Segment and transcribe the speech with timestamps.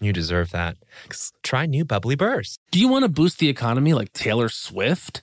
[0.00, 0.76] You deserve that.
[1.42, 2.58] Try new Bubbly bursts.
[2.70, 5.22] Do you want to boost the economy like Taylor Swift?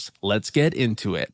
[0.21, 1.33] Let's get into it.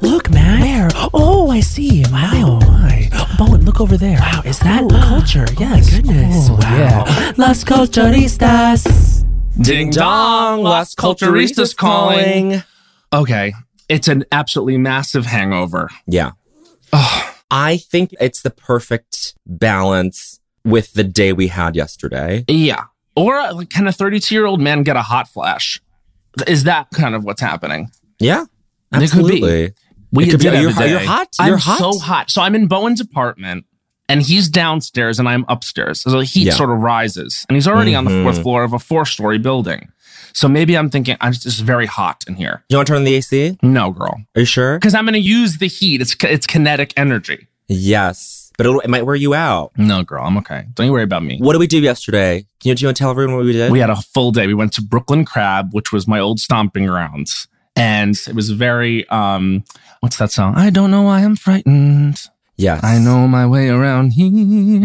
[0.00, 0.60] Look, man.
[0.60, 0.88] Where?
[1.12, 2.04] Oh, I see.
[2.10, 2.30] Wow.
[2.34, 3.08] Oh, my.
[3.38, 4.18] Bowen, look over there.
[4.20, 4.88] Wow, is oh, that Ooh.
[4.88, 5.46] culture?
[5.48, 5.92] Oh, yes.
[5.92, 6.48] Oh, goodness.
[6.50, 7.04] Oh, wow.
[7.06, 7.32] Yeah.
[7.36, 9.24] Las Culturistas.
[9.60, 12.62] Ding dong, Las Culturistas calling.
[13.12, 13.54] Okay,
[13.88, 15.88] it's an absolutely massive hangover.
[16.06, 16.32] Yeah.
[17.50, 22.44] I think it's the perfect balance with the day we had yesterday.
[22.46, 22.84] Yeah.
[23.16, 25.80] Or like, can a 32 year old man get a hot flash?
[26.46, 27.90] Is that kind of what's happening?
[28.20, 28.44] Yeah.
[28.92, 29.04] It could be.
[29.04, 29.72] Absolutely.
[30.10, 31.28] We It could be- have you're hot- you're hot?
[31.38, 31.78] I'm You're hot?
[31.78, 32.30] so hot.
[32.30, 33.66] So I'm in Bowen's apartment
[34.08, 36.00] and he's downstairs and I'm upstairs.
[36.00, 36.54] So the heat Yeah.
[36.54, 38.42] sort of rises and he's already on the fourth mm-hmm.
[38.42, 39.90] floor of a four story building.
[40.32, 42.62] So maybe I'm thinking, I'm just, it's very hot in here.
[42.68, 43.58] You want to turn on the AC?
[43.62, 44.14] No, girl.
[44.36, 44.78] Are you sure?
[44.78, 46.00] Because I'm going to use the heat.
[46.00, 47.48] It's, it's kinetic energy.
[47.66, 48.50] Yes.
[48.56, 49.72] But it'll, it might wear you out.
[49.76, 50.24] No, girl.
[50.24, 50.66] I'm okay.
[50.74, 51.38] Don't you worry about me.
[51.38, 52.46] What did we do yesterday?
[52.60, 53.70] Can you, do you want to tell everyone what we did?
[53.70, 54.46] We had a full day.
[54.46, 57.46] We went to Brooklyn Crab, which was my old stomping grounds.
[57.78, 59.64] And it was very, um,
[60.00, 60.54] what's that song?
[60.56, 62.20] I don't know why I'm frightened.
[62.56, 62.82] yes.
[62.82, 64.28] I know my way around here.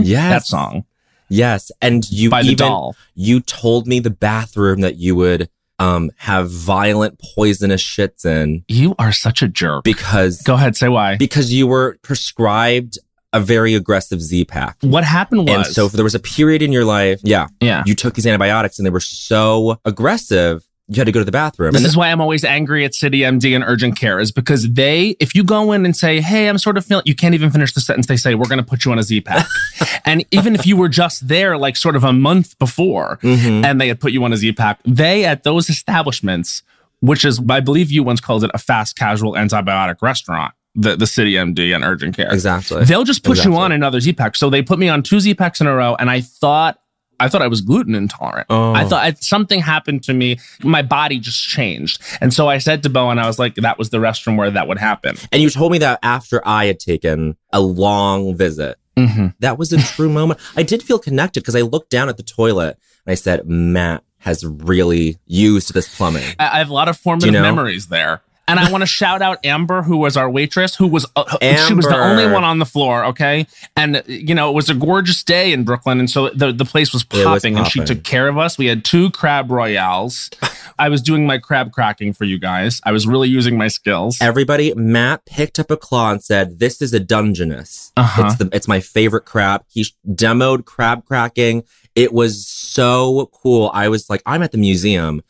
[0.04, 0.30] Yes.
[0.32, 0.86] That song
[1.30, 1.72] Yes.
[1.82, 5.50] And you by even, you told me the bathroom that you would
[5.80, 9.84] um have violent poisonous shits in You are such a jerk.
[9.84, 11.18] because Go ahead, say why.
[11.18, 13.00] because you were prescribed
[13.32, 14.78] a very aggressive Z pack.
[14.82, 17.82] what happened was, And so if there was a period in your life, yeah, yeah.
[17.88, 21.32] you took these antibiotics and they were so aggressive, you had to go to the
[21.32, 21.72] bathroom.
[21.72, 24.70] This and is why I'm always angry at City MD and urgent care is because
[24.74, 27.50] they, if you go in and say, Hey, I'm sort of feeling, you can't even
[27.52, 28.08] finish the sentence.
[28.08, 29.46] They say, we're going to put you on a Z pack.
[30.06, 33.64] and even if you were just there like sort of a month before Mhm.
[33.66, 36.64] and they had put you on a Z pack, they at those establishments,
[37.00, 41.08] which is, I believe you once called it a fast casual antibiotic restaurant, the, the
[41.08, 42.32] City MD and urgent care.
[42.34, 42.84] exactly.
[42.84, 44.36] They'll just push you on another Z pack.
[44.36, 46.80] So they put me on two Z packs in a row, and I thought
[47.20, 48.48] I thought I was gluten intolerant.
[48.50, 48.74] Oh.
[48.74, 50.40] I thought I, something happened to me.
[50.64, 53.90] My body just changed, and so I said to Bowen, I was like, "That was
[53.90, 57.38] the restroom where that would happen." And you told me that after I had taken
[57.52, 58.78] a long visit.
[58.98, 59.28] Mm-hmm.
[59.40, 60.40] That was a true moment.
[60.56, 64.04] I did feel connected because I looked down at the toilet and I said, Matt
[64.20, 66.24] has really used this plumbing.
[66.40, 67.42] I I have a lot of formative you know?
[67.42, 68.22] memories there.
[68.48, 71.24] And I want to shout out Amber, who was our waitress, who was uh,
[71.66, 73.06] she was the only one on the floor.
[73.06, 76.52] Okay, and uh, you know it was a gorgeous day in Brooklyn, and so the
[76.52, 78.58] the place was It was popping, and she took care of us.
[78.58, 80.30] We had two crab royales.
[80.78, 82.82] I was doing my crab cracking for you guys.
[82.84, 84.18] I was really using my skills.
[84.20, 87.92] Everybody, Matt picked up a claw and said, This is a Dungeness.
[87.96, 88.24] Uh-huh.
[88.26, 89.64] It's the it's my favorite crab.
[89.70, 91.64] He sh- demoed crab cracking.
[91.96, 93.70] It was so cool.
[93.74, 95.22] I was like, I'm at the museum.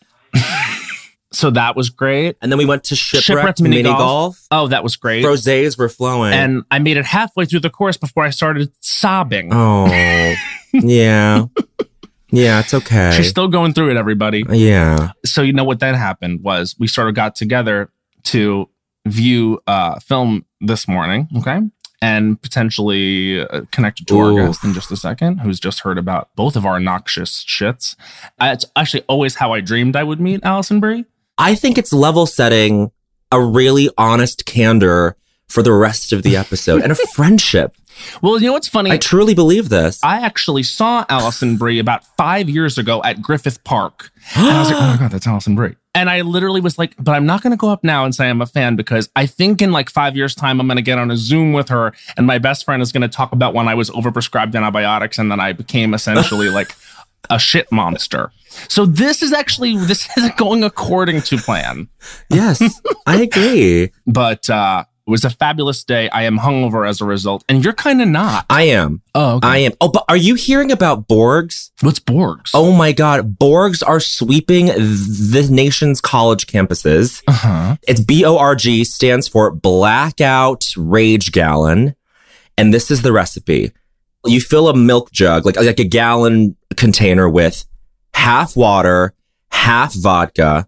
[1.34, 2.38] So that was great.
[2.42, 4.00] And then we went to Shipwreck, Shipwrecked mini, Mini golf.
[4.00, 4.48] Golf.
[4.52, 5.26] Oh, that was great.
[5.26, 6.32] Rosés were flowing.
[6.34, 9.50] and I made it halfway through the course before I started sobbing.
[9.52, 9.88] oh,
[10.74, 11.46] yeah.
[12.30, 13.12] Yeah, it's okay.
[13.16, 14.44] She's still going through it, everybody.
[14.50, 15.12] yeah.
[15.26, 17.90] so you know what then happened was we sort of got together
[18.24, 18.70] to
[19.06, 21.60] view uh film this morning okay
[22.02, 24.38] and potentially uh, connect to our Ooh.
[24.38, 27.98] guest in just a second who's just heard about both of our noxious shits
[28.40, 31.04] uh, it's actually always how i dreamed i would meet alison brie
[31.38, 32.92] I think it's level setting
[33.32, 35.16] a really honest candor
[35.48, 37.76] for the rest of the episode and a friendship.
[38.22, 38.92] Well, you know what's funny?
[38.92, 40.04] I truly believe this.
[40.04, 44.12] I actually saw Alison Brie about five years ago at Griffith Park.
[44.36, 45.76] And I was like, oh my God, that's Alison Brie.
[45.96, 48.28] And I literally was like, but I'm not going to go up now and say
[48.28, 50.98] I'm a fan because I think in like five years' time, I'm going to get
[50.98, 51.94] on a Zoom with her.
[52.18, 55.30] And my best friend is going to talk about when I was overprescribed antibiotics and
[55.32, 56.76] then I became essentially like
[57.30, 58.32] a shit monster.
[58.70, 61.88] So this is actually, this isn't going according to plan.
[62.30, 62.62] yes,
[63.08, 63.92] I agree.
[64.06, 66.08] But uh, it was a fabulous day.
[66.10, 67.44] I am hungover as a result.
[67.50, 68.46] And you're kind of not.
[68.50, 69.02] I am.
[69.16, 69.72] Oh, I am.
[69.82, 71.72] Oh, but are you hearing about Borgs?
[71.82, 72.52] What's Borgs?
[72.54, 73.38] Oh my God.
[73.38, 77.22] Borgs are sweeping the nation's college campuses.
[77.28, 77.76] uh-huh.
[77.88, 81.96] It's B O R G stands for Blackout Rage Gallon.
[82.58, 83.72] And this is the recipe.
[84.26, 87.66] You fill a milk jug, like, like a gallon container with
[88.14, 89.14] half water,
[89.52, 90.68] half vodka.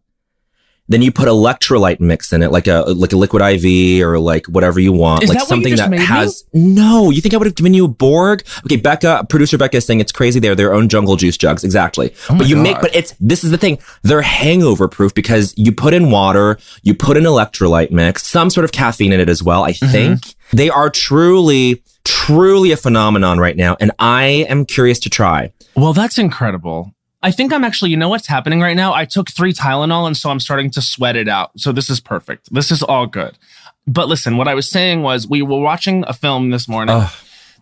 [0.87, 4.45] Then you put electrolyte mix in it, like a like a liquid IV or like
[4.45, 6.43] whatever you want, Is like that something that has.
[6.53, 8.43] No, you think I would have given you a Borg?
[8.67, 10.39] Okay, Becca, producer Becca is saying it's crazy.
[10.39, 12.13] They're their own jungle juice jugs, exactly.
[12.29, 13.79] Oh but you make, but it's this is the thing.
[14.03, 18.63] They're hangover proof because you put in water, you put in electrolyte mix, some sort
[18.63, 19.63] of caffeine in it as well.
[19.63, 19.91] I Mm-hmm.
[19.91, 25.51] think they are truly, truly a phenomenon right now, and I am curious to try.
[25.75, 26.93] Well, that's incredible.
[27.21, 28.93] I think I'm actually, you know what's happening right now?
[28.93, 31.49] I took three Tylenol and so I'm starting to sweat it out.
[31.59, 32.53] So this is perfect.
[32.53, 33.35] This is all good.
[33.87, 36.95] But listen, what I was saying was we were watching a film this morning.
[36.95, 37.11] Ugh.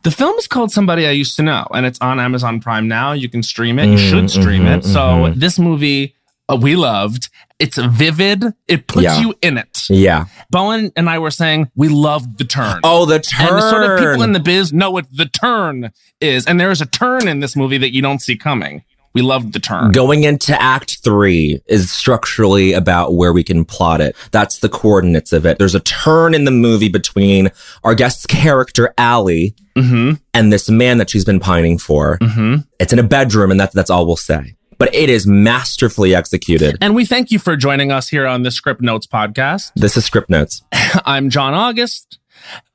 [0.03, 3.13] The film is called Somebody I Used to Know and it's on Amazon Prime now.
[3.13, 3.87] You can stream it.
[3.87, 4.83] You Mhm, should stream mhm, it.
[4.83, 5.35] So mhm.
[5.35, 6.13] this movie
[6.59, 7.29] we loved.
[7.59, 8.43] It's vivid.
[8.67, 9.19] It puts Yeah.
[9.21, 9.85] you in it.
[9.89, 10.25] Yeah.
[10.49, 12.79] Bowen and I were saying we loved the turn.
[12.83, 13.47] Oh, the turn.
[13.47, 16.45] And the sort of people in the biz know what the turn is.
[16.45, 18.83] And there is a turn in this movie that you don't see coming.
[19.13, 19.91] We loved the turn.
[19.91, 24.15] Going into act three is structurally about where we can plot it.
[24.31, 25.59] That's the coordinates of it.
[25.59, 27.51] There's a turn in the movie between
[27.83, 30.13] our guest's character, Allie, Mm-hmm.
[30.35, 32.19] and this man that she's been pining for.
[32.19, 32.57] Mm-hmm.
[32.79, 34.55] It's in a bedroom, and that's, that's all we'll say.
[34.77, 36.77] But it is masterfully executed.
[36.81, 39.71] And we thank you for joining us here on the Script Notes podcast.
[39.75, 40.61] This is script notes.
[41.05, 42.19] I'm John August.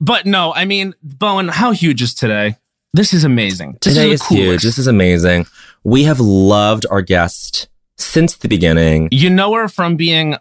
[0.00, 2.56] But no, I mean, Bowen, how huge is today?
[2.94, 3.76] This is amazing.
[3.82, 4.62] This Today is is huge.
[4.62, 5.46] This is amazing.
[5.84, 7.68] We have loved our guest
[7.98, 9.08] since the beginning.
[9.10, 10.36] you know her from being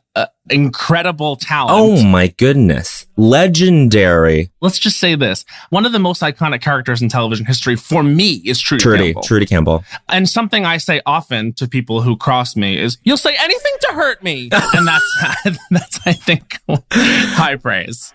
[0.50, 1.72] incredible talent.
[1.72, 3.08] Oh my goodness.
[3.18, 4.52] Legendary.
[4.62, 5.46] Let's just say this.
[5.70, 9.04] One of the most iconic characters in television history for me is Trudy, Trudy.
[9.06, 9.22] Campbell.
[9.24, 9.84] Trudy Campbell.
[10.10, 13.88] And something I say often to people who cross me is, "You'll say anything to
[13.94, 15.24] hurt me," and that's
[15.72, 16.58] that's I think
[16.92, 18.14] high praise.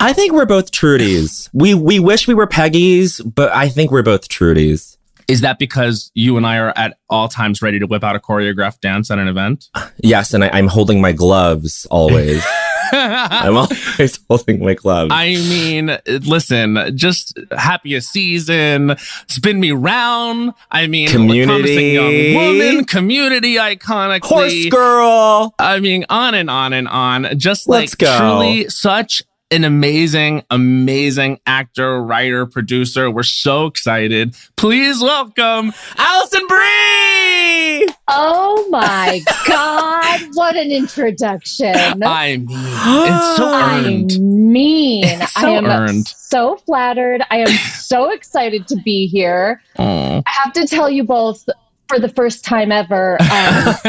[0.00, 1.50] I think we're both Trudies.
[1.52, 4.96] We we wish we were Peggy's, but I think we're both Trudies.
[5.30, 8.18] Is that because you and I are at all times ready to whip out a
[8.18, 9.68] choreographed dance at an event?
[10.02, 12.44] Yes, and I, I'm holding my gloves always.
[12.92, 15.12] I'm always holding my gloves.
[15.14, 18.96] I mean, listen, just happiest season,
[19.28, 20.54] spin me round.
[20.72, 21.92] I mean, Community.
[21.92, 25.54] young woman, community iconic Horse girl.
[25.60, 27.38] I mean, on and on and on.
[27.38, 28.18] Just like Let's go.
[28.18, 29.22] truly such
[29.52, 33.10] an amazing, amazing actor, writer, producer.
[33.10, 34.36] We're so excited.
[34.56, 37.88] Please welcome Alison Brie.
[38.08, 41.74] Oh my God, what an introduction.
[41.76, 44.12] I mean, it's so earned.
[44.12, 46.06] I mean, It's so I am earned.
[46.08, 47.22] so flattered.
[47.30, 49.62] I am so excited to be here.
[49.78, 50.22] Aw.
[50.24, 51.48] I have to tell you both
[51.90, 53.26] for the first time ever um,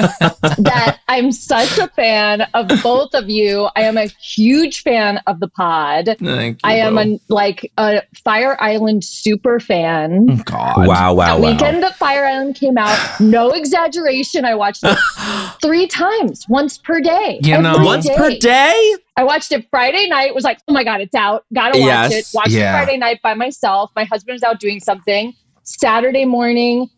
[0.57, 3.69] that I'm such a fan of both of you.
[3.75, 6.15] I am a huge fan of the pod.
[6.19, 6.59] Thank you.
[6.63, 10.27] I am a like a Fire Island super fan.
[10.29, 10.87] Oh, God.
[10.87, 11.51] Wow, wow, the wow.
[11.51, 14.97] weekend that Fire Island came out, no exaggeration, I watched it
[15.61, 17.39] three times, once per day.
[17.43, 18.39] You know- every Once per day.
[18.39, 18.95] day?
[19.17, 20.33] I watched it Friday night.
[20.33, 21.45] Was like, oh my god, it's out.
[21.53, 22.11] Gotta watch Yes.
[22.13, 22.25] it.
[22.33, 22.73] Watched Yeah.
[22.73, 23.91] it Friday night by myself.
[23.95, 25.33] My husband was out doing something.
[25.63, 26.89] Saturday morning,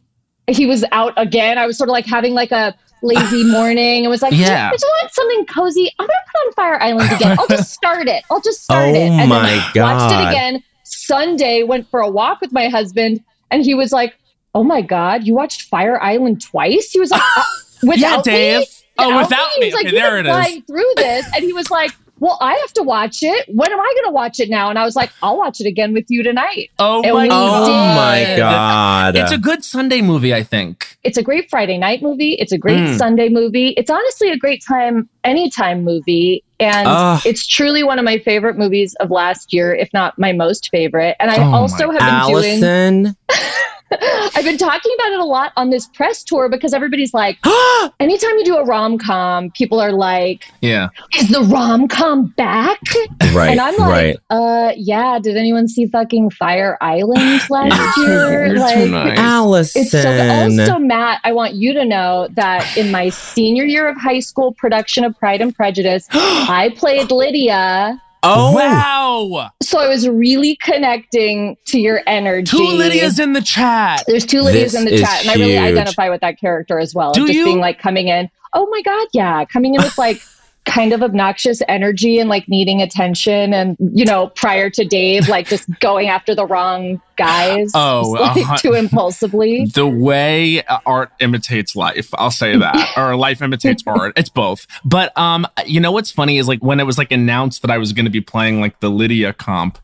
[0.47, 1.57] he was out again.
[1.57, 4.03] I was sort of like having like a lazy morning.
[4.05, 4.69] and was like, Yeah.
[4.69, 5.91] I just want something cozy.
[5.99, 7.37] I'm gonna put on Fire Island again.
[7.39, 8.23] I'll just start it.
[8.31, 9.09] I'll just start Oh it.
[9.09, 10.63] And my then watched it again.
[10.83, 14.15] Sunday went for a walk with my husband, and he was like,
[14.53, 17.43] "Oh my god, you watched Fire Island twice?" He was like, uh,
[17.83, 18.67] "Without Yeah, me?" Dave.
[18.99, 19.67] Oh, without me.
[19.67, 20.63] was like, Okay, there it is.
[20.67, 21.91] through this," and he was like,
[22.23, 23.41] "Well, I have to watch it.
[23.49, 25.67] When am I going to watch it now?" And I was like, "I'll watch it
[25.67, 29.15] again with you tonight." Oh And my Oh my God.
[29.17, 30.97] It's a good Sunday movie, I think.
[31.03, 32.33] It's a great Friday night movie.
[32.35, 32.97] It's a great Mm.
[32.97, 33.69] Sunday movie.
[33.79, 36.43] It's honestly a great time, anytime movie.
[36.61, 37.21] And Ugh.
[37.25, 41.17] it's truly one of my favorite movies of last year, if not my most favorite.
[41.19, 43.17] And I Oh my also have been doing Alison.
[44.35, 47.37] I've been talking about it a lot on this press tour because everybody's like,
[47.99, 50.89] anytime you do a rom com, people are like, Yeah.
[51.17, 52.79] is the rom com back?
[53.33, 53.49] Right.
[53.49, 54.17] and I'm like, right.
[54.29, 55.17] uh, yeah.
[55.17, 58.45] Did anyone see fucking Fire Island last year?
[58.47, 59.17] You're like, too nice.
[59.17, 59.81] Alison.
[59.81, 60.59] it's so good.
[60.59, 64.53] Also, Matt, I want you to know that in my senior year of high school
[64.53, 67.99] production of Pride and Prejudice, I played Lydia.
[68.23, 69.51] Oh, wow.
[69.61, 72.57] So I was really connecting to your energy.
[72.57, 74.03] Two Lydias in the chat.
[74.07, 76.79] There's two Lydias This in the is chat, and I really identify with that character
[76.79, 77.13] as well.
[77.13, 77.45] Do just you?
[77.45, 80.21] being like coming in, oh my god, yeah, coming in with like
[80.65, 85.47] kind of obnoxious energy and like needing attention, and you know, prior to Dave, like
[85.47, 88.57] just going after the wrong guys, Oh, just, like, uh-huh.
[88.57, 89.65] too impulsively.
[89.65, 94.13] The way uh, art imitates life, I'll say that, or life imitates art.
[94.17, 94.67] It's both.
[94.85, 97.77] But um, you know what's funny is like when it was like announced that I
[97.77, 99.79] was going to be playing like the Lydia comp.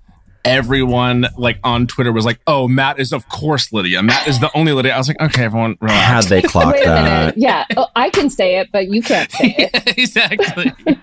[0.46, 4.01] Everyone like on Twitter was like, "Oh, Matt is of course Lydia.
[4.01, 6.86] Matt is the only Lydia." I was like, "Okay, everyone, Had relax." they clocked Wait
[6.88, 7.03] a minute,
[7.36, 7.38] that?
[7.38, 9.98] yeah, oh, I can say it, but you can't say it.
[9.98, 10.72] exactly.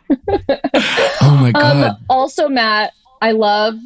[1.20, 1.76] oh my god.
[1.90, 3.76] Um, also, Matt, I love,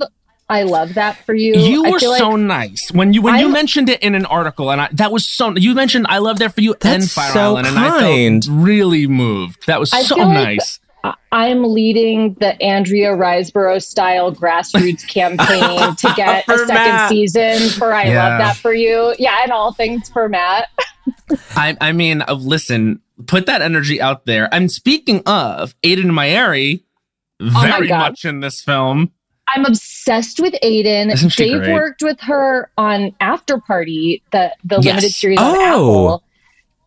[0.48, 1.54] I love that for you.
[1.56, 4.26] You I were so like nice when you when you I'm- mentioned it in an
[4.26, 5.54] article, and I, that was so.
[5.56, 7.78] You mentioned I love that for you and Fire so Island, and.
[7.78, 9.66] I felt really moved.
[9.66, 10.78] That was I so feel like- nice.
[10.82, 10.86] I-
[11.32, 17.08] I'm leading the Andrea Riseborough style grassroots campaign to get a second Matt.
[17.08, 18.28] season for I Yeah.
[18.28, 19.14] Love That For You.
[19.18, 20.68] Yeah, and all things for Matt.
[21.56, 24.48] I, I mean, uh, listen, put that energy out there.
[24.52, 26.82] I'm speaking of Ayden Mayeri,
[27.40, 27.98] Oh very God.
[28.10, 29.12] much in this film.
[29.48, 31.10] I'm obsessed with Ayden.
[31.12, 31.72] Isn't she Dave great?
[31.72, 34.84] worked with her on After Party, the, the Yes.
[34.84, 35.62] limited series on Oh.
[35.62, 36.24] Apple.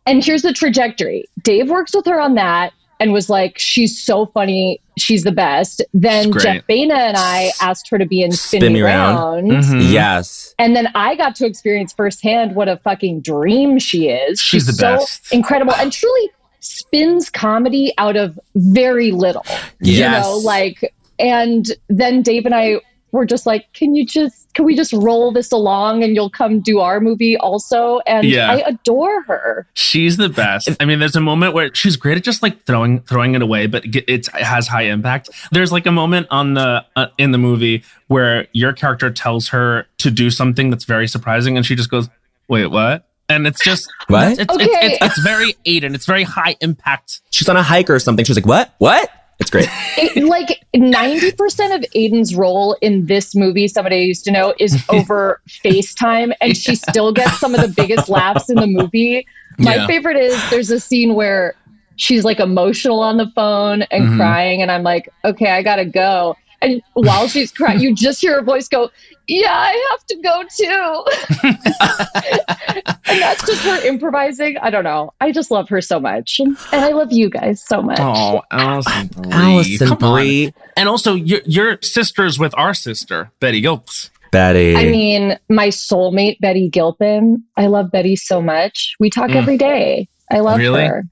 [0.05, 4.25] And here's the trajectory Dave works with her on that and was like, she's so
[4.27, 4.79] funny.
[4.97, 5.83] She's the best.
[5.93, 6.43] Then She's.
[6.43, 9.49] Jeff Baena and I asked her to be in Spin, Spin Me Me Round.
[9.51, 9.63] Round.
[9.65, 9.91] Mhm.
[9.91, 10.55] Yes.
[10.57, 14.39] And then I got to experience firsthand what a fucking dream she is.
[14.39, 15.33] She's the so best.
[15.33, 16.29] incredible and truly
[16.61, 19.45] spins comedy out of very little.
[19.81, 20.23] You Yes.
[20.25, 22.79] know, like, and then Dave and I
[23.13, 26.59] were just like, can you just, can we just roll this along and you'll come
[26.59, 27.99] do our movie also?
[28.05, 28.51] And Yeah.
[28.51, 29.65] I adore her.
[29.75, 30.69] She's the best.
[30.79, 33.67] I mean, there's a moment where she's great at just like throwing throwing it away,
[33.67, 35.29] but it, it's, it has high impact.
[35.51, 39.87] There's like a moment on the uh, in the movie where your character tells her
[39.99, 42.09] to do something that's very surprising, and she just goes,
[42.47, 44.33] "Wait, what?" And it's just What?
[44.33, 44.65] It's, it's, Okay.
[44.65, 45.95] it's, it's, it's very Ayden.
[45.95, 47.21] It's very high impact.
[47.31, 48.25] She's on a hike or something.
[48.25, 48.73] She's like, what?
[48.79, 49.09] What?
[49.43, 49.67] It's great.
[49.97, 54.81] It, like 90% of Ayden's role in this movie, somebody I used to know, is
[54.89, 59.25] over FaceTime, and she still gets some of the biggest laughs in the movie.
[59.59, 59.87] My Yeah.
[59.87, 61.55] favorite is there's a scene where
[61.97, 64.15] she's like emotional on the phone and Mhm.
[64.17, 66.35] crying, and I'm like, okay, I gotta go.
[66.63, 68.89] And while she's crying, you just hear her voice go,
[69.27, 71.03] Yeah, I have to go too.
[73.05, 74.57] and that's just her improvising.
[74.57, 75.11] I don't know.
[75.21, 76.39] I just love her so much.
[76.39, 77.99] And I love you guys so much.
[77.99, 79.31] Oh, Alison Brie.
[79.31, 80.15] Alison Come on.
[80.21, 80.53] Brie.
[80.77, 83.93] And also, your your sister's with our sister Betty Gilpin.
[84.31, 84.75] Betty.
[84.75, 87.43] I mean, my soulmate, Betty Gilpin.
[87.55, 88.95] I love Betty so much.
[88.99, 89.35] We talk Mm.
[89.35, 90.07] every day.
[90.31, 90.85] I love Really?
[90.87, 91.03] her.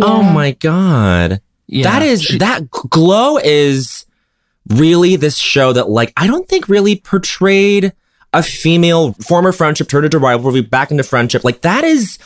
[0.00, 1.40] oh my God.
[1.66, 1.84] Yeah.
[1.84, 4.06] that is, that glow is
[4.68, 7.92] really this show that, like, I don't think really portrayed
[8.32, 11.42] a female former friendship turned into rivalry back into friendship.
[11.42, 12.18] Like, that is,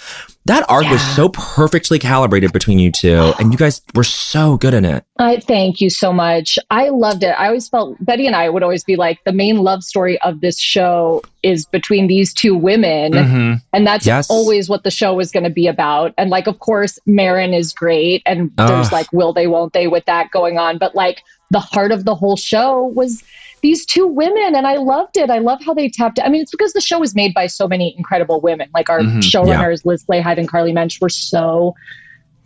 [0.45, 3.33] that arc was so perfectly calibrated between you two.
[3.39, 5.03] And you guys were so good in it.
[5.19, 6.59] I thank you so much.
[6.71, 7.31] I loved it.
[7.31, 10.43] I always felt Betty and I would always be like the main love story of
[10.43, 13.13] this show is between these two women.
[13.13, 13.63] Mhm.
[13.73, 14.29] And that's Yes.
[14.29, 16.13] always what the show was going to be about.
[16.19, 18.21] And like, of course, Maron is great.
[18.27, 20.77] And there's like, will they, won't they with that going on.
[20.77, 23.23] But like, the heart of the whole show was
[23.65, 24.55] these two women.
[24.55, 25.31] And I loved it.
[25.31, 26.21] I love how they tapped.
[26.23, 28.69] I mean, it's because the show was made by so many incredible women.
[28.75, 29.19] Like, our Mhm.
[29.23, 31.75] showrunners, Liz Flahive and Carly Mensch, were so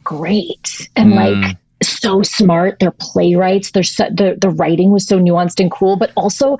[0.04, 0.88] great.
[0.96, 1.16] And Mm.
[1.42, 2.78] like, so smart.
[2.80, 3.70] They're playwrights.
[3.72, 6.58] They're so, the the writing was so nuanced and cool, but also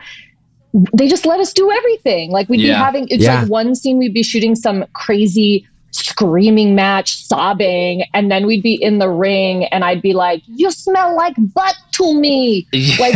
[0.97, 2.31] they just let us do everything.
[2.31, 3.41] Like we'd be having it's Yeah.
[3.41, 8.75] like one scene we'd be shooting some crazy screaming match, sobbing, and then we'd be
[8.75, 12.67] in the ring, and I'd be like, "You smell like butt to me."
[13.01, 13.15] Like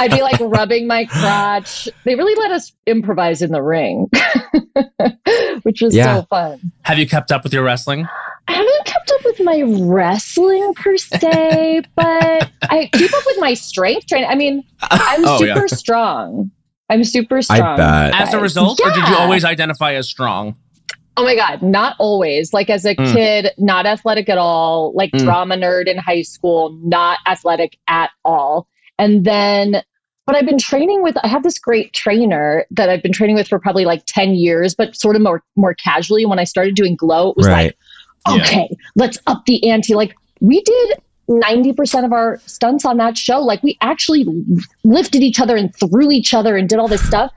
[0.00, 1.88] I'd be like rubbing my crotch.
[2.04, 4.08] They really let us improvise in the ring,
[5.62, 6.20] which was Yeah.
[6.20, 6.72] so fun.
[6.82, 8.06] Have you kept up with your wrestling?
[8.48, 13.54] I haven't kept up with my wrestling per se, but I keep up with my
[13.54, 14.28] strength training.
[14.30, 15.54] I mean, I'm Oh, yeah.
[15.54, 16.50] super strong.
[16.88, 17.76] I'm super I strong.
[17.76, 18.14] bet.
[18.14, 18.42] As a guys.
[18.42, 20.54] result, or did you always identify as strong?
[21.16, 22.52] Oh my God, not always.
[22.52, 23.12] Like as a Mm.
[23.12, 25.24] kid, not athletic at all, like Mm.
[25.24, 28.66] drama nerd in high school, not athletic at all.
[28.98, 29.82] And then
[30.26, 33.46] but I've been training with I have this great trainer that I've been training with
[33.46, 36.26] for probably like 10 years, but sort of more more casually.
[36.26, 37.76] When I started doing glow, it was Right.
[38.26, 39.94] like, okay, let's up the ante.
[39.94, 40.94] Like we did
[41.28, 43.38] 90% of our stunts on that show.
[43.40, 44.26] Like we actually
[44.84, 47.30] lifted each other and threw each other and did all this stuff.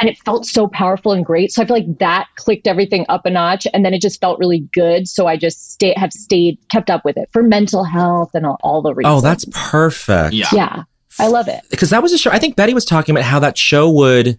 [0.00, 1.50] And it felt so powerful and great.
[1.52, 3.66] So I feel like that clicked everything up a notch.
[3.72, 5.08] And then it just felt really good.
[5.08, 8.58] So I just stay, have stayed, kept up with it for mental health and all,
[8.62, 9.14] all the oh, reasons.
[9.16, 10.34] Oh, that's perfect.
[10.34, 10.48] Yeah.
[10.52, 10.82] yeah.
[11.18, 11.62] I love it.
[11.70, 12.30] because that was a show.
[12.30, 14.38] I think Betty was talking about how that show would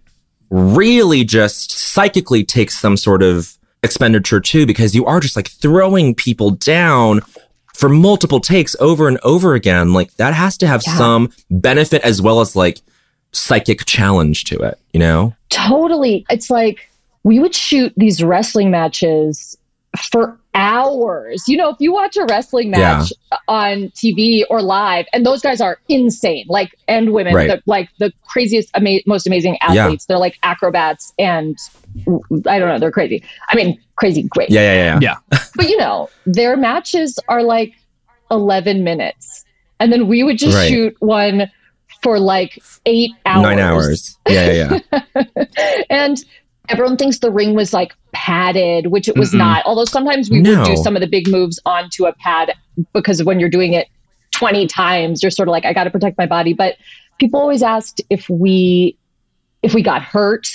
[0.50, 6.16] really just psychically take some sort of expenditure too, because you are just like throwing
[6.16, 7.22] people down
[7.74, 9.94] for multiple takes over and over again.
[9.94, 10.96] Like that has to have Yeah.
[10.96, 12.80] some benefit as well as like
[13.32, 15.36] psychic challenge to it, you know?
[15.50, 16.26] Totally.
[16.30, 16.90] It's like
[17.24, 19.58] we would shoot these wrestling matches
[20.12, 21.44] for hours.
[21.48, 23.12] You know, if you watch a wrestling match
[23.48, 27.48] on TV or live, and those guys are insane, like, and women, Right.
[27.48, 29.84] the, like the craziest, ama- most amazing Yeah.
[29.86, 30.06] athletes.
[30.06, 31.58] They're like acrobats, and
[32.48, 33.24] I don't know, they're crazy.
[33.50, 34.50] I mean, crazy, great.
[34.50, 35.16] Yeah, yeah, yeah.
[35.32, 35.40] Yeah.
[35.56, 37.74] But you know, their matches are like
[38.32, 39.44] 11 minutes.
[39.80, 40.70] And then we would just Right.
[40.70, 41.50] shoot one
[42.02, 43.44] for like eight hours.
[43.44, 44.18] Nine hours.
[44.28, 44.80] Yeah, yeah,
[45.26, 45.44] yeah.
[45.90, 46.18] and
[46.70, 49.40] everyone thinks the ring was like padded, which it was Mm-mm.
[49.40, 49.66] not.
[49.66, 50.60] Although sometimes we No.
[50.60, 52.54] would do some of the big moves onto a pad
[52.94, 53.88] because when you're doing it
[54.32, 56.54] 20 times, you're sort of like, I got to protect my body.
[56.54, 56.76] But
[57.20, 58.98] people always asked if we
[59.62, 60.48] if we got hurt.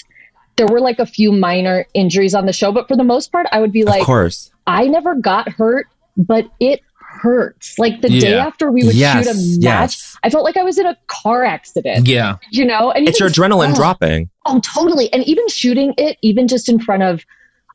[0.56, 3.46] There were like a few minor injuries on the show, but for the most part,
[3.50, 4.52] I would be like, of course.
[4.68, 6.80] I never got hurt, but it
[7.24, 7.78] hurts.
[7.78, 10.16] Like the day after we would yes, shoot a match, yes.
[10.22, 12.06] I felt like I was in a car accident.
[12.06, 12.36] Yeah.
[12.50, 14.28] You know, and It's your adrenaline oh, dropping.
[14.44, 15.10] Oh, totally.
[15.12, 17.24] And even shooting it, even just in front of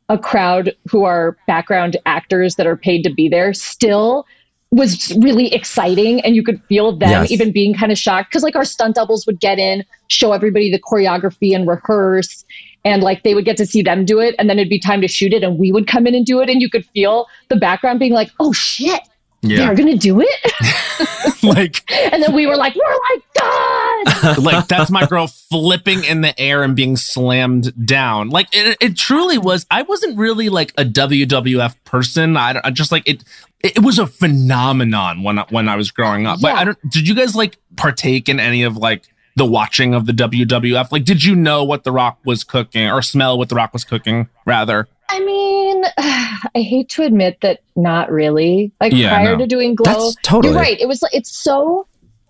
[0.08, 4.26] a crowd who are background actors that are paid to be there, still
[4.72, 6.22] was really exciting.
[6.22, 7.32] And you could feel them Yes.
[7.32, 10.72] even being kind of shocked because, like, our stunt doubles would get in, show everybody
[10.72, 12.46] the choreography and rehearse.
[12.86, 15.02] And like they would get to see them do it, and then it'd be time
[15.02, 17.28] to shoot it, and we would come in and do it, and you could feel
[17.50, 19.02] the background being like, "Oh shit,
[19.42, 24.92] they're gonna do it," like and then we were like, "We're like done." like that's
[24.92, 28.30] my girl flipping in the air and being slammed down.
[28.30, 29.66] Like it, it truly was.
[29.72, 32.38] I wasn't really like a WWF person.
[32.38, 33.24] I, I just like it.
[33.62, 36.40] It was a phenomenon when I, when I was growing up.
[36.42, 36.90] But I don't.
[36.90, 40.92] Did you guys like partake in any of like the watching of the WWF?
[40.92, 43.84] Like, did you know what The Rock was cooking or smell what The Rock was
[43.84, 44.30] cooking?
[44.46, 48.72] Rather, I mean, I hate to admit that not really.
[48.80, 49.38] Like Yeah, prior no.
[49.40, 50.80] to doing Glow, That's totally you're right.
[50.80, 51.88] It was like it's so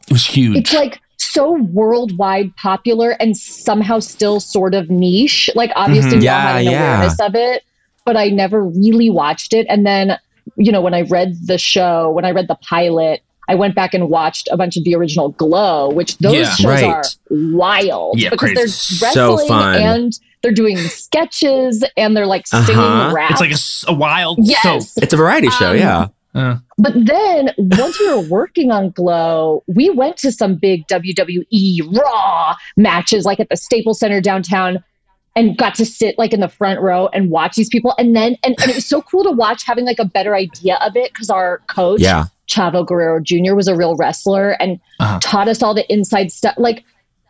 [0.08, 0.58] it was huge.
[0.58, 5.50] it's like so worldwide popular and somehow still sort of niche.
[5.56, 6.22] Like obviously Mhm.
[6.22, 6.96] we all had an Yeah, yeah.
[6.98, 7.63] awareness of it,
[8.06, 9.65] but I never really watched it.
[9.70, 10.18] And then,
[10.56, 13.94] you know, when I read the show, when I read the pilot, I went back
[13.94, 16.50] and watched a bunch of the original Glow, which those Yeah.
[16.56, 16.84] shows Right.
[16.86, 18.96] are wild Yeah, because crazy.
[19.00, 19.82] they're So wrestling fun.
[19.82, 23.13] and they're doing sketches and they're like singing Uh-huh.
[23.13, 23.32] rap.
[23.32, 23.52] it's like
[23.88, 24.62] a wild yes.
[24.63, 25.04] soap.
[25.04, 26.08] It's a variety show, Um, yeah.
[26.36, 31.82] Uh, But then once we were working on Glow, we went to some big WWE
[31.99, 34.84] Raw matches, like at the Staples Center downtown,
[35.36, 37.93] and got to sit like in the front row and watch these people.
[37.97, 40.78] And then, and, and it was so cool to watch having like a better idea
[40.82, 42.25] of it because our coach, Yeah.
[42.47, 45.19] Chavo Guerrero Jr., was a real wrestler and Uh-huh.
[45.21, 46.56] taught us all the inside stuff.
[46.58, 46.84] Like,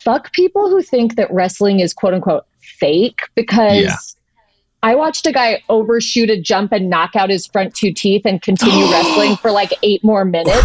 [0.04, 2.46] fuck people who think that wrestling is quote unquote
[2.80, 3.84] fake because.
[3.84, 3.96] Yeah.
[4.82, 8.42] I watched a guy overshoot a jump and knock out his front two teeth and
[8.42, 10.58] continue wrestling for like eight more minutes.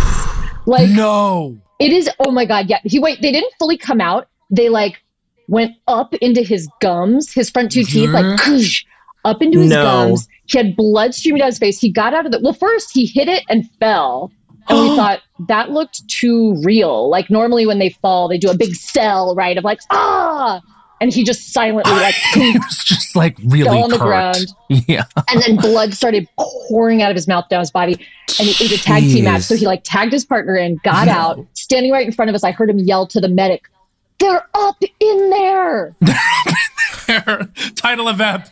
[0.66, 1.58] Like no.
[1.80, 2.78] it is oh my god, yeah.
[2.84, 4.28] He wait, they didn't fully come out.
[4.50, 5.02] They like
[5.48, 8.84] went up into his gums, his front two teeth, like koosh,
[9.24, 9.82] up into his No.
[9.82, 10.28] gums.
[10.46, 11.80] He had blood streaming down his face.
[11.80, 14.30] He got out of the well, first he hit it and fell.
[14.68, 17.10] And we thought that looked too real.
[17.10, 19.58] Like normally when they fall, they do a big sell, right?
[19.58, 20.60] Of like, ah.
[21.04, 24.46] And he just silently like it was just like really fell on the ground.
[24.88, 25.04] Yeah.
[25.28, 28.72] and then blood started pouring out of his mouth down his body and he ate
[28.72, 32.06] a tag team match so he like tagged his partner in got out standing right
[32.06, 33.66] in front of us i heard him yell to the medic
[34.18, 35.94] they're up in there
[37.76, 38.50] Title event.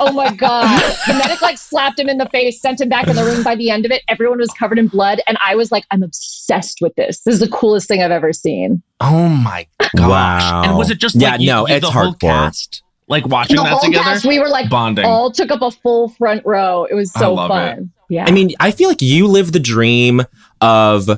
[0.00, 3.16] Oh my god the medic like slapped him in the face sent him back in
[3.16, 5.72] the ring by the end of it everyone was covered in blood and i was
[5.72, 9.66] like i'm obsessed with this this is the coolest thing i've ever seen Oh my
[9.96, 10.08] gosh!
[10.08, 10.62] Wow.
[10.64, 12.20] And was it just Yeah, like you, no, you- it's the whole hardcore.
[12.20, 14.04] cast like watching the that whole together?
[14.04, 15.04] cast we were like Bonding.
[15.04, 18.50] all took up a full front row it was so love fun yeah I mean,
[18.60, 20.22] I feel like you live the dream
[20.60, 21.08] of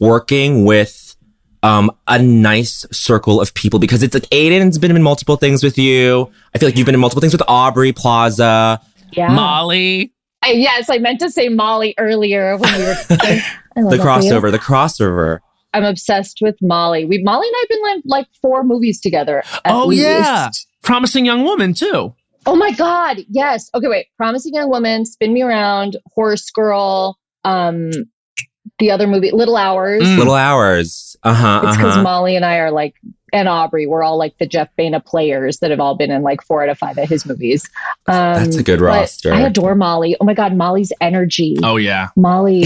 [0.00, 1.05] working with
[1.66, 5.76] um, a nice circle of people because it's like Ayden's been in multiple things with
[5.78, 6.30] you.
[6.54, 8.80] I feel like you've been in multiple things with Aubrey Plaza.
[9.12, 10.12] yeah Molly.
[10.42, 13.40] I, yes i meant to say molly earlier when we were The
[13.74, 14.00] that for you.
[14.00, 15.40] crossover, the crossover.
[15.74, 17.04] I'm obsessed with Molly.
[17.04, 19.42] We Molly and I've been in like four movies together.
[19.64, 20.50] at Oh, yeah.
[20.82, 22.14] Promising young woman too.
[22.46, 23.18] Oh my God.
[23.28, 23.68] Yes.
[23.74, 24.06] Okay, wait.
[24.16, 27.90] Promising Young Woman, Spin Me Around, Horse Girl, um,
[28.78, 30.02] the other movie, Little Hours.
[30.02, 30.18] Mm.
[30.18, 31.16] Little hours.
[31.22, 31.60] Uh huh.
[31.64, 32.02] It's because Uh-huh.
[32.02, 32.94] Molly and I are like,
[33.32, 36.42] and Aubrey, we're all like the Jeff Baena players that have all been in like
[36.42, 37.68] four out of five of his movies.
[38.06, 39.32] Um, That's a good roster.
[39.34, 40.16] I adore Molly.
[40.20, 41.56] Oh my God, Molly's energy.
[41.62, 42.08] Oh yeah.
[42.16, 42.62] Molly,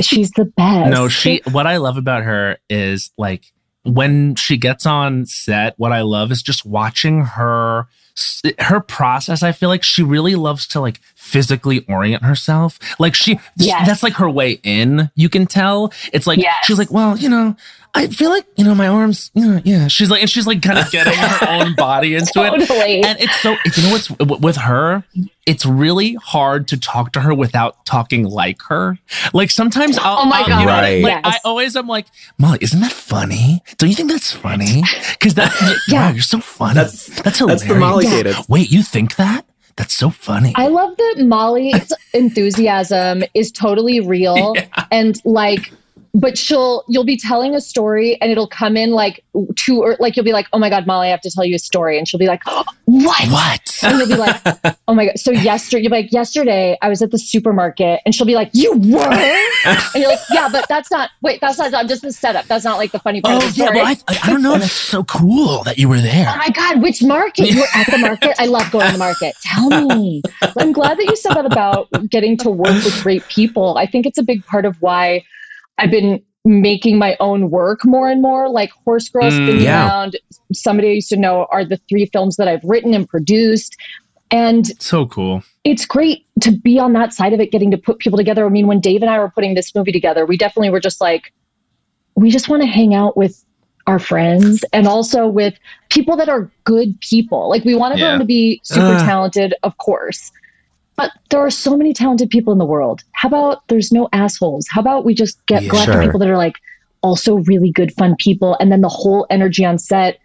[0.00, 0.90] she's the best.
[0.90, 3.44] No, she what I love about her is like
[3.84, 7.86] when she gets on set, what I love is just watching her
[8.58, 9.42] her process.
[9.42, 12.78] I feel like she really loves to like physically orient herself.
[12.98, 13.86] Like she Yes.
[13.86, 15.92] that's like her way in, you can tell.
[16.12, 16.54] It's like Yes.
[16.64, 17.56] she's like, "Well, you know,
[17.94, 20.62] I feel like, you know, my arms, you know, yeah." She's like and she's like
[20.62, 22.50] kind of getting her own body into it.
[22.66, 23.02] Totally.
[23.02, 25.04] And it's so, you know what's with her?
[25.46, 28.98] It's really hard to talk to her without talking like her.
[29.34, 30.60] Like sometimes I'll, Oh my I'll- God.
[30.60, 31.02] you know, Right.
[31.02, 31.40] like I Yes.
[31.44, 32.06] always am like,
[32.38, 33.62] Molly, isn't that funny?
[33.78, 34.82] Don't you think that's funny?
[35.12, 35.52] Because that,
[35.88, 36.08] Yeah.
[36.08, 36.74] wow, you're so funny.
[36.74, 37.62] That's- that's hilarious.
[37.62, 38.36] That's the Molly gated.
[38.48, 39.44] Wait, you think that?
[39.76, 40.52] That's so funny.
[40.56, 44.54] I love that Molly's enthusiasm is totally real
[44.90, 45.72] and like
[46.14, 49.24] but she'll you'll be telling a story and it'll come in like
[49.56, 51.54] two or like you'll be like, Oh my god, Molly, I have to tell you
[51.54, 51.98] a story.
[51.98, 53.28] And she'll be like, What?
[53.28, 53.78] what?
[53.82, 54.40] And you'll be like,
[54.88, 55.18] Oh my god.
[55.18, 58.50] So yesterday you'll be like, yesterday I was at the supermarket and she'll be like,
[58.52, 59.12] You were?
[59.64, 62.46] And you're like, Yeah, but that's not wait, that's not I'm just the setup.
[62.46, 64.58] That's not like the funny part Oh yeah, well, I, I, I don't know.
[64.58, 66.26] That's so cool that you were there.
[66.28, 67.50] Oh my God, which market?
[67.50, 68.34] You were at the market?
[68.38, 69.34] I love going to the market.
[69.42, 70.22] Tell me.
[70.58, 73.76] I'm glad that you said that about getting to work with great people.
[73.78, 75.24] I think it's a big part of why
[75.80, 78.48] I've been making my own work more and more.
[78.48, 79.86] Like Horse Girl, Mm, Spin Me yeah.
[79.88, 80.18] Around,
[80.52, 83.76] somebody I used to know are the three films that I've written and produced.
[84.30, 85.42] And So cool.
[85.64, 88.46] it's great to be on that side of it, getting to put people together.
[88.46, 91.00] I mean, when Dave and I were putting this movie together, we definitely were just
[91.00, 91.32] like,
[92.14, 93.44] we just want to hang out with
[93.86, 95.54] our friends and also with
[95.88, 97.48] people that are good people.
[97.48, 98.18] Like we want everyone Yeah.
[98.18, 99.04] to be super Ugh.
[99.06, 100.30] talented, of course.
[101.00, 103.02] But there are so many talented people in the world.
[103.12, 104.66] How about there's no assholes?
[104.70, 105.70] How about we just get Yeah.
[105.70, 106.02] go after Sure.
[106.02, 106.56] people that are like
[107.00, 110.18] also really good, fun people, and then the whole energy on set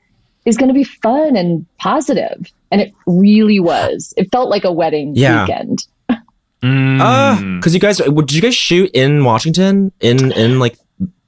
[0.46, 2.52] is going to be fun and positive.
[2.72, 4.14] And it really was.
[4.18, 5.44] It felt like a wedding Yeah.
[5.44, 5.86] weekend.
[6.64, 7.56] Mm.
[7.60, 10.76] because you guys, did you guys shoot in Washington in in like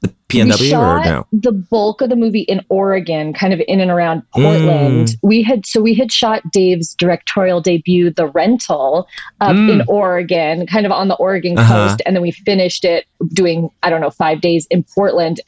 [0.01, 1.27] the we PNW or shot no?
[1.31, 5.07] the bulk of the movie in Oregon, kind of in and around Portland.
[5.07, 5.15] Mm.
[5.23, 9.07] We had so we had shot Dave's directorial debut, The Rental,
[9.41, 9.69] up Mm.
[9.71, 11.87] in Oregon, kind of on the Oregon Uh-huh.
[11.89, 15.39] coast, and then we finished it doing I don't know five days in Portland.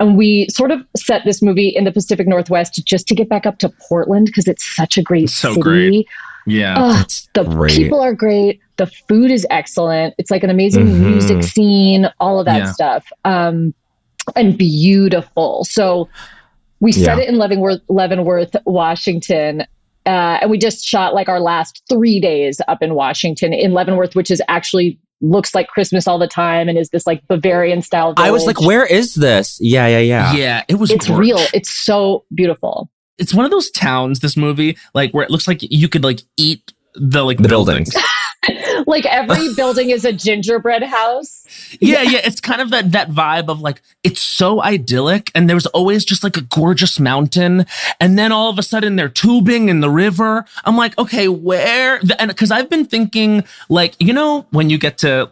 [0.00, 3.46] And we sort of set this movie in the Pacific Northwest just to get back
[3.46, 5.60] up to Portland because it's such a great So city.
[5.60, 6.06] great.
[6.46, 7.02] Yeah.
[7.34, 7.76] The great.
[7.76, 8.60] people are great.
[8.76, 10.14] The food is excellent.
[10.18, 11.00] It's like an amazing Mhm.
[11.10, 12.72] music scene, all of that Yeah.
[12.72, 13.10] stuff.
[13.24, 13.74] Um,
[14.36, 15.64] and beautiful.
[15.64, 16.08] So
[16.80, 17.24] we set Yeah.
[17.24, 19.62] it in Leavenworth, Leavenworth, Washington.
[20.06, 24.14] Uh, and we just shot like our last three days up in Washington in Leavenworth,
[24.14, 28.14] which is actually looks like Christmas all the time and is this like Bavarian style.
[28.16, 29.58] I was like, where is this?
[29.60, 30.32] Yeah, yeah, yeah.
[30.34, 31.18] yeah, it was It's gorge.
[31.18, 31.38] real.
[31.52, 32.88] It's so beautiful.
[33.18, 36.20] it's one of those towns this movie like where it looks like you could like
[36.36, 38.08] eat the like The buildings, buildings.
[38.88, 41.44] like every building is a gingerbread house.
[41.80, 45.66] yeah yeah it's kind of that that vibe of like it's so idyllic and there's
[45.66, 47.66] always just like a gorgeous mountain
[48.00, 52.00] and then all of a sudden they're tubing in the river i'm like okay where
[52.18, 55.30] and because i've been thinking like you know when you get to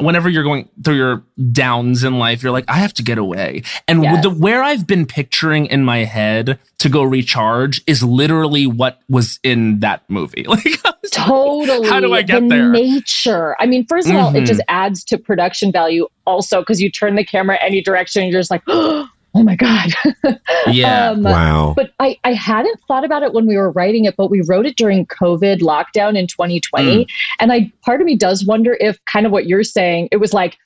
[0.00, 3.62] whenever you're going through your downs in life you're like i have to get away
[3.88, 4.22] and Yes.
[4.22, 9.40] the where i've been picturing in my head to go recharge is literally what was
[9.42, 10.64] in that movie like
[11.04, 11.88] was like, Totally.
[11.88, 12.70] How do I get the there?
[12.94, 13.56] Nature.
[13.60, 17.14] I mean, first of all, it just adds to production value also because you turn
[17.16, 19.90] the camera any direction and you're just like, oh my God.
[20.66, 21.10] Yeah.
[21.10, 21.74] Um, Wow.
[21.76, 24.64] But I, I hadn't thought about it when we were writing it, but we wrote
[24.64, 27.06] it during COVID lockdown in 2020.
[27.40, 30.32] And I part of me does wonder if kind of what you're saying, it was
[30.32, 30.56] like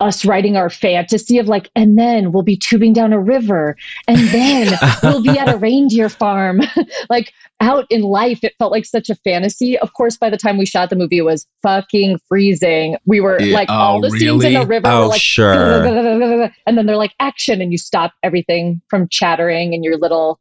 [0.00, 4.18] us writing our fantasy of like, and then we'll be tubing down a river, and
[4.28, 6.60] then we'll be at a reindeer farm.
[7.08, 9.78] like out in life, it felt like such a fantasy.
[9.78, 12.96] Of course, by the time we shot the movie, it was fucking freezing.
[13.06, 13.54] We were Yeah.
[13.54, 15.84] like Oh, all the scenes in the river Oh, were like sure.
[16.66, 20.38] and then they're like action and you stop everything from chattering and your little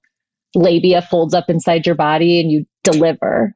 [0.55, 3.53] labia folds up inside your body and you deliver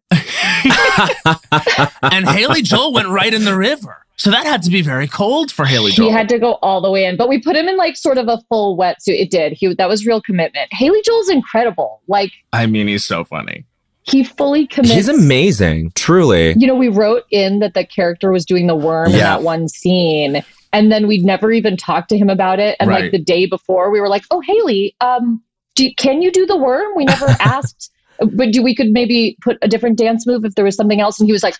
[2.12, 3.99] and Haley Joel went right in the river.
[4.20, 6.12] So that had to be very cold for Haley he Joel.
[6.12, 8.28] had to go all the way in but we put him in like sort of
[8.28, 12.66] a full wetsuit it did he that was real commitment haley joel's incredible like I
[12.66, 13.66] mean, he's so funny.
[14.04, 16.54] he fully commits He's amazing, truly.
[16.58, 19.68] you know we wrote in that the character was doing the worm in that one
[19.70, 22.76] scene and then we'd never even talked to him about it.
[22.80, 23.04] And Right.
[23.06, 25.42] like the day before, we were like, "Oh, Haley, um,
[25.74, 29.58] do, can you do the worm?" We never asked, but do we could maybe put
[29.64, 31.20] a different dance move if there was something else?
[31.20, 31.56] And he was like,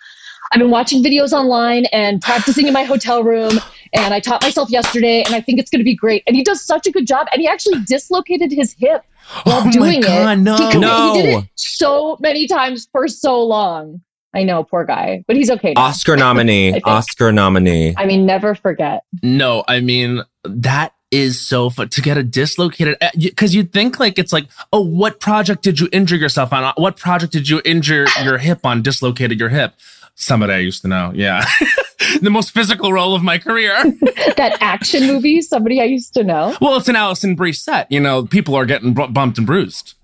[0.52, 3.60] "I've been watching videos online and practicing in my hotel room,
[3.94, 6.44] and I taught myself yesterday, and I think it's going to be great." And he
[6.44, 9.04] does such a good job, and he actually dislocated his hip
[9.44, 10.42] while Oh my doing God, it.
[10.42, 10.56] no.
[10.58, 11.14] he, could- No.
[11.14, 14.02] he did it so many times for so long.
[14.34, 15.74] I know, poor guy, but he's okay.
[15.74, 15.82] Now.
[15.86, 16.80] Oscar nominee.
[16.86, 17.96] Oscar nominee.
[17.98, 19.04] I mean, never forget.
[19.24, 24.00] No, I mean that is so fun to get a dislocated eh, because you'd think
[24.00, 27.50] like it's like oh what project did you injure yourself on uh, what project did
[27.50, 29.74] you injure your hip on dislocated your hip
[30.22, 31.46] somebody i used to know yeah
[32.22, 33.74] the most physical role of my career
[34.38, 36.56] that action movie, somebody I used to know.
[36.62, 39.96] well it's an alison brie set you know people are getting bu- bumped and bruised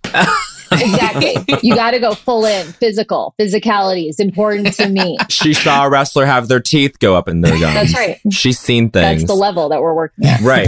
[0.71, 1.36] Exactly.
[1.62, 2.65] you got to go full in.
[2.73, 3.36] Physical.
[3.39, 5.17] Physicality is important to me.
[5.30, 7.73] She saw a wrestler have their teeth go up in their gums.
[7.75, 8.19] That's right.
[8.32, 9.21] She's seen things.
[9.21, 10.41] That's the level that we're working at.
[10.41, 10.67] Right.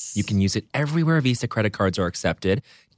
[0.13, 2.61] You can use it everywhere Visa credit cards are accepted.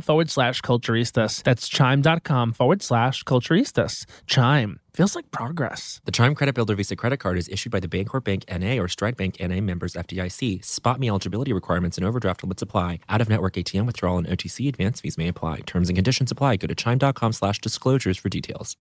[0.00, 1.42] forward slash culturistas.
[1.42, 4.06] That's chime.com forward slash culturistas.
[4.26, 6.00] Chime feels like progress.
[6.04, 8.88] The Chime Credit Builder Visa credit card is issued by the Bancorp Bank NA or
[8.88, 10.64] Stride Bank NA members FDIC.
[10.64, 13.00] Spot me eligibility requirements and overdraft limits apply.
[13.08, 15.60] Out of network ATM withdrawal and OTC advance fees may apply.
[15.60, 16.56] Terms and conditions apply.
[16.56, 18.76] Go to chime.com slash disclosures for details.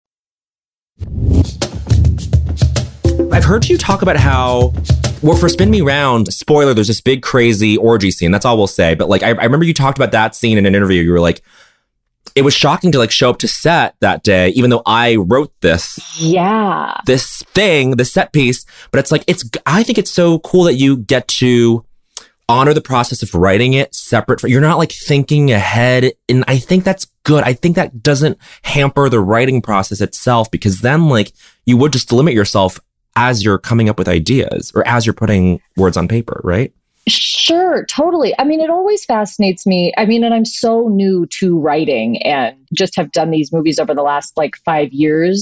[3.31, 4.73] I've heard you talk about how,
[5.21, 8.31] well, for Spin Me Round, spoiler, there's this big crazy orgy scene.
[8.31, 8.95] That's all we'll say.
[8.95, 11.01] But like, I, I remember you talked about that scene in an interview.
[11.01, 11.41] You were like,
[12.35, 15.51] it was shocking to like show up to set that day, even though I wrote
[15.61, 16.99] this Yeah.
[17.05, 20.75] this thing, the set piece, but it's like it's I think it's so cool that
[20.75, 21.83] you get to
[22.49, 26.59] honor the process of writing it separate from you're not like thinking ahead and I
[26.59, 27.43] think that's good.
[27.43, 31.33] I think that doesn't hamper the writing process itself because then like
[31.65, 32.79] you would just limit yourself
[33.17, 36.71] as you're coming up with ideas or as you're putting words on paper, right?
[37.07, 38.33] Sure, totally.
[38.37, 39.93] I mean, it always fascinates me.
[39.97, 43.95] I mean, and I'm so new to writing and just have done these movies over
[43.95, 45.41] the last like five years,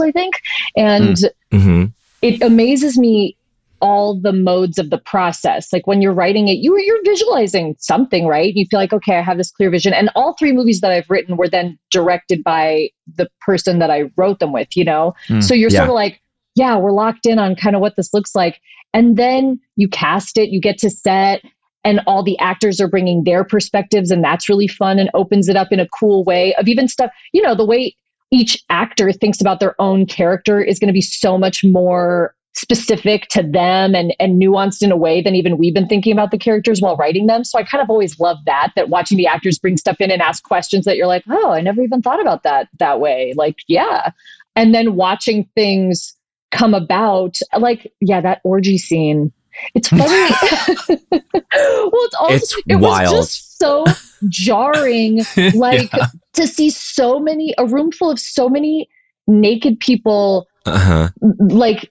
[0.00, 0.40] I think.
[0.76, 1.16] And
[1.52, 1.84] Mm-hmm.
[2.22, 3.36] it amazes me
[3.80, 5.72] all the modes of the process.
[5.72, 8.54] Like when you're writing it, you you're visualizing something, right?
[8.54, 9.94] You feel like, okay, I have this clear vision.
[9.94, 14.10] And all three movies that I've written were then directed by the person that I
[14.16, 15.14] wrote them with, you know?
[15.28, 15.78] Mm, so you're yeah.
[15.78, 16.20] sort of like,
[16.56, 18.60] yeah, we're locked in on kind of what this looks like.
[18.92, 21.42] And then you cast it, you get to set,
[21.84, 25.54] and all the actors are bringing their perspectives, and that's really fun and opens it
[25.54, 27.94] up in a cool way of even stuff, you know, the way
[28.32, 33.28] each actor thinks about their own character is going to be so much more specific
[33.28, 36.38] to them and, and nuanced in a way than even we've been thinking about the
[36.38, 37.44] characters while writing them.
[37.44, 40.22] So I kind of always love that, that watching the actors bring stuff in and
[40.22, 43.34] ask questions that you're like, oh, I never even thought about that that way.
[43.36, 44.10] Like, yeah.
[44.56, 46.15] And then watching things
[46.52, 49.32] come about, like, yeah, that orgy scene.
[49.74, 50.02] It's funny.
[51.10, 53.16] well, it's also It's it wild.
[53.16, 53.84] was just so
[54.28, 56.06] jarring, like Yeah.
[56.34, 58.88] to see so many a room full of so many
[59.26, 61.08] naked people Uh-huh.
[61.38, 61.90] like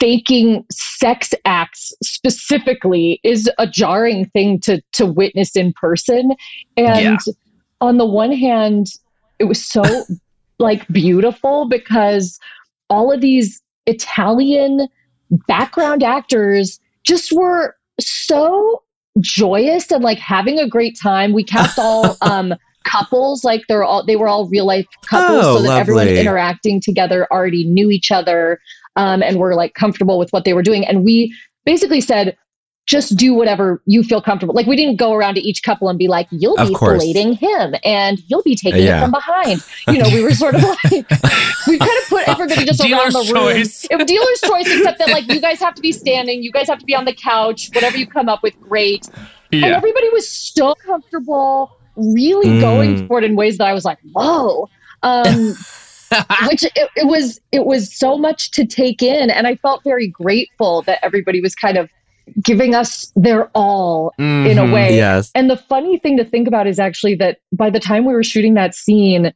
[0.00, 6.32] faking sex acts specifically is a jarring thing to to witness in person
[6.76, 7.32] and Yeah.
[7.80, 8.86] on the one hand
[9.40, 9.82] it was so
[10.58, 12.38] like beautiful because
[12.88, 14.86] all of these italian
[15.48, 18.82] background actors just were so
[19.20, 21.32] joyous and like having a great time.
[21.32, 25.56] We cast all um couples like they're all they were all real life couples Oh,
[25.58, 28.60] so that everyone interacting together already knew each other
[28.96, 30.84] um, and were like comfortable with what they were doing.
[30.84, 32.36] And we basically said
[32.86, 35.98] just do whatever you feel comfortable like we didn't go around to each couple and
[35.98, 37.02] be like you'll Of be course.
[37.02, 38.98] filleting him and you'll be taking Yeah.
[38.98, 40.82] it from behind you know we were sort of like
[41.68, 43.86] we kind of put everybody just around Dealer's the room choice.
[43.88, 46.78] it dealer's choice except that like you guys have to be standing you guys have
[46.80, 49.08] to be on the couch whatever you come up with great
[49.52, 52.60] and everybody was so comfortable really Mm.
[52.60, 54.68] going for it in ways that i was like whoa
[55.04, 55.54] um
[56.48, 60.08] which it, it was it was so much to take in and i felt very
[60.08, 61.88] grateful that everybody was kind of
[62.42, 64.72] giving us their all in a Mhm.
[64.72, 65.30] way Yes.
[65.34, 68.22] and the funny thing to think about is actually that by the time we were
[68.22, 69.32] shooting that scene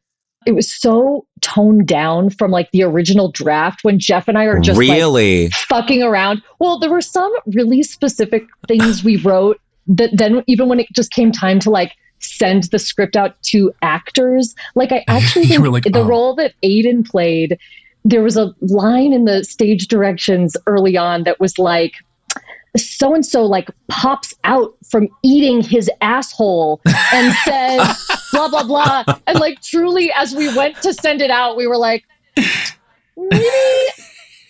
[0.47, 4.61] it was so toned down from like the original draft when jeff and i are
[4.61, 5.49] just like really?
[5.69, 6.41] fucking around.
[6.61, 11.11] Well, there were some really specific things we wrote that then even when it just
[11.11, 15.83] came time to like send the script out to actors, like I actually think like,
[15.85, 17.59] the "Oh." role that Ayden played,
[18.05, 21.93] there was a line in the stage directions early on that was like
[22.79, 26.81] so and so like pops out from eating his asshole
[27.13, 29.05] and says blah blah blah.
[29.27, 32.05] And like truly as we went to send it out we were like
[32.37, 33.45] maybe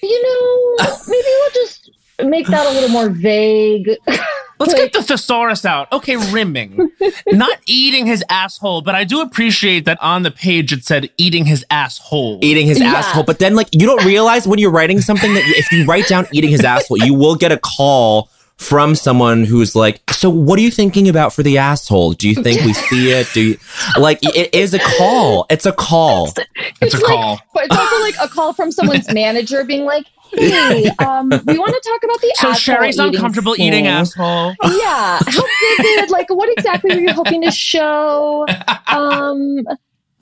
[0.03, 0.77] you know
[1.09, 1.86] maybe we'll just
[2.25, 3.91] make that a little more vague
[4.59, 5.93] Let's get the thesaurus out.
[5.93, 6.91] Okay, rimming.
[7.27, 11.45] Not eating his asshole, but I do appreciate that on the page it said eating
[11.45, 12.39] his asshole.
[12.43, 12.95] Eating his Yeah.
[12.95, 13.25] asshole.
[13.25, 16.27] But then, like, you don't realize when you're writing something that if you write down
[16.33, 20.63] eating his asshole, you will get a call from someone who's like, So, what are
[20.63, 22.15] you thinking about for the asshole?
[22.15, 23.29] Do you think we see it?
[23.35, 23.59] Do you
[23.99, 25.45] like it is a call?
[25.51, 26.33] It's a call.
[26.81, 27.39] It's a like- call.
[27.53, 31.73] but it's also like a call from someone's manager being like hey um we want
[31.75, 33.67] to talk about the So asshole Sherry's eating uncomfortable thing.
[33.67, 34.55] eating asshole.
[34.63, 35.45] yeah how
[35.79, 36.11] vivid.
[36.11, 38.47] Like what exactly were you hoping to show?
[38.89, 39.63] Um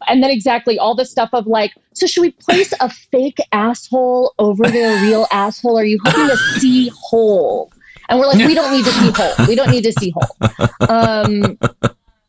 [0.06, 4.34] and then exactly all the stuff of like so should we place a fake asshole
[4.38, 5.78] over their real asshole?
[5.78, 7.72] Are you hoping to see whole?
[8.08, 9.46] And we're like we don't need to see whole.
[9.48, 10.88] We don't need to see whole.
[10.88, 11.58] Um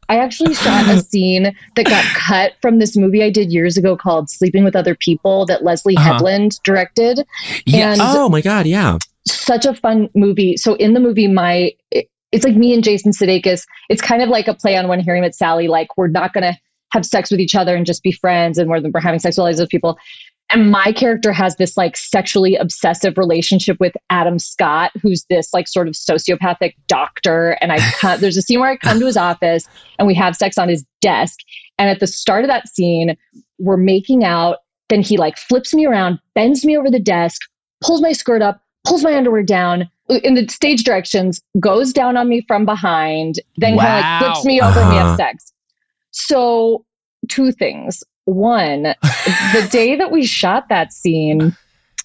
[0.09, 3.95] I actually shot a scene that got cut from this movie I did years ago
[3.97, 6.13] called Sleeping with Other People that Leslie Uh-huh.
[6.13, 7.25] Headland directed
[7.65, 7.99] Yes.
[7.99, 8.97] And- Oh my god, yeah.
[9.27, 10.57] such a fun movie.
[10.57, 13.65] So in the movie, my it- it's like me and Jason Sudeikis.
[13.89, 15.67] It's kind of like a play on when Harry met Sally.
[15.67, 16.57] Like we're not gonna
[16.91, 19.41] have sex with each other and just be friends, and we're we're having sex with
[19.43, 19.97] all these other people.
[20.49, 25.67] And my character has this like sexually obsessive relationship with Adam Scott, who's this like
[25.67, 27.57] sort of sociopathic doctor.
[27.61, 30.35] And I come, there's a scene where I come to his office and we have
[30.35, 31.39] sex on his desk.
[31.79, 33.17] And at the start of that scene,
[33.59, 34.57] we're making out.
[34.89, 37.41] Then he like flips me around, bends me over the desk,
[37.83, 42.29] pulls my skirt up, pulls my underwear down in the stage directions, goes down on
[42.29, 45.07] me from behind, then he like flips me over and we Uh-huh.
[45.07, 45.51] have sex.
[46.11, 46.85] So,
[47.27, 48.03] two things.
[48.25, 51.55] One, the day that we shot that scene,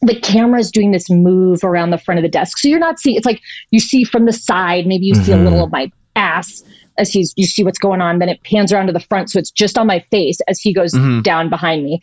[0.02, 2.58] the camera's doing this move around the front of the desk.
[2.58, 5.36] So you're not seeing it's like you see from the side, maybe you see a
[5.36, 6.62] little of my ass
[6.98, 9.38] as he's you see what's going on, then it pans around to the front, so
[9.38, 11.22] it's just on my face as he goes Mhm.
[11.22, 12.00] down behind me.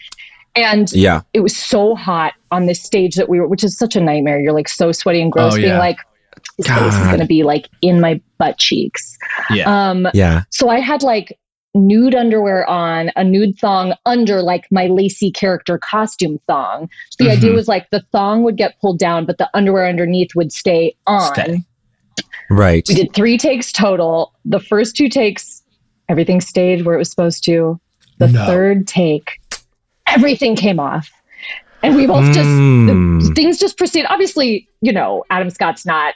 [0.56, 1.22] And Yeah.
[1.34, 4.40] it was so hot on this stage that we were, which is such a nightmare.
[4.40, 5.78] You're like so sweaty and gross, Oh, being yeah.
[5.80, 5.98] like,
[6.58, 9.18] this face is going to be like in my butt cheeks.
[9.52, 9.66] Yeah.
[9.90, 10.44] Um, Yeah.
[10.50, 11.38] so I had like
[11.78, 16.90] nude underwear on, a nude thong under like my lacy character costume thong.
[17.12, 17.56] So the idea Mhm.
[17.56, 21.34] was like the thong would get pulled down, but the underwear underneath would stay on.
[21.34, 21.62] Stay.
[22.50, 22.86] Right.
[22.88, 24.34] We did three takes total.
[24.46, 25.62] The first two takes,
[26.10, 27.80] everything stayed where it was supposed to.
[28.20, 28.46] The No.
[28.46, 29.40] third take,
[30.08, 31.10] everything came off.
[31.84, 33.36] And we both just Mm.
[33.36, 34.06] things just proceed.
[34.10, 36.16] Obviously, you know, Adam Scott's not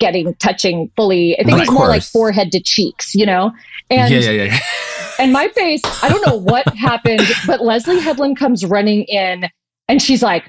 [0.00, 1.38] getting touching fully.
[1.38, 3.52] I think Of it's more like forehead to cheeks, you know?
[3.90, 4.58] And yeah, yeah, yeah.
[5.18, 9.48] and my face, I don't know what happened, but Leslie Headland comes running in
[9.88, 10.44] and she's like,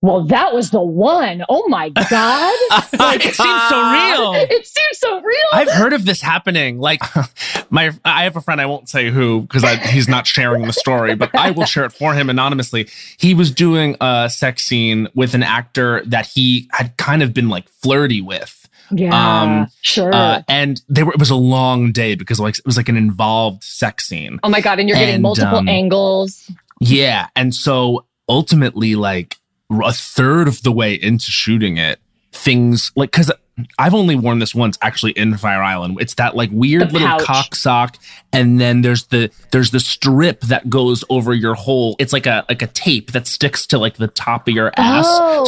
[0.00, 1.44] Well, that was the one.
[1.48, 2.54] Oh my God.
[2.92, 4.32] it seems so real.
[4.34, 5.36] it seems so real.
[5.52, 6.78] I've heard of this happening.
[6.78, 7.00] Like
[7.70, 8.60] my, I have a friend.
[8.60, 11.92] I won't say who because he's not sharing the story, but I will share it
[11.92, 12.88] for him anonymously.
[13.18, 17.48] He was doing a sex scene with an actor that he had kind of been
[17.48, 20.14] like flirty with, yeah, um, sure.
[20.14, 21.12] uh, and they were.
[21.12, 24.38] It was a long day because like it was like an involved sex scene.
[24.44, 24.78] oh my God.
[24.78, 26.48] And you're getting multiple um, angles.
[26.80, 29.36] Yeah, and so ultimately, like
[29.70, 31.98] a third of the way into shooting it,
[32.32, 33.30] things like because
[33.76, 35.98] I've only worn this once actually in Fire Island.
[36.00, 37.96] It's that like weird little cock sock,
[38.32, 41.96] and then there's the there's the strip that goes over your hole.
[41.98, 45.06] It's like a like a tape that sticks to like the top of your ass,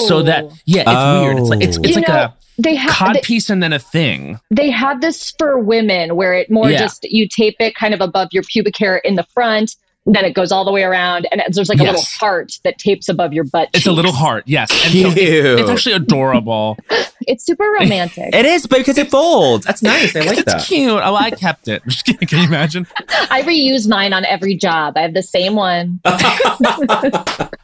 [0.09, 0.53] so that Oh.
[0.67, 1.39] yeah, it's weird.
[1.39, 1.81] It's like it's Oh.
[1.83, 4.39] it's You like know, a they have cod they, piece and then a thing.
[4.51, 6.79] they had this for women where it more Yeah.
[6.79, 9.77] just you tape it kind of above your pubic hair in the front
[10.07, 13.09] then it goes all the way around and there's like a little heart that tapes
[13.09, 14.71] above your butt It's a little heart, yes.
[14.85, 15.61] And so it- Cute.
[15.61, 16.79] it's actually adorable.
[17.29, 19.67] it's super romantic It is, but because it folds.
[19.67, 20.17] That's nice.
[20.17, 20.65] I like it's that.
[20.67, 21.01] cute.
[21.05, 21.83] Oh, I kept it.
[22.29, 22.87] Can you imagine?
[23.31, 26.01] i reuse mine on every job i have the same one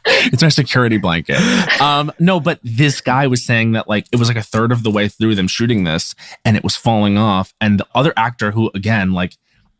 [0.05, 1.37] it's my security blanket.
[1.81, 4.83] Um, no, but this guy was saying that like it was like a third of
[4.83, 6.15] the way through them shooting this,
[6.45, 7.53] and it was falling off.
[7.61, 9.37] And the other actor, who again, like,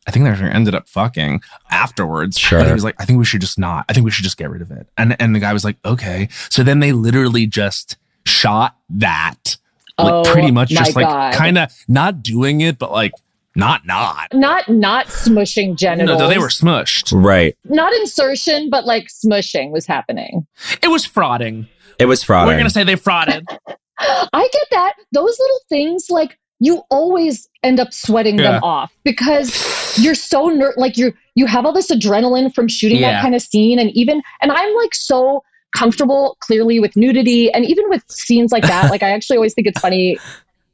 [0.08, 2.38] I think they actually ended up fucking afterwards.
[2.40, 2.60] Sure.
[2.60, 3.86] But he was like, I think we should just not.
[3.90, 4.88] I think we should just get rid of it.
[4.98, 6.30] And and the guy was like, okay.
[6.50, 9.58] So then they literally just shot that,
[10.00, 13.12] like Oh, pretty much my just like kind of not doing it, but like
[13.56, 14.34] not not.
[14.34, 17.12] not not smushing genitals No, they were smushed.
[17.12, 17.58] Right.
[17.66, 20.46] not insertion but like smushing was happening
[20.84, 21.68] It was frauding.
[22.00, 22.48] It was fraud.
[22.48, 23.44] We're gonna say they frauded.
[24.00, 24.94] I get that.
[25.12, 28.54] Those little things, like you always end up sweating Yeah.
[28.54, 33.00] them off because you're so ner- like you're you have all this adrenaline from shooting
[33.00, 33.12] Yeah.
[33.14, 35.44] that kind of scene, and even and I'm like so
[35.76, 38.90] comfortable clearly with nudity, and even with scenes like that.
[38.90, 40.18] like I actually always think it's funny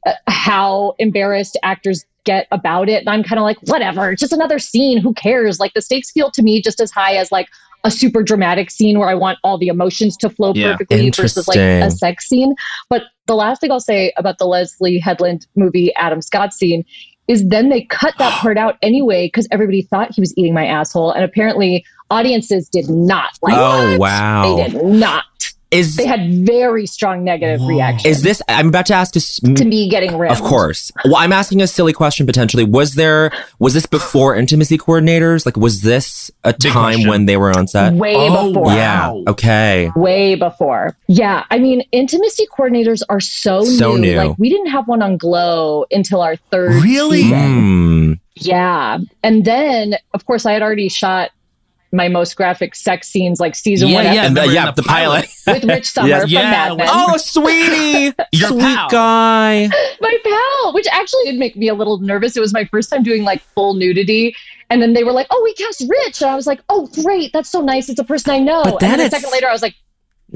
[0.06, 4.32] uh, how embarrassed actors get about it, and I'm kind of like whatever, it's just
[4.32, 4.98] another scene.
[4.98, 5.60] Who cares?
[5.60, 7.48] Like the stakes feel to me just as high as like
[7.84, 10.72] a super dramatic scene where I want all the emotions to flow Yeah.
[10.72, 12.54] perfectly versus like a sex scene.
[12.88, 16.84] But the last thing I'll say about the Leslie Headland movie Adam Scott scene
[17.28, 20.66] is then they cut that part out anyway because everybody thought he was eating my
[20.66, 23.54] asshole, and apparently audiences did not like.
[23.56, 24.00] Oh it.
[24.00, 24.56] wow.
[24.56, 25.24] They did not.
[25.74, 27.68] Is They had very strong negative Whoa.
[27.68, 28.40] reactions is this?
[28.48, 29.12] I'm about to ask.
[29.14, 30.30] This, to me getting rid.
[30.30, 30.92] Of course.
[31.04, 32.64] Well, I'm asking a silly question potentially.
[32.64, 35.44] Was there was this before intimacy coordinators?
[35.44, 37.08] Like was this a Big time question.
[37.08, 37.92] when they were on set?
[37.94, 38.64] way Oh, before.
[38.66, 38.74] wow.
[39.24, 39.30] Yeah.
[39.30, 39.90] Okay.
[39.96, 40.96] Way before.
[41.08, 41.44] Yeah.
[41.50, 44.12] I mean, intimacy coordinators are so, So new.
[44.12, 44.16] new.
[44.16, 47.22] Like, we didn't have one on Glow until our third Really?
[47.22, 47.38] season.
[47.38, 48.12] Hmm.
[48.36, 48.98] Yeah.
[49.22, 51.30] And then, of course, I had already shot
[51.94, 54.26] my most graphic sex scenes like season Yeah, one yeah.
[54.26, 55.28] And the, they were in yeah, the the pilot.
[55.46, 56.22] with Rich Sommer Yes.
[56.22, 56.88] from Yeah, Mad Men.
[56.90, 58.12] oh, sweetie.
[58.32, 58.88] Your Sweet pal.
[58.90, 59.68] guy.
[60.00, 62.36] My pal, which actually did make me a little nervous.
[62.36, 64.34] It was my first time doing like full nudity.
[64.70, 66.22] And then they were like, oh, we cast Rich.
[66.22, 67.32] And I was like, oh, great.
[67.32, 67.88] That's so nice.
[67.88, 68.62] It's a person I know.
[68.64, 69.74] But and then then a second later, I was like,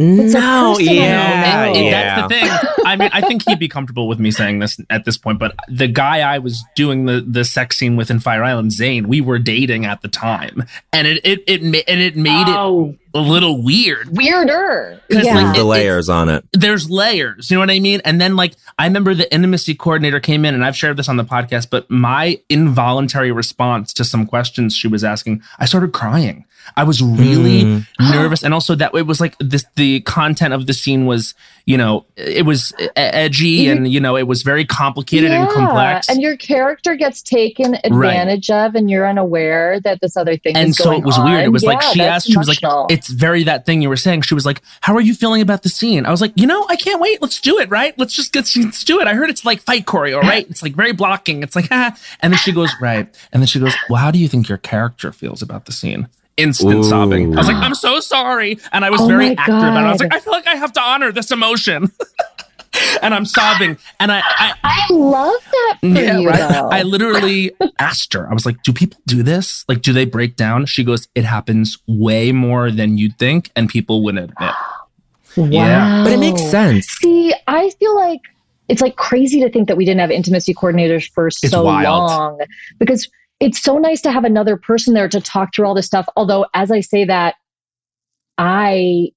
[0.01, 1.73] It's No, person I yeah, know.
[1.73, 2.29] It- it- yeah.
[2.29, 2.85] That's the thing.
[2.87, 5.55] I mean, I think he'd be comfortable with me saying this at this point, but
[5.69, 9.21] the guy I was doing the the sex scene with in Fire Island, Zane, we
[9.21, 13.21] were dating at the time, and it it it and it made oh, it a
[13.21, 14.17] little weird.
[14.17, 15.01] weirder.
[15.11, 15.35] 'Cause, Yeah.
[15.35, 16.45] like, the it- layers on it.
[16.53, 18.01] There's layers, you know what I mean?
[18.05, 21.17] And then like I remember the intimacy coordinator came in, and I've shared this on
[21.17, 26.45] the podcast, but my involuntary response to some questions she was asking, I started crying.
[26.77, 27.87] I was really Mm.
[28.01, 28.43] nervous.
[28.43, 31.35] And also that it was like this the content of the scene was
[31.67, 36.09] you know it was edgy and you know it was very complicated and complex.
[36.09, 40.61] And your character gets taken advantage of, and you're unaware that this other thing is.
[40.63, 41.31] and is so going it was on.
[41.31, 41.45] weird.
[41.45, 42.87] It was like she that's asked she was like emotional.
[42.91, 44.23] it's very that thing you were saying.
[44.23, 46.07] She was like how are you feeling about the scene?
[46.07, 47.21] I was like you know i can't wait.
[47.21, 47.99] Let's do it right?
[47.99, 49.07] Let's just get let's do it.
[49.07, 50.49] I heard it's like fight choreo right?
[50.49, 51.43] It's like very blocking.
[51.43, 51.97] It's like ah.
[52.21, 53.09] and then she goes right.
[53.33, 56.09] And then she goes well how do you think your character feels about the scene
[56.39, 56.83] instant Ooh.
[56.85, 59.83] sobbing i was like i'm so sorry and i was Oh very my active about
[59.85, 61.91] it i was like i feel like i have to honor this emotion
[63.03, 64.55] and i'm sobbing and i, I
[64.91, 66.39] I love that for Yeah, you, right.
[66.51, 66.69] though.
[66.71, 68.31] I literally asked her.
[68.31, 69.65] I was like, "Do people do this?
[69.69, 73.69] Like, do they break down?" She goes, "It happens way more than you'd think, and
[73.69, 74.55] people wouldn't admit."
[75.37, 76.05] Yeah.
[76.05, 76.87] But it makes sense.
[76.87, 78.21] See, I feel like
[78.69, 82.07] it's like crazy to think that we didn't have intimacy coordinators for It's so wild.
[82.09, 82.41] long
[82.79, 83.09] because
[83.41, 86.07] it's so nice to have another person there to talk through all this stuff.
[86.17, 87.37] Although, as I say that,
[88.37, 89.13] I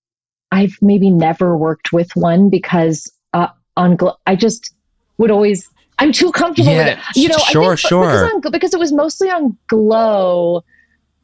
[0.51, 3.47] I've maybe never worked with one because uh,
[3.78, 4.74] on Glo- I just
[5.17, 5.67] would always
[5.99, 6.99] I'm too comfortable with it.
[7.15, 8.05] You know, sure, I think, sure.
[8.05, 10.63] Because, on, because it was mostly on Glow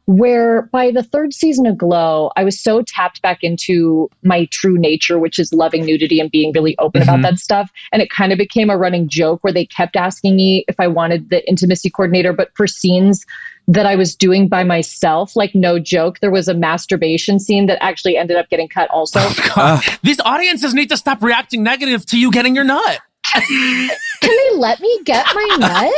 [0.08, 4.78] where by the third season of Glow, I was so tapped back into my true
[4.78, 7.03] nature, which is loving nudity and being really open Mhm.
[7.03, 7.70] about that stuff.
[7.91, 10.88] And it kind of became a running joke where they kept asking me if I
[10.88, 13.26] wanted the intimacy coordinator, but for scenes
[13.68, 17.78] that I was doing by myself, like no joke, there was a masturbation scene that
[17.84, 19.20] actually ended up getting cut also.
[19.55, 19.84] God.
[20.03, 22.99] These audiences need to stop reacting negative to you getting your nut.
[23.34, 23.89] Can
[24.21, 25.93] they let me get my nut?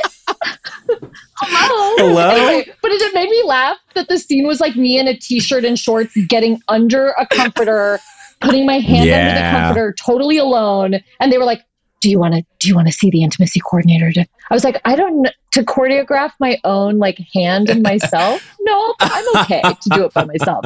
[1.41, 1.95] Hello.
[1.97, 2.30] Hello?
[2.30, 5.15] Anyway, but it, it made me laugh that the scene was like me in a
[5.15, 7.99] t-shirt and shorts getting under a comforter,
[8.41, 10.99] putting my hand under the comforter, totally alone.
[11.19, 11.61] And they were like,
[12.01, 12.43] "Do you want to?
[12.59, 15.63] Do you want to see the intimacy coordinator?" To, I was like, "I don't to
[15.63, 18.45] choreograph my own like hand and myself.
[18.61, 20.65] No, I'm okay to do it by myself."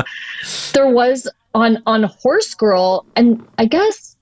[0.74, 4.12] There was on on Horse Girl, and I guess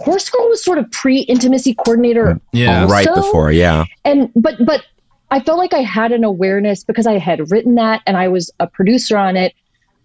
[0.00, 2.82] Horse Girl was sort of pre intimacy coordinator Yeah.
[2.82, 3.84] Also- right before, yeah.
[4.04, 4.82] and but but
[5.30, 8.50] i felt like i had an awareness because i had written that and i was
[8.60, 9.52] a producer on it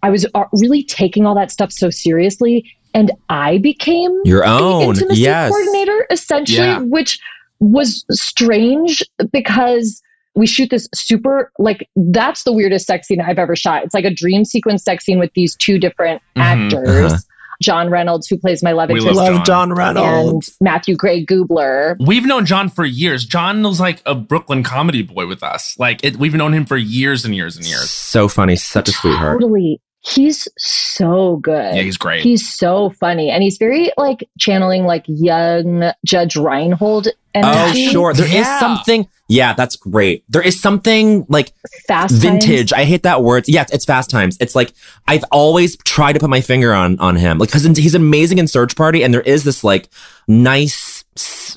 [0.01, 4.95] i was uh, really taking all that stuff so seriously and i became Your own.
[4.95, 5.49] intimacy Yes.
[5.51, 6.79] coordinator essentially Yeah.
[6.79, 7.19] which
[7.61, 10.01] was strange because
[10.35, 14.03] we shoot this super like that's the weirdest sex scene i've ever shot it's like
[14.05, 16.41] a dream sequence sex scene with these two different Mhm.
[16.41, 17.17] actors Uh-huh.
[17.61, 19.73] John reynolds who plays my love We interest love John.
[19.73, 20.49] Reynolds.
[20.59, 23.25] And Matthew Gray Gubler We've known John for years.
[23.25, 25.77] John was like a Brooklyn comedy boy with us.
[25.79, 27.89] Like it, we've known him for years and years and years.
[27.89, 28.55] So funny.
[28.55, 29.39] Such a sweetheart.
[29.39, 29.81] Totally.
[30.05, 31.75] He's so good.
[31.75, 32.23] Yeah, he's great.
[32.23, 33.29] He's so funny.
[33.29, 38.13] And he's very like channeling like young Judge Reinhold Oh, sure.
[38.13, 38.59] There is Yeah.
[38.59, 39.07] something.
[39.27, 40.23] Yeah, that's great.
[40.29, 41.51] There is something like
[41.87, 42.21] Fast times.
[42.21, 42.71] vintage.
[42.73, 43.45] I hate that word.
[43.47, 44.37] Yeah, it's fast times.
[44.39, 44.73] It's like
[45.07, 48.47] I've always tried to put my finger on on him, like because he's amazing in
[48.47, 49.89] Search Party, and there is this like
[50.27, 50.92] nice,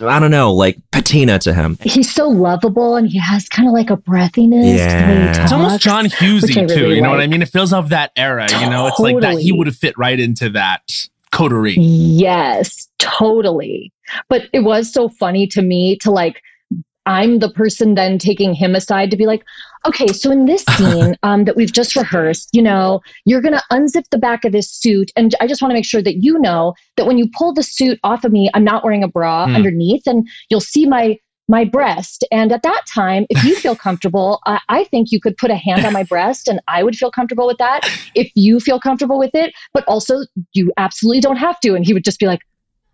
[0.03, 1.79] I don't know, like patina to him.
[1.83, 4.37] He's so lovable and he has kind of like a breathiness.
[4.37, 5.43] to the way he Yeah.
[5.45, 5.81] It's almost.
[5.81, 6.75] John which I Hughesy too.
[6.75, 7.43] really You know what I mean?
[7.43, 8.47] It feels of that era.
[8.61, 9.39] You know, it's like that.
[9.39, 10.83] He would have fit right into that
[11.33, 11.77] coterie.
[11.79, 13.93] Yes, totally.
[14.29, 16.43] But it was so funny to me to like,
[17.07, 19.45] I'm the person then taking him aside to be like,
[19.87, 23.63] okay, so in this scene um, that we've just rehearsed, you know, you're going to
[23.71, 25.11] unzip the back of this suit.
[25.17, 27.63] And I just want to make sure that you know that when you pull the
[27.63, 29.55] suit off of me, I'm not wearing a bra Hmm.
[29.57, 34.41] underneath and you'll see my my breast and at that time if you feel comfortable
[34.47, 37.13] I i think you could put a hand on my breast and i would feel
[37.13, 37.83] comfortable with that
[38.17, 40.23] if you feel comfortable with it but also
[40.55, 42.41] you absolutely don't have to and he would just be like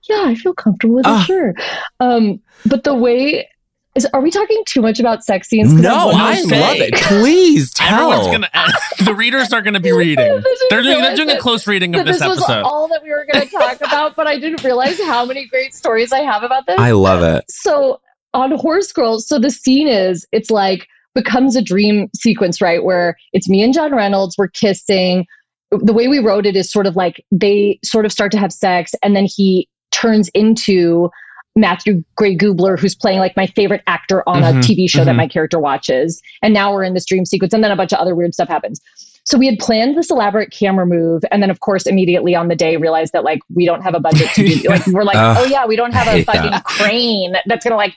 [0.07, 1.23] yeah i feel comfortable with Ah.
[1.23, 1.55] it sure
[2.01, 3.49] um but the way
[3.95, 6.95] is are we talking too much about sex scenes 'Cause No, I'm I love it.
[7.03, 8.11] Please tell.
[8.13, 8.51] Everyone's gonna.
[9.05, 10.17] the readers are gonna be reading.
[10.71, 13.11] They're doing, they're realize doing a close reading of this, this was all that we
[13.11, 16.43] were going to talk about but i didn't realize how many great stories i have
[16.43, 17.45] about this I love it.
[17.51, 18.01] so
[18.33, 23.17] on horse girls so the scene is it's like becomes a dream sequence right where
[23.35, 25.27] it's me and john reynolds we're kissing
[25.71, 28.53] the way we wrote it is sort of like they sort of start to have
[28.53, 31.11] sex and then he turns into
[31.55, 35.13] Matthew Gray Gubler who's playing like my favorite actor on a Mhm, tv show that
[35.13, 35.17] mhm.
[35.19, 36.21] my character watches.
[36.43, 38.49] And now we're in this dream sequence and then a bunch of other weird stuff
[38.49, 38.81] happens.
[39.25, 42.57] So we had planned this elaborate camera move and then of course immediately on the
[42.57, 45.37] day realized that like we don't have a budget to do like we're like Ugh,
[45.41, 46.65] oh yeah we don't have a fucking that.
[46.65, 47.95] crane that's gonna like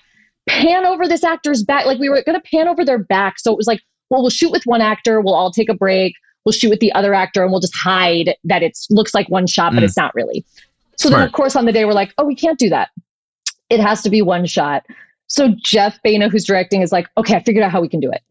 [0.49, 1.85] pan over this actor's back.
[1.85, 3.39] Like we were gonna pan over their back.
[3.39, 6.13] So it was like well we'll shoot with one actor we'll all take a break
[6.45, 9.47] we'll shoot with the other actor and we'll just hide that it looks like one
[9.47, 9.85] shot but Mm.
[9.85, 10.45] it's not really.
[10.97, 12.89] So then of course on the day we're like oh we can't do that
[13.69, 14.85] it has to be one shot
[15.27, 18.11] so jeff Baena, who's directing is like okay i figured out how we can do
[18.11, 18.21] it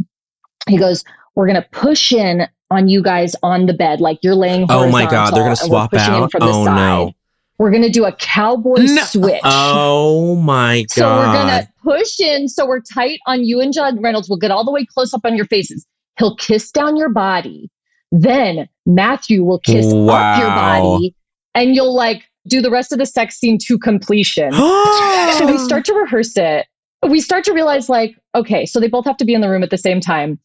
[0.68, 1.05] he goes
[1.35, 5.05] we're gonna push in on you guys on the bed like you're laying Oh my
[5.05, 6.30] God, they're gonna horizontal, and we're swap out?
[6.32, 6.76] from the Oh, side.
[6.76, 7.12] no.
[7.59, 9.03] we're gonna do a cowboy No.
[9.05, 10.91] switch Oh my god.
[10.91, 14.28] so we're gonna push in, so we're tight on you and John Reynolds.
[14.28, 15.87] We'll get all the way close up on your faces.
[16.18, 17.70] He'll kiss down your body.
[18.11, 21.14] Then Matthew will kiss up your body,
[21.55, 24.53] and you'll like do the rest of the sex scene to completion.
[24.53, 26.66] so we start to rehearse it.
[27.09, 29.62] We start to realize, like, okay, so they both have to be in the room
[29.62, 30.38] at the same time.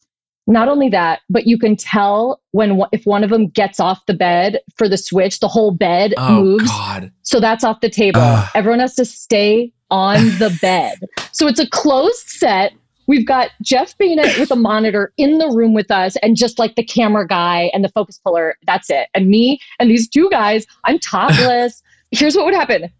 [0.46, 4.14] Not only that, but you can tell when if one of them gets off the
[4.14, 6.68] bed for the switch, the whole bed oh moves.
[6.68, 7.12] God.
[7.22, 8.20] So that's off the table.
[8.20, 8.48] Ugh.
[8.54, 10.98] Everyone has to stay on the bed.
[11.32, 12.72] So it's a closed set.
[13.06, 16.74] We've got Jeff Baena with a monitor in the room with us, and just like
[16.74, 18.56] the camera guy and the focus puller.
[18.66, 19.08] That's it.
[19.14, 21.82] And me and these two guys, I'm topless.
[22.12, 22.90] Here's what would happen.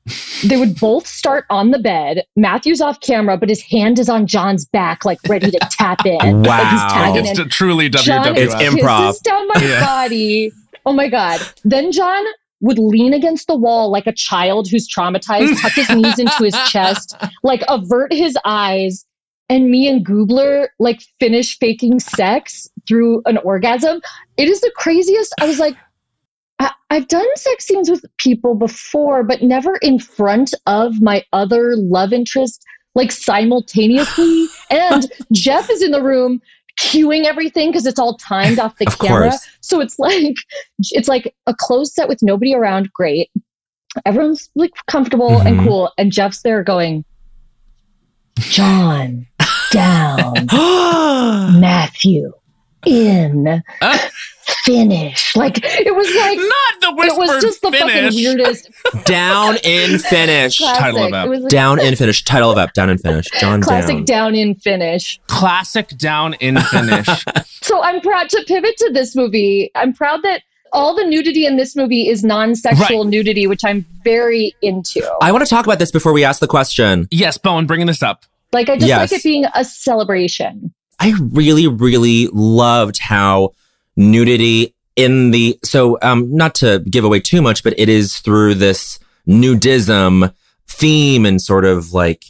[0.45, 2.25] They would both start on the bed.
[2.37, 6.43] Matthew's off camera, but his hand is on John's back, like ready to tap in.
[6.45, 6.89] Like he's Wow.
[6.93, 7.49] tagging It's in.
[7.49, 8.37] truly John WWF.
[8.37, 9.07] It's improv.
[9.09, 9.81] kisses down my Yeah.
[9.85, 10.53] body.
[10.87, 11.41] Oh my god!
[11.65, 12.23] Then John
[12.63, 16.55] would lean against the wall like a child who's traumatized, tuck his knees into his
[16.71, 19.05] chest, like avert his eyes,
[19.49, 24.01] and me and Gubler like finish faking sex through an orgasm.
[24.37, 25.35] It is the craziest.
[25.41, 25.75] I was like.
[26.61, 31.75] I- I've done sex scenes with people before, but never in front of my other
[31.77, 32.63] love interest,
[32.95, 34.47] like simultaneously.
[34.71, 36.41] and Jeff is in the room
[36.79, 39.31] cueing everything because it's all timed off the Of camera.
[39.31, 39.49] course.
[39.61, 40.37] So it's like
[40.91, 42.93] it's like a closed set with nobody around.
[42.93, 43.31] Great.
[44.07, 45.67] Everyone's like comfortable and Mhm.
[45.67, 45.93] cool.
[45.99, 47.05] And Jeff's there going,
[48.39, 49.27] John,
[49.73, 50.47] down,
[51.61, 52.33] Matthew,
[52.87, 54.11] in, Ah.
[54.65, 55.35] Finish.
[55.37, 57.93] Like it was like Not the it was just the finish.
[58.05, 58.71] fucking weirdest
[59.05, 60.59] down in finish.
[60.59, 60.79] classic.
[60.81, 61.27] Title of that.
[61.27, 62.25] It like Down in finish.
[62.25, 62.73] Title of up.
[62.73, 63.27] Down in finish.
[63.39, 64.05] John classic down.
[64.05, 65.21] down in finish.
[65.27, 67.07] Classic down in finish.
[67.63, 69.71] So I'm proud to pivot to this movie.
[69.75, 70.43] I'm proud that
[70.73, 75.07] all the nudity in this movie is non-sexual nudity, which I'm very into.
[75.21, 77.07] I want to talk about this before we ask the question.
[77.11, 78.25] yes, Bowen, bringing this up.
[78.53, 79.13] like I just Yes.
[79.13, 80.73] like it being a celebration.
[80.99, 83.51] I really, really loved how
[84.01, 88.55] nudity in the so um not to give away too much, but it is through
[88.55, 88.99] this
[89.29, 90.35] nudism
[90.67, 92.25] theme and sort of like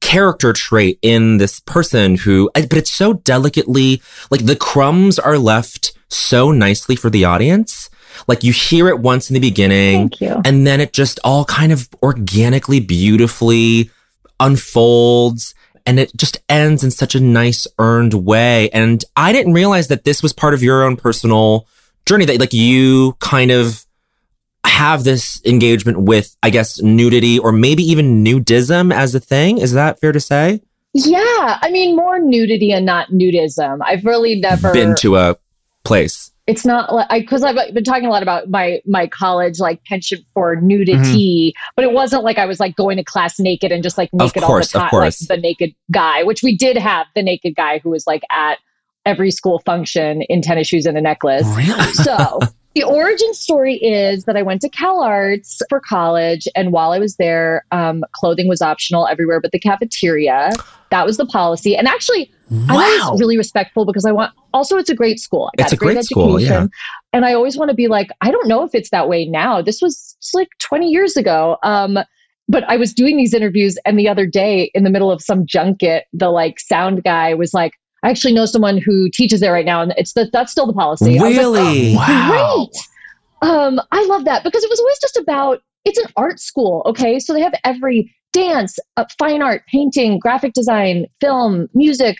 [0.00, 5.92] character trait in this person who but it's so delicately like the crumbs are left
[6.08, 7.88] so nicely for the audience.
[8.28, 10.42] Like you hear it once in the beginning Thank you.
[10.44, 13.90] and then it just all kind of organically, beautifully
[14.38, 15.54] unfolds.
[15.86, 18.70] And it just ends in such a nice, earned way.
[18.70, 21.66] And I didn't realize that this was part of your own personal
[22.06, 23.84] journey that like you kind of
[24.64, 29.58] have this engagement with, I guess, nudity or maybe even nudism as a thing.
[29.58, 30.60] Is that fair to say?
[30.94, 33.78] Yeah, I mean more nudity and not nudism.
[33.84, 35.36] I've really never Been to a
[35.84, 36.31] place.
[36.46, 39.84] It's not like I because I've been talking a lot about my my college like
[39.84, 43.82] penchant for nudity, but it wasn't like I was like going to class naked and
[43.82, 45.18] just like naked course, all the time, like course.
[45.20, 48.58] the naked guy, which we did have the naked guy who was like at
[49.06, 51.46] every school function in tennis shoes and a necklace.
[51.56, 51.92] Really?
[51.92, 52.40] So
[52.74, 56.98] the origin story is that I went to Cal Arts for college, and while I
[56.98, 60.50] was there, um, clothing was optional everywhere but the cafeteria.
[60.92, 62.30] That was the policy, and actually,
[62.68, 62.98] I'm Wow.
[63.06, 64.32] always really respectful because I want.
[64.52, 65.50] Also, it's a great school.
[65.52, 66.66] I got It's a great school, yeah.
[67.14, 69.62] And I always want to be like, I don't know if it's that way now.
[69.62, 71.56] This was like 20 years ago.
[71.62, 71.98] Um,
[72.48, 75.46] but I was doing these interviews, and the other day, in the middle of some
[75.46, 77.72] junket, the like sound guy was like,
[78.02, 80.72] "I actually know someone who teaches there right now, and it's the, that's still the
[80.74, 81.96] policy." I was like, Really?
[81.96, 82.68] Wow.
[83.40, 83.50] Great.
[83.50, 87.18] Um, I love that because it was always just about it's an art school, okay?
[87.18, 92.16] So they have every dance, uh, fine art, painting, graphic design, film, music,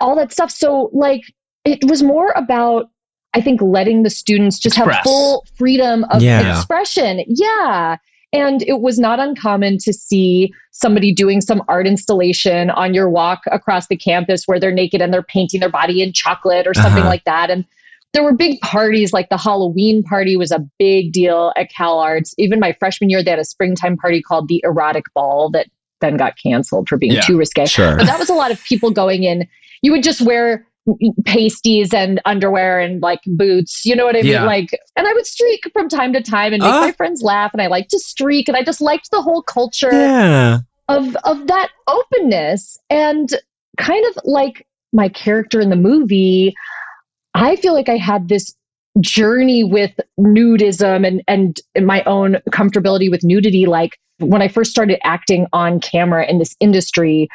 [0.00, 0.50] all that stuff.
[0.50, 1.22] So like
[1.64, 2.90] it was more about
[3.32, 6.56] I think letting the students just have full freedom of Yeah.
[6.58, 7.22] expression.
[7.28, 7.96] Yeah.
[8.32, 13.42] And it was not uncommon to see somebody doing some art installation on your walk
[13.52, 17.02] across the campus where they're naked and they're painting their body in chocolate or something
[17.02, 17.08] Uh-huh.
[17.08, 17.50] like that.
[17.50, 17.64] And
[18.12, 22.34] there were big parties, like the Halloween party was a big deal at Cal Arts.
[22.38, 25.66] Even my freshman year, they had a springtime party called the Erotic Ball that
[26.00, 27.20] then got canceled for being Yeah.
[27.20, 27.66] too risque.
[27.66, 27.96] Sure.
[27.96, 29.46] But that was a lot of people going in.
[29.82, 30.66] You would just wear
[31.24, 33.84] pasties and underwear and like boots.
[33.84, 34.32] You know what I mean?
[34.32, 34.44] Yeah.
[34.44, 36.80] Like, and I would streak from time to time and make Ah.
[36.80, 37.50] my friends laugh.
[37.52, 40.58] And I liked to streak, and I just liked the whole culture Yeah.
[40.88, 43.28] of of that openness and
[43.78, 46.54] kind of like my character in the movie.
[47.34, 48.54] I feel like I had this
[49.00, 53.66] journey with nudism and and my own comfortability with nudity.
[53.66, 57.28] Like when I first started acting on camera in this industry,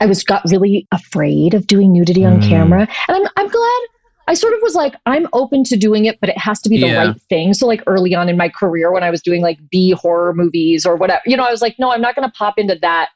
[0.00, 2.48] I was got really afraid of doing nudity on Mm.
[2.48, 2.88] camera.
[3.08, 3.80] And I'm I'm glad
[4.28, 6.78] I sort of was like, I'm open to doing it, but it has to be
[6.78, 6.98] the Yeah.
[7.06, 7.54] right thing.
[7.54, 10.86] So like early on in my career when I was doing like B horror movies
[10.86, 13.08] or whatever, you know, I was like, no, I'm not gonna pop into that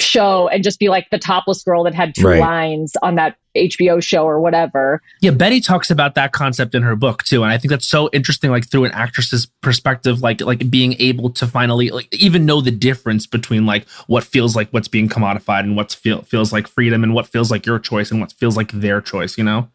[0.00, 2.40] show and just be like the topless girl that had two Right.
[2.40, 5.00] lines on that HBO show or whatever.
[5.20, 8.10] Yeah, Betty talks about that concept in her book too, and I think that's so
[8.12, 8.50] interesting.
[8.50, 12.70] Like through an actress's perspective, like like being able to finally like even know the
[12.70, 17.04] difference between like what feels like what's being commodified and what feel feels like freedom
[17.04, 19.38] and what feels like your choice and what feels like their choice.
[19.38, 19.68] You know?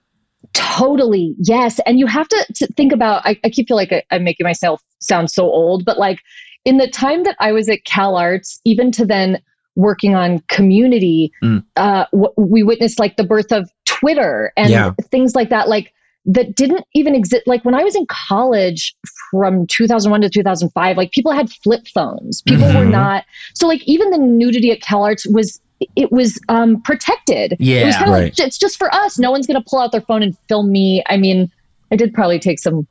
[0.53, 1.35] Totally.
[1.39, 1.79] Yes.
[1.85, 4.45] And you have to, to think about, I, I keep feel like I, I'm making
[4.45, 6.19] myself sound so old, but like
[6.65, 9.41] in the time that I was at Cal Arts, even to then
[9.79, 11.63] working on community, Mm.
[11.77, 14.91] uh, w- we witnessed like the birth of Twitter and Yeah.
[15.09, 15.69] things like that.
[15.69, 15.93] Like
[16.25, 17.43] that didn't even exist.
[17.47, 18.93] Like when I was in college
[19.31, 22.41] from 2001 to 2005, like people had flip phones.
[22.41, 22.91] People were Mhm.
[22.91, 23.23] not.
[23.55, 25.61] So like even the nudity at Cal Arts was,
[25.95, 27.53] it was um, protected.
[27.53, 27.91] It was Yeah.
[27.93, 28.23] kind of Right.
[28.37, 29.17] like, it's just for us.
[29.17, 31.01] No one's going to pull out their phone and film me.
[31.07, 31.49] I mean,
[31.91, 32.85] I did probably take some,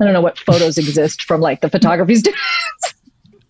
[0.00, 2.14] I don't know what photos exist from like the photography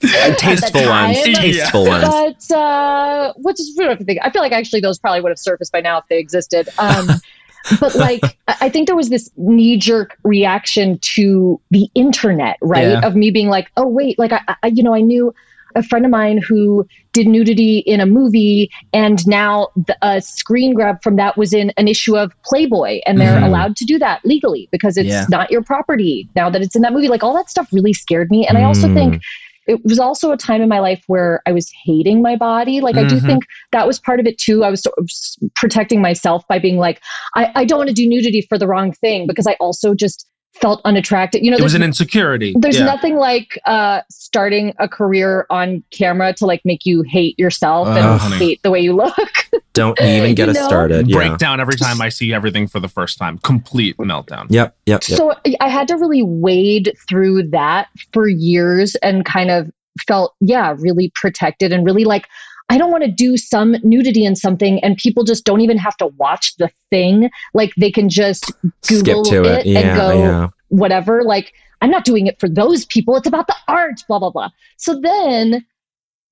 [0.37, 1.19] tasteful ones.
[1.27, 1.35] Yeah.
[1.35, 2.05] Tasteful ones.
[2.49, 4.21] But uh, what's we don't have to think.
[4.23, 6.69] I feel like actually those probably would have surfaced by now if they existed.
[6.79, 7.09] Um,
[7.81, 12.89] but like, I think there was this knee jerk reaction to the internet, right?
[12.89, 13.01] Yeah.
[13.07, 15.35] Of me being like, oh wait, like I, I, you know, I knew
[15.75, 20.73] a friend of mine who did nudity in a movie, and now the, a screen
[20.75, 23.47] grab from that was in an issue of Playboy, and they're Mhm.
[23.47, 25.27] allowed to do that legally because it's Yeah.
[25.29, 27.09] not your property now that it's in that movie.
[27.09, 28.95] Like all that stuff really scared me, and I also Mm.
[28.95, 29.23] think
[29.69, 32.81] it was also a time in my life where I was hating my body.
[32.81, 33.27] Like I do Mhm.
[33.27, 34.64] think that was part of it too.
[34.64, 35.09] I was sort of
[35.55, 37.01] protecting myself by being like,
[37.37, 40.27] I, I don't want to do nudity for the wrong thing because I also just
[40.55, 41.43] felt unattractive.
[41.43, 42.55] You know, It was there's, an insecurity.
[42.59, 42.85] there's yeah.
[42.85, 47.93] nothing like uh, starting a career on camera to like make you hate yourself Oh,
[47.93, 48.37] and honey.
[48.37, 49.15] hate the way you look.
[49.73, 50.67] Don't even get You us know?
[50.67, 51.09] started.
[51.09, 51.17] Yeah.
[51.17, 53.39] breakdown every time I see everything for the first time.
[53.39, 54.47] Complete meltdown.
[54.51, 54.77] Yep.
[54.87, 55.03] Yep.
[55.09, 55.17] Yep.
[55.19, 59.71] So I- I had to really wade through that for years and kind of
[60.07, 62.27] felt, yeah, really protected and really like,
[62.71, 65.97] I don't want to do some nudity in something and people just don't even have
[65.99, 67.31] to watch the thing.
[67.55, 68.53] Like they can just
[68.87, 69.47] Google it.
[69.47, 69.79] it Yeah.
[69.81, 70.49] and go, yeah.
[70.69, 71.23] whatever.
[71.23, 73.16] Like, I'm not doing it for those people.
[73.16, 74.51] It's about the art, blah, blah, blah.
[74.77, 75.64] So then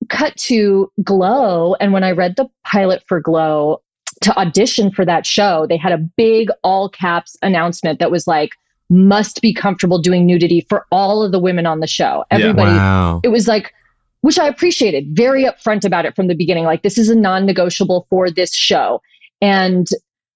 [0.09, 1.75] cut to Glow.
[1.75, 3.81] And when I read the pilot for Glow
[4.21, 8.51] to audition for that show, they had a big all caps announcement that was like,
[8.89, 12.23] must be comfortable doing nudity for all of the women on the show.
[12.31, 12.37] Yeah.
[12.37, 13.21] Everybody, Wow.
[13.23, 13.73] it was like,
[14.21, 16.65] which I appreciated, very upfront about it from the beginning.
[16.65, 19.01] Like, this is a non negotiable for this show.
[19.41, 19.87] And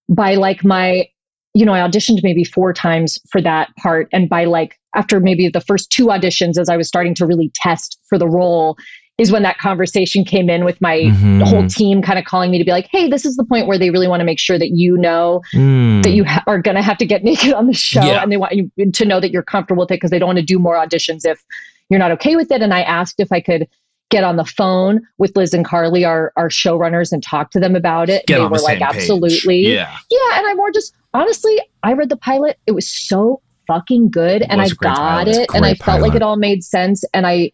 [0.10, 1.08] by like my,
[1.54, 4.08] you know, I auditioned maybe four times for that part.
[4.14, 7.52] And by like, after maybe the first two auditions, as I was starting to really
[7.56, 8.78] test for the role,
[9.18, 11.44] is when that conversation came in with my Mhm.
[11.44, 13.78] whole team kind of calling me to be like, hey, this is the point where
[13.78, 16.02] they really want to make sure that you know Mm.
[16.04, 18.24] that you ha- are going to have to get naked on the show Yeah.
[18.24, 20.40] and they want you to know that you're comfortable with it because they don't want
[20.40, 21.44] to do more auditions if
[21.92, 23.68] you're not okay with it and i asked if i could
[24.10, 27.76] get on the phone with liz and carly our, our showrunners and talk to them
[27.76, 28.96] about it Get they on were the like same page.
[28.96, 29.96] absolutely Yeah.
[30.10, 34.42] yeah and i more just honestly i read the pilot it was so fucking good
[34.42, 35.36] and i was a great got pilot.
[35.38, 37.52] it and i felt like it all made sense and i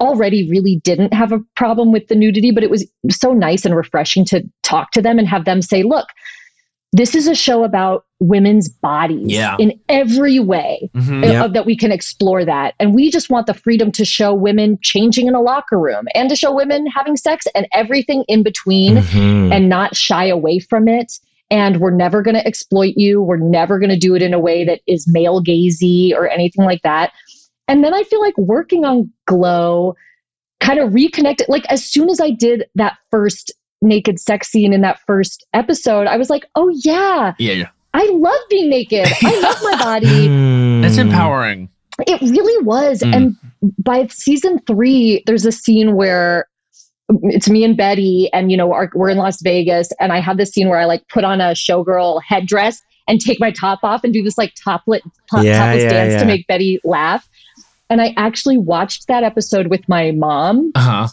[0.00, 3.74] already really didn't have a problem with the nudity but it was so nice and
[3.74, 6.06] refreshing to talk to them and have them say look
[6.92, 9.56] this is a show about women's bodies Yeah.
[9.58, 11.22] in every way Mhm.
[11.22, 11.52] uh, Yep.
[11.52, 12.74] that we can explore that.
[12.80, 16.28] And we just want the freedom to show women changing in a locker room and
[16.30, 19.52] to show women having sex and everything in between Mhm.
[19.52, 21.12] and not shy away from it.
[21.50, 23.22] And we're never going to exploit you.
[23.22, 26.64] We're never going to do it in a way that is male gazy or anything
[26.64, 27.12] like that.
[27.68, 29.94] And then I feel like working on Glow
[30.60, 31.48] kind of reconnected.
[31.48, 33.52] Like as soon as I did that first
[33.82, 37.52] naked sex scene in that first episode, I was like, oh yeah, Yeah.
[37.52, 37.68] yeah.
[37.94, 39.06] I love being naked.
[39.22, 40.82] I love my body Mm.
[40.82, 41.68] That's empowering.
[42.06, 43.14] it really was Mm.
[43.16, 43.36] and
[43.78, 46.46] by season three there's a scene where
[47.24, 50.36] it's me and betty and you know our, we're in las vegas and i have
[50.36, 54.04] this scene where i like put on a showgirl headdress and take my top off
[54.04, 55.00] and do this like toplet
[55.30, 56.18] top, Yeah, topless yeah, dance yeah.
[56.20, 57.26] to make betty laugh
[57.90, 61.08] and i actually watched that episode with my mom Uh huh.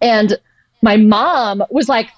[0.00, 0.38] and
[0.82, 2.08] my mom was like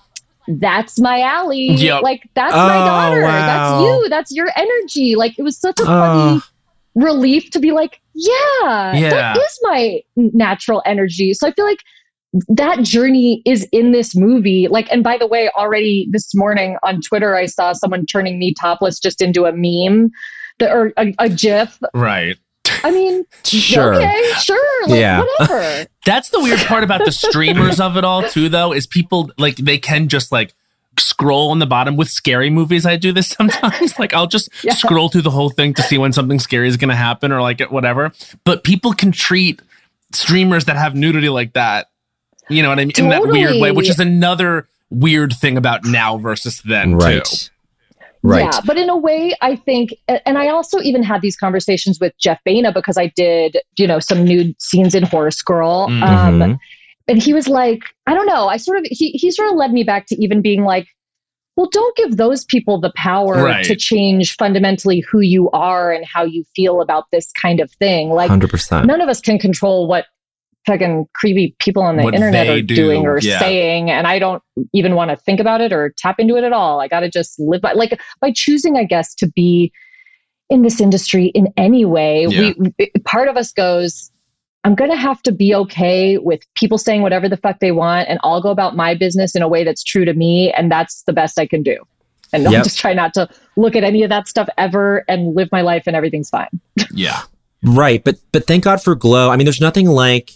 [0.59, 2.03] that's my alley Yep.
[2.03, 3.31] like that's Oh, my daughter wow.
[3.31, 6.43] that's you that's your energy like it was such a funny Oh.
[6.95, 9.11] relief to be like, yeah, Yeah.
[9.11, 11.33] that is my natural energy.
[11.33, 11.79] So I feel like
[12.49, 14.67] that journey is in this movie.
[14.69, 18.53] Like, and by the way, already this morning on Twitter, I saw someone turning me
[18.53, 20.11] topless just into a meme
[20.59, 21.79] that, or a, a GIF.
[21.95, 22.37] Right.
[22.85, 23.95] I mean, Sure.
[23.95, 25.25] okay, sure, like Yeah.
[25.39, 25.87] whatever.
[26.07, 29.57] That's the weird part about the streamers of it all, too, though, is people like
[29.57, 30.53] they can just like
[30.99, 32.85] scroll on the bottom with scary movies.
[32.87, 33.99] I do this sometimes.
[33.99, 34.75] like I'll just Yeah.
[34.75, 37.41] scroll through the whole thing to see when something scary is going to happen or
[37.41, 38.13] like whatever.
[38.45, 39.61] But people can treat
[40.13, 41.89] streamers that have nudity like that,
[42.51, 42.93] you know what I mean?
[42.99, 47.25] In that weird way, which is another weird thing about now versus then, right.
[47.25, 47.47] too.
[48.23, 48.43] Right.
[48.53, 52.13] Yeah, but in a way, I think, and I also even had these conversations with
[52.19, 55.89] Jeff Baena because I did, you know, some nude scenes in Horse Girl.
[55.89, 56.03] Mhm.
[56.03, 56.59] Um,
[57.09, 58.47] and he was like, I don't know.
[58.47, 60.87] I sort of, he, he sort of led me back to even being like,
[61.57, 63.65] well, don't give those people the power Right.
[63.67, 68.11] to change fundamentally who you are and how you feel about this kind of thing.
[68.11, 68.87] Like, 100%.
[68.87, 70.07] none of us can control what
[70.67, 73.39] fucking creepy people on the What internet are do, doing or yeah.
[73.39, 74.43] saying and i don't
[74.73, 77.39] even want to think about it or tap into it at all i gotta just
[77.41, 79.73] live by like by choosing i guess to be
[80.51, 82.53] in this industry in any way Yeah.
[82.59, 84.11] we part of us goes
[84.65, 88.19] i'm gonna have to be okay with people saying whatever the fuck they want and
[88.23, 91.13] i'll go about my business in a way that's true to me and that's the
[91.13, 91.77] best i can do
[92.33, 95.49] and i'll just try not to look at any of that stuff ever and live
[95.51, 96.49] my life and everything's fine
[96.93, 97.23] Yeah.
[97.65, 99.31] Right, but but thank God for Glow.
[99.31, 100.33] I mean, there's nothing like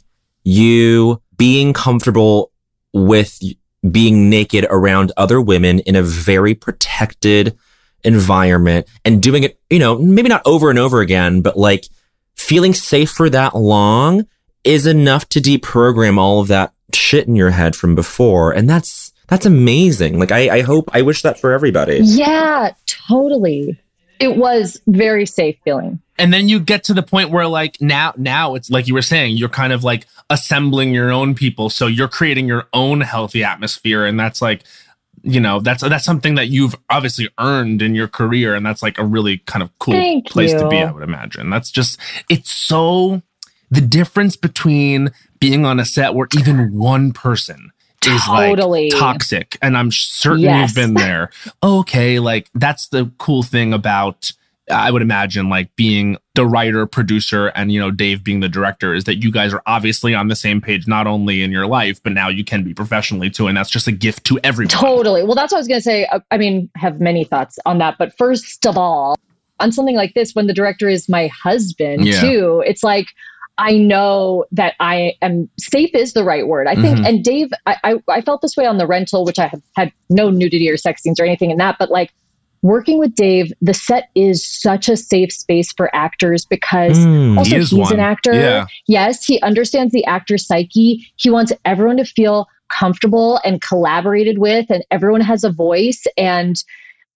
[0.46, 2.52] you being comfortable
[2.94, 3.38] with
[3.90, 7.58] being naked around other women in a very protected
[8.04, 11.86] environment and doing it, you know, maybe not over and over again, but like
[12.36, 14.24] feeling safe for that long
[14.62, 18.52] is enough to deprogram all of that shit in your head from before.
[18.52, 20.20] And that's that's amazing.
[20.20, 21.98] Like I, I hope I wish that for everybody.
[22.02, 23.80] yeah totally
[24.20, 26.00] it was very safe feeling.
[26.18, 29.02] And then you get to the point where like now now it's like you were
[29.02, 31.70] saying you're kind of like assembling your own people.
[31.70, 34.04] So you're creating your own healthy atmosphere.
[34.06, 34.62] And that's like
[35.22, 38.54] you know that's that's something that you've obviously earned in your career.
[38.54, 41.50] And that's like a really kind of cool Thank place to be i would imagine.
[41.50, 41.98] That's just
[42.30, 43.22] it's so
[43.70, 47.72] the difference between being on a set where even one person
[48.04, 48.90] is Totally.
[48.90, 50.68] like toxic and i'm certain Yes.
[50.70, 51.30] you've been there
[51.62, 54.32] okay like that's the cool thing about
[54.70, 58.94] i would imagine like being the writer producer and you know dave being the director
[58.94, 62.02] is that you guys are obviously on the same page not only in your life
[62.02, 65.22] but now you can be professionally too and that's just a gift to everyone Totally.
[65.24, 66.06] Well, that's what I was going to say.
[66.06, 67.96] Uh, I mean, have many thoughts on that.
[67.98, 69.16] But first of all,
[69.60, 72.20] on something like this, when the director is my husband, Yeah.
[72.20, 73.06] too, it's like,
[73.58, 76.66] I know that I am safe is the right word.
[76.66, 77.06] I think, Mhm.
[77.08, 79.92] and Dave, I, I, I felt this way on the rental, which I have had
[80.10, 82.12] no nudity or sex scenes or anything in that, but like
[82.62, 87.38] working with Dave, the set is such a safe space for actors because Mm.
[87.38, 87.94] also He is he's one.
[87.94, 88.34] an actor.
[88.34, 88.66] Yeah.
[88.88, 91.06] Yes, he understands the actor's psyche.
[91.16, 96.04] He wants everyone to feel comfortable and collaborated with, and everyone has a voice.
[96.18, 96.56] And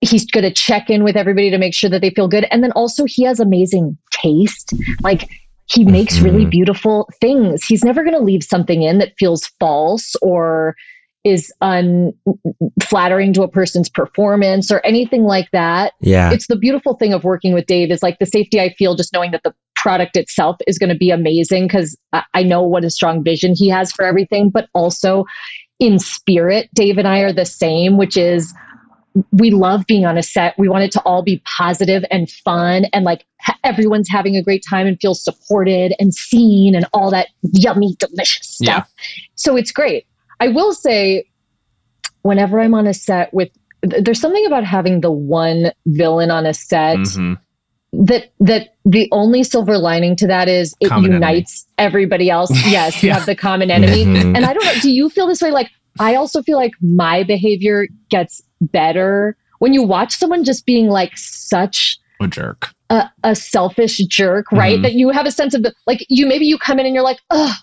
[0.01, 2.47] he's going to check in with everybody to make sure that they feel good.
[2.51, 4.72] And then also, he has amazing taste.
[5.03, 5.28] Like,
[5.70, 6.50] he makes really Mhm.
[6.50, 7.64] beautiful things.
[7.64, 10.74] He's never going to leave something in that feels false or
[11.22, 16.32] is unflattering to a person's performance or anything like that Yeah.
[16.32, 19.12] it's the beautiful thing of working with Dave is like the safety I feel just
[19.12, 21.94] knowing that the product itself is going to be amazing because
[22.34, 25.24] I know what a strong vision he has for everything, but also
[25.78, 28.54] in spirit, Dave and I are the same, which is
[29.32, 30.54] we love being on a set.
[30.58, 34.42] We want it to all be positive and fun and like ha- everyone's having a
[34.42, 38.92] great time and feels supported and seen and all that yummy, delicious stuff.
[39.34, 40.06] So it's great.
[40.40, 41.24] I will say,
[42.22, 43.48] whenever I'm on a set with,
[43.88, 47.38] th- there's something about having the one villain on a set Mhm.
[47.92, 51.14] that that the only silver lining to that is it Common enemy.
[51.26, 52.50] unites everybody else.
[52.70, 54.04] Yes, you have the common enemy.
[54.04, 54.36] Mhm.
[54.36, 55.50] And I don't know, do you feel this way?
[55.50, 60.88] Like I also feel like my behavior gets better when you watch someone just being
[60.88, 64.78] like such a jerk a, a selfish jerk, right?
[64.78, 64.82] Mhm.
[64.82, 67.04] That you have a sense of the like you maybe you come in and you're
[67.04, 67.54] like, oh,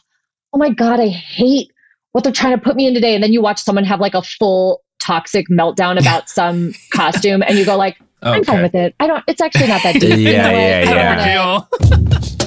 [0.54, 1.70] oh my God, I hate
[2.14, 3.14] what they're trying to put me in today.
[3.14, 7.58] And then you watch someone have like a full toxic meltdown about some costume and
[7.58, 8.96] you go like, I'm fine with it.
[9.02, 10.18] I don't it's actually not that deep.
[10.18, 10.58] You Yeah, know what?
[10.60, 11.98] yeah, I don't yeah.
[12.08, 12.47] wanna-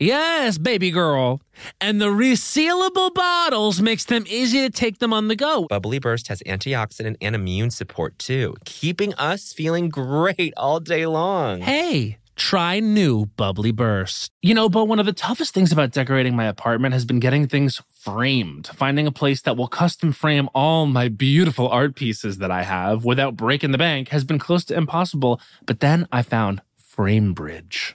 [0.00, 1.40] Yes, baby girl.
[1.80, 5.66] And the resealable bottles makes them easy to take them on the go.
[5.68, 11.62] Bubbly Burst has antioxidant and immune support too, keeping us feeling great all day long.
[11.62, 14.30] Hey, try new Bubbly Burst.
[14.40, 17.48] You know, but one of the toughest things about decorating my apartment has been getting
[17.48, 18.68] things framed.
[18.68, 23.04] Finding a place that will custom frame all my beautiful art pieces that I have
[23.04, 25.40] without breaking the bank has been close to impossible.
[25.66, 26.62] But then I found
[26.96, 27.94] FrameBridge.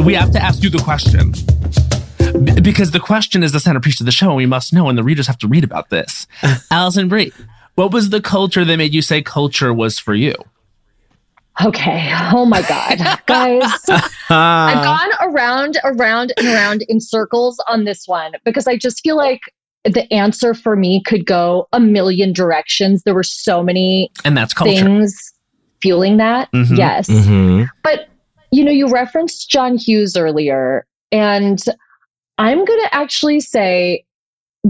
[0.00, 1.32] We have to ask you the question.
[2.44, 4.96] B- because the question is the centerpiece of the show, and we must know, and
[4.98, 6.26] the readers have to read about this.
[6.70, 7.32] Alison Brie,
[7.74, 10.34] what was the culture that made you say culture was for you?
[11.64, 12.10] Okay.
[12.32, 12.98] Oh my God.
[13.26, 19.00] Guys, I've gone around, around, and around in circles on this one because I just
[19.02, 19.40] feel like
[19.84, 23.02] the answer for me could go a million directions.
[23.02, 24.72] There were so many And that's culture.
[24.82, 25.32] things
[25.82, 26.50] fueling that.
[26.52, 26.78] Mhm.
[26.78, 27.08] Yes.
[27.08, 27.64] Mm-hmm.
[27.82, 28.08] But,
[28.52, 31.60] you know, you referenced John Hughes earlier, and
[32.38, 34.04] I'm going to actually say,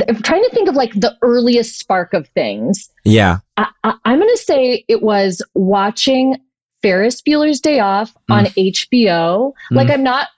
[0.08, 2.88] I'm trying to think of like the earliest spark of things.
[3.04, 3.38] Yeah.
[3.56, 6.38] I, I, I'm going to say it was watching
[6.80, 8.72] Ferris Bueller's Day Off on mm.
[8.72, 9.52] HBO.
[9.70, 9.94] Like, mm.
[9.94, 10.28] I'm not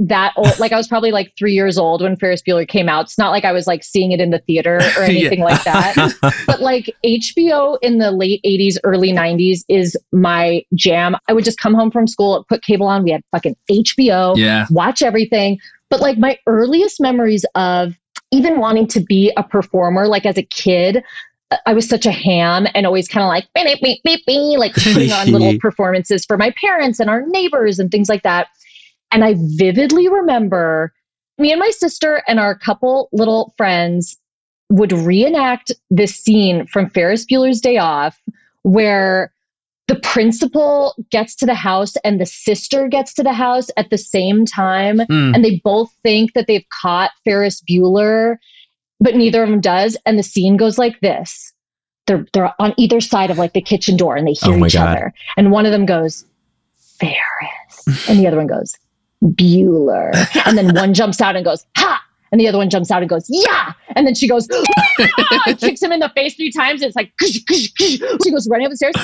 [0.00, 0.58] that old.
[0.58, 3.04] Like, I was probably like three years old when Ferris Bueller came out.
[3.04, 6.12] It's not like I was like seeing it in the theater or anything like that.
[6.46, 11.16] But like HBO in the late 80s, early 90s is my jam.
[11.28, 13.04] I would just come home from school, put cable on.
[13.04, 14.66] We had fucking HBO Yeah.
[14.70, 15.58] watch everything.
[15.90, 17.94] But like my earliest memories of
[18.32, 21.04] even wanting to be a performer, like as a kid,
[21.66, 24.58] I was such a ham and always kind of like beep, beep, beep, beep, beep,
[24.58, 28.48] like putting on little performances for my parents and our neighbors and things like that.
[29.14, 30.92] And I vividly remember
[31.38, 34.16] me and my sister and our couple little friends
[34.70, 38.20] would reenact this scene from Ferris Bueller's Day Off
[38.62, 39.32] where
[39.88, 43.98] the principal gets to the house and the sister gets to the house at the
[43.98, 44.98] same time.
[44.98, 45.34] Mm.
[45.34, 48.36] and they both think that they've caught Ferris Bueller
[49.00, 49.96] but neither of them does.
[50.06, 51.52] And the scene goes like this.
[52.06, 54.74] They're they're on either side of like the kitchen door and they hear Oh each
[54.74, 54.88] God.
[54.96, 55.14] other.
[55.36, 56.24] And one of them goes
[56.98, 58.08] Ferris.
[58.08, 58.74] And the other one goes
[59.24, 60.12] Bueller.
[60.46, 62.00] And then one jumps out and goes ha!
[62.32, 63.72] And the other one jumps out and goes yeah!
[63.96, 64.48] And then she goes
[65.46, 68.30] and kicks him in the face three times and it's like "Kush, kush, kush." she
[68.30, 68.94] goes running up the stairs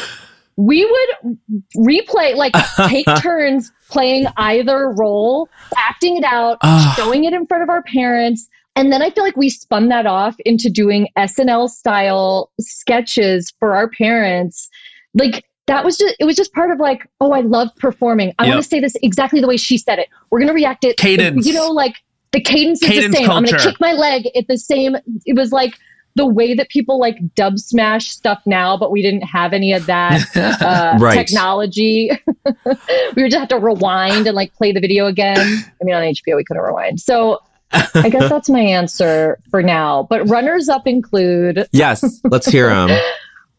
[0.57, 1.39] we would
[1.77, 2.53] replay like
[2.89, 6.93] take turns playing either role acting it out Ah.
[6.97, 10.07] showing it in front of our parents and then i feel like we spun that
[10.07, 14.68] off into doing snl style sketches for our parents.
[15.14, 18.45] Like that was just it was just part of like oh i love performing i
[18.45, 18.53] Yep.
[18.55, 20.97] want to say this exactly the way she said it we're going to react it
[20.97, 21.47] Cadence.
[21.47, 21.95] you know like
[22.33, 24.97] the cadence is the same i'm going to kick my leg at the same
[25.27, 25.75] it was like
[26.16, 30.21] the way that people like Dubsmash stuff now but we didn't have any of that
[30.61, 31.14] uh, Right.
[31.16, 32.11] technology.
[33.14, 35.39] we would just have to rewind and like play the video again.
[35.39, 37.01] I mean, on HBO we couldn't rewind.
[37.01, 37.39] So
[37.73, 40.09] I guess that's my answer for now.
[40.11, 42.21] But runners up include Yes.
[42.25, 42.91] Let's hear them.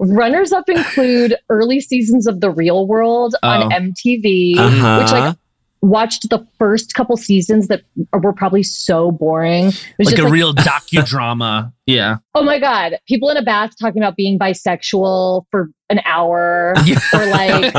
[0.01, 3.69] Runners up include early seasons of The Real World on Oh.
[3.75, 4.99] MTV, Uh-huh.
[5.01, 5.35] which like
[5.83, 7.81] watched the first couple seasons that
[8.21, 9.67] were probably so boring.
[9.67, 11.71] It was Like just a real docudrama.
[11.87, 12.17] Yeah.
[12.35, 16.73] oh my god, people in a bath talking about being bisexual for an hour
[17.13, 17.73] or like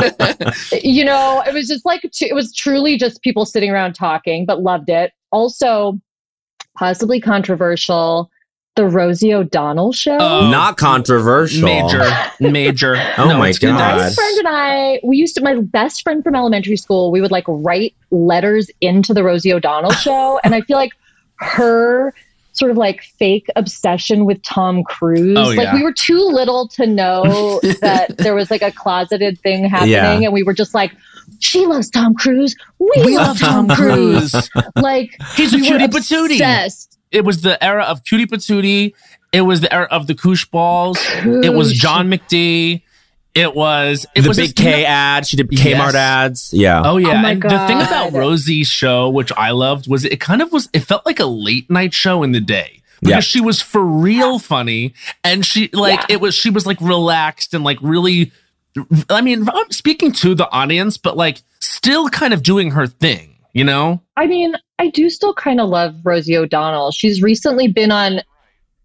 [0.83, 4.62] you know, it was just like it was truly just people sitting around talking, but
[4.62, 5.12] loved it.
[5.31, 5.99] Also,
[6.77, 8.31] possibly controversial,
[8.75, 10.16] the Rosie O'Donnell show.
[10.18, 11.64] Oh, Not controversial.
[11.64, 12.05] Major.
[12.41, 12.95] Major.
[13.18, 13.53] Oh my.
[13.53, 13.75] God.
[13.99, 17.31] my friend and I, we used to, my best friend from elementary school, we would
[17.31, 20.41] like write letters into the Rosie O'Donnell show.
[20.43, 20.93] And I feel like
[21.41, 22.14] her
[22.55, 25.37] sort of like fake obsession with Tom Cruise.
[25.39, 29.64] Oh, like we were too little to know that there was like a closeted thing
[29.68, 30.12] happening, Yeah.
[30.20, 30.93] and we were just like,
[31.41, 32.55] she loves Tom Cruise.
[32.79, 34.33] We, We love love Tom Tom Cruise.
[34.33, 34.51] Cruise.
[34.77, 36.33] like He's a we cutie patootie.
[36.33, 36.99] obsessed.
[37.12, 38.94] It was the era of Cutie Patootie.
[39.32, 40.98] It was the era of the Koosh Balls.
[41.24, 42.82] It was John McD.
[43.34, 45.26] It was it the was big this- K ad.
[45.26, 45.94] She did Kmart Yes.
[45.94, 46.50] ads.
[46.52, 46.82] Yeah.
[46.84, 50.20] Oh yeah, Oh my and the thing about Rosie's show, which I loved, was it
[50.20, 53.20] kind of was it felt like a late night show in the day because Yeah.
[53.20, 54.92] she was for real funny
[55.24, 56.06] and she like Yeah.
[56.16, 58.32] it was she was like relaxed and like really.
[59.10, 63.36] I mean, I'm speaking to the audience, but like still kind of doing her thing,
[63.52, 64.00] you know?
[64.16, 66.91] I mean, I do still kind of love Rosie O'Donnell.
[66.91, 68.20] She's recently been on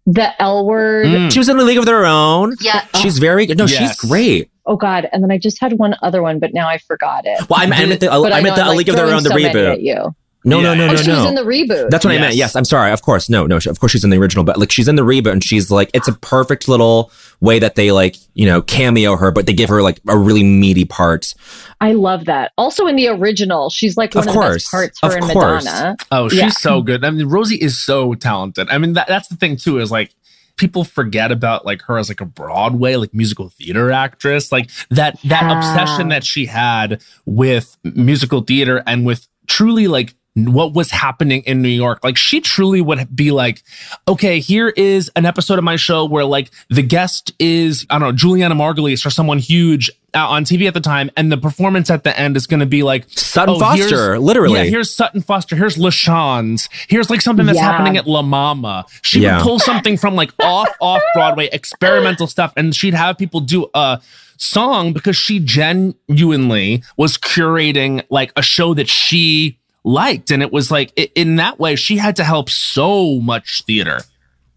[0.06, 1.06] the L Word.
[1.06, 1.32] Mm.
[1.32, 2.54] She was in a league of their own.
[2.60, 2.84] Yeah.
[2.94, 3.58] She's very good.
[3.58, 3.76] No, Yes.
[3.98, 4.48] she's great.
[4.64, 5.08] Oh God.
[5.12, 7.48] And then I just had one other one, but now I forgot it.
[7.50, 8.88] Well, I meant, I meant the, But I know meant the I'm, a like, league
[8.90, 9.72] of their own, the so many reboot.
[9.72, 10.14] At you.
[10.48, 10.78] No, no, Yeah.
[10.78, 11.28] no, oh, no, she was no.
[11.28, 11.90] in the reboot.
[11.90, 12.34] That's what I meant.
[12.34, 12.90] Yes, I'm sorry.
[12.92, 13.56] Of course, no, no.
[13.56, 15.90] Of course, she's in the original, but like she's in the reboot, and she's like,
[15.94, 19.68] it's a perfect little way that they like, you know, cameo her, but they give
[19.68, 21.34] her like a really meaty part.
[21.80, 22.52] I love that.
[22.58, 24.54] Also in the original, she's like one Of of, the course.
[24.64, 24.98] best parts.
[25.02, 25.64] Of Her and course.
[25.64, 25.96] Madonna.
[26.10, 26.48] Oh, she's Yeah.
[26.50, 27.04] so good.
[27.04, 28.68] I mean, Rosie is so talented.
[28.70, 30.14] I mean, that, that's the thing too, is like
[30.56, 34.50] people forget about like her as like a Broadway, like musical theater actress.
[34.50, 35.56] Like that that Yeah.
[35.58, 41.62] obsession that she had with musical theater and with truly like what was happening in
[41.62, 42.02] New York.
[42.04, 43.62] Like she truly would be like,
[44.06, 48.08] okay, here is an episode of my show where like the guest is, I don't
[48.08, 51.10] know, Julianna Margulies or someone huge on TV at the time.
[51.16, 54.60] And the performance at the end is going to be like, Sutton oh, Foster, literally.
[54.60, 55.56] Yeah, here's Sutton Foster.
[55.56, 56.68] Here's LaChanze.
[56.88, 57.72] Here's like something that's Yeah.
[57.72, 58.86] happening at La Mama.
[59.02, 59.38] She Yeah.
[59.38, 63.68] would pull something from like off off Broadway experimental stuff, and she'd have people do
[63.74, 64.00] a
[64.36, 69.58] song because she genuinely was curating like a show that she
[69.88, 73.62] liked, and it was like i- in that way she had to help so much
[73.66, 74.00] theater.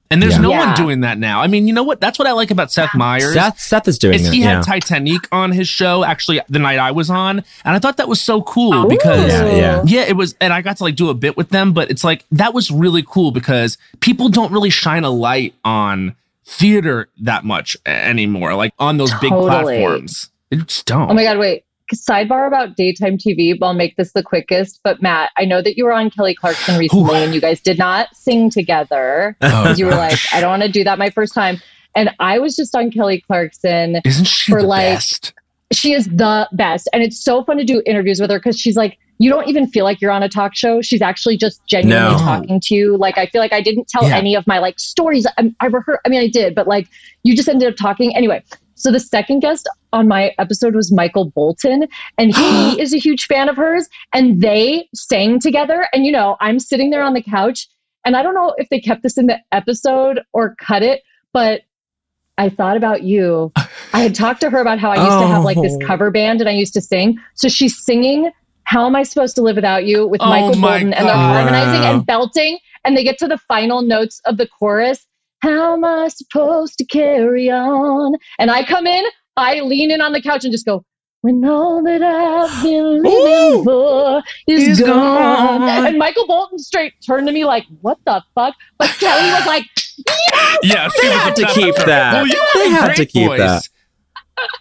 [0.09, 0.41] And there's Yeah.
[0.41, 1.39] no one doing that now.
[1.41, 2.01] I mean, you know what?
[2.01, 3.33] That's what I like about Seth Meyers.
[3.33, 4.33] Seth, Seth is doing is it.
[4.33, 4.55] he yeah.
[4.61, 8.09] had Titanique on his show actually the night I was on, and I thought that
[8.09, 8.89] was so cool Ooh.
[8.89, 9.83] because Yeah, yeah.
[9.85, 12.03] yeah, it was, and I got to like do a bit with them, but it's
[12.03, 16.15] like that was really cool because people don't really shine a light on
[16.45, 20.27] theater that much anymore, like on those big platforms.
[20.49, 21.09] They just don't.
[21.09, 21.63] Oh my God, wait.
[21.91, 24.79] Sidebar about daytime TV, but I'll make this the quickest.
[24.83, 27.77] But Matt, I know that you were on Kelly Clarkson recently and you guys did
[27.77, 30.17] not sing together Oh, because you were like.
[30.33, 31.57] I don't want to do that my first time.
[31.95, 34.01] And I was just on Kelly Clarkson.
[34.05, 35.33] Isn't she for, like, best?
[35.73, 36.87] She is the best.
[36.93, 39.67] And it's so fun to do interviews with her because she's like, you don't even
[39.67, 40.81] feel like you're on a talk show.
[40.81, 42.17] She's actually just genuinely No.
[42.17, 42.97] talking to you.
[42.97, 44.17] Like, I feel like I didn't tell Yeah.
[44.17, 45.27] any of my like stories.
[45.37, 46.87] I, I rehearsed, I mean, I did, but like,
[47.23, 48.15] you just ended up talking.
[48.15, 48.41] Anyway,
[48.75, 51.87] so the second guest on my episode was Michael Bolton,
[52.17, 53.87] and he is a huge fan of hers.
[54.13, 55.87] And they sang together.
[55.93, 57.67] And, you know, I'm sitting there on the couch,
[58.05, 61.01] and I don't know if they kept this in the episode or cut it,
[61.33, 61.61] but
[62.37, 63.51] I thought about you.
[63.93, 65.85] I had talked to her about how I used to have like this Oh.
[65.85, 67.17] cover band and I used to sing.
[67.35, 68.31] So she's singing
[68.63, 71.83] How Am I Supposed to Live Without You with Oh Michael Bolton, and they're harmonizing
[71.85, 75.05] and belting, and they get to the final notes of the chorus.
[75.41, 78.15] How am I supposed to carry on?
[78.39, 79.03] And I come in,
[79.37, 80.83] I lean in on the couch and just go,
[81.21, 85.59] when all that I've been living for is Is gone.
[85.61, 85.85] gone.
[85.87, 88.55] And Michael Bolton straight turned to me like, what the fuck?
[88.79, 89.65] But Kelly was like,
[90.63, 92.13] Yeah, she They was had to keep that.
[92.13, 93.39] Well, you have They had to keep voice.
[93.39, 93.67] that.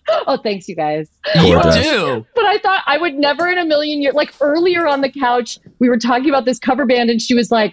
[0.27, 1.09] oh, thanks, you guys.
[1.37, 1.77] You Gorgeous.
[1.83, 2.27] do.
[2.35, 5.59] But I thought I would never in a million years, like earlier on the couch,
[5.79, 7.73] we were talking about this cover band, and she was like,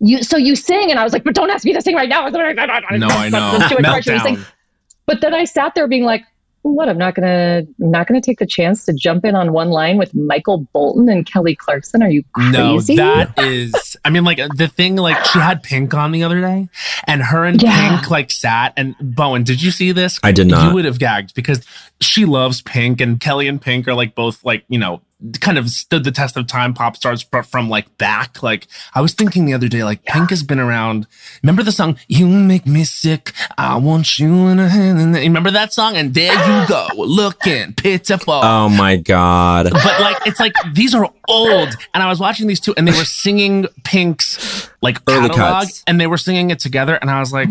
[0.00, 2.08] "You, so you sing?" And I was like, "But don't ask me to sing right
[2.08, 2.38] now." No,
[3.08, 3.56] I know.
[3.58, 4.08] Let's do it first.
[4.08, 4.46] She was like- Meltdown.
[5.08, 6.22] But then I sat there being like,
[6.62, 6.88] "What?
[6.88, 9.96] I'm not gonna, I'm not gonna take the chance to jump in on one line
[9.96, 12.02] with Michael Bolton and Kelly Clarkson.
[12.02, 12.50] Are you crazy?
[12.52, 13.96] No, crazy?" that is.
[14.04, 16.68] I mean, like the thing, like she had Pink on the other day,
[17.06, 17.88] and her and Yeah.
[17.96, 18.74] Pink like sat.
[18.76, 20.20] And Bowen, did you see this?
[20.22, 20.68] I did not.
[20.68, 21.64] You would have gagged because
[22.00, 25.00] she loves Pink, and Kelly and Pink are like both like you know
[25.40, 28.42] kind of stood the test of time pop stars but from like back.
[28.42, 31.06] Like i was thinking the other day like pink has been around.
[31.42, 35.50] Remember the song you make me sick i want you in a hand and remember
[35.50, 35.96] that song?
[35.96, 38.34] And there you go looking pitiful.
[38.34, 39.70] Oh my god.
[39.72, 42.92] but like it's like these are old and i was watching these two and they
[42.92, 45.82] were singing pink's like Early catalog cuts.
[45.86, 47.48] and they were singing it together and i was like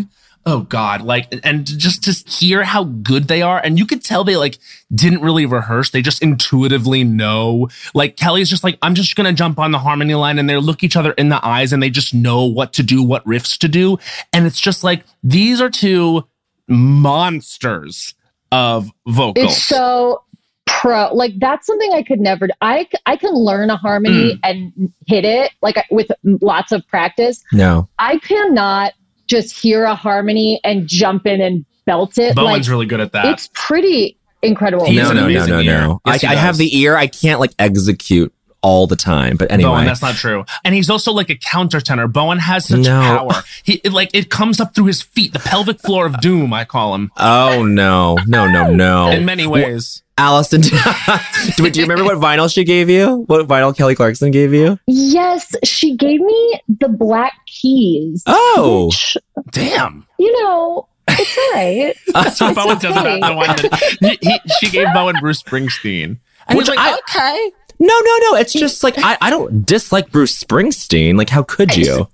[0.50, 4.24] oh god like and just to hear how good they are and you could tell
[4.24, 4.56] they like
[4.94, 9.58] didn't really rehearse they just intuitively know like kelly's just like i'm just gonna jump
[9.58, 12.14] on the harmony line and they look each other in the eyes and they just
[12.14, 13.98] know what to do what riffs to do
[14.32, 16.24] and it's just like these are two
[16.66, 18.14] monsters
[18.50, 20.22] of vocals It's so
[20.66, 21.12] pro.
[21.14, 22.46] Like that's something I could never.
[22.46, 22.52] Do.
[22.60, 22.86] I
[23.18, 24.40] can learn a harmony Mm.
[24.42, 27.42] and hit it like with lots of practice.
[27.52, 27.88] No.
[27.98, 28.92] I cannot
[29.28, 32.34] just hear a harmony and jump in and belt it.
[32.34, 33.26] Bowen's like, really good at that.
[33.26, 34.86] It's pretty incredible.
[34.86, 35.80] He no, has an no, no, amazing no, ear.
[35.80, 36.00] no.
[36.06, 36.96] Yes, I, I have the ear.
[36.96, 38.32] I can't like execute
[38.62, 39.36] all the time.
[39.36, 40.44] But anyway, Bowen, that's not true.
[40.64, 42.12] And he's also like a countertenor.
[42.12, 43.00] Bowen has such No.
[43.00, 43.42] power.
[43.62, 46.52] He it, like it comes up through his feet, the pelvic floor of doom.
[46.52, 49.10] I call him oh no, no, no, no.
[49.10, 50.02] in many ways.
[50.18, 50.60] Alison,
[51.56, 53.24] do, do you remember what vinyl she gave you?
[53.28, 54.78] What vinyl Kelly Clarkson gave you?
[54.86, 58.22] Yes, she gave me the black keys.
[58.26, 58.86] Oh.
[58.88, 59.16] which,
[59.52, 60.06] Damn.
[60.18, 61.94] you know, it's all right.
[62.08, 63.18] That's what Bowen does okay.
[63.18, 66.18] about the one that he, he, she gave Bowen Bruce Springsteen.
[66.48, 67.52] And Which he's like, I- okay.
[67.80, 68.34] No, no, no.
[68.38, 71.16] It's just like I, I don't dislike Bruce Springsteen.
[71.16, 72.08] Like, how could you?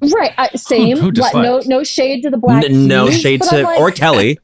[0.00, 0.96] Right, uh, same.
[0.96, 2.64] Who- who What- no, no shade to the black.
[2.64, 4.38] N- no keys, shade to like- or Kelly.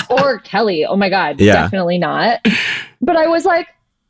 [0.10, 0.84] or Kelly.
[0.84, 1.54] Oh my god, Yeah.
[1.54, 2.40] definitely not.
[3.00, 3.68] But I was like,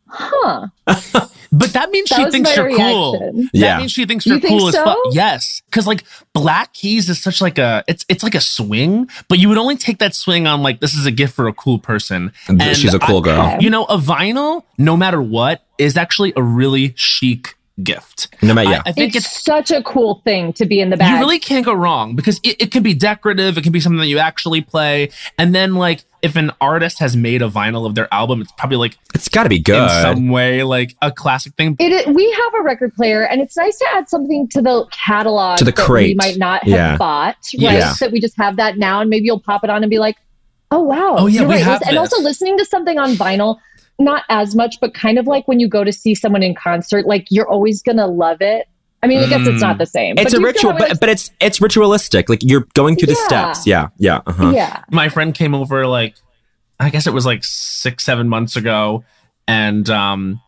[0.08, 0.66] huh.
[1.54, 3.12] But that means That she thinks my you're cool.
[3.20, 3.50] reaction.
[3.60, 4.96] That means she thinks You you're think cool as fuck.
[5.10, 6.02] Yes, because like
[6.32, 9.76] Black Keys is such like a it's it's like a swing, but you would only
[9.76, 12.32] take that swing on like this is a gift for a cool person.
[12.48, 13.56] And she's a cool I- girl.
[13.60, 18.28] You know, a vinyl, no matter what, is actually a really chic gift.
[18.42, 18.82] No matter, yeah.
[18.84, 19.42] I, I think It's, it's.
[19.44, 21.12] such a cool thing to be in the bag.
[21.12, 23.56] you really can't go wrong because it, it can be decorative.
[23.56, 25.10] It can be something that you actually play.
[25.38, 28.76] And then, like, if an artist has made a vinyl of their album, it's probably
[28.76, 31.76] like it's got to be good in some way like a classic thing.
[31.80, 34.86] It, is- we have a record player, and it's nice to add something to the
[34.92, 36.96] catalog To the that we might not have Yeah.
[36.96, 37.36] bought.
[37.54, 37.94] Right, Yeah.
[38.00, 40.16] that we just have that now, and maybe you'll pop it on and be like,
[40.70, 41.98] "Oh wow, Oh, yeah, we right." have and this.
[41.98, 43.56] also listening to something on vinyl,
[43.98, 47.06] not as much, but kind of like when you go to see someone in concert,
[47.06, 48.68] like you're always gonna love it.
[49.04, 50.16] I mean, I guess it's not the same.
[50.16, 52.28] it's but a ritual, have an but but it's it's ritualistic.
[52.28, 53.26] Like you're going through the Yeah.
[53.52, 53.66] steps.
[53.66, 54.20] Yeah, yeah.
[54.26, 54.52] Uh-huh.
[54.54, 54.84] yeah.
[54.90, 56.14] my friend came over like
[56.78, 59.04] I guess it was like six, seven months ago,
[59.48, 60.40] and um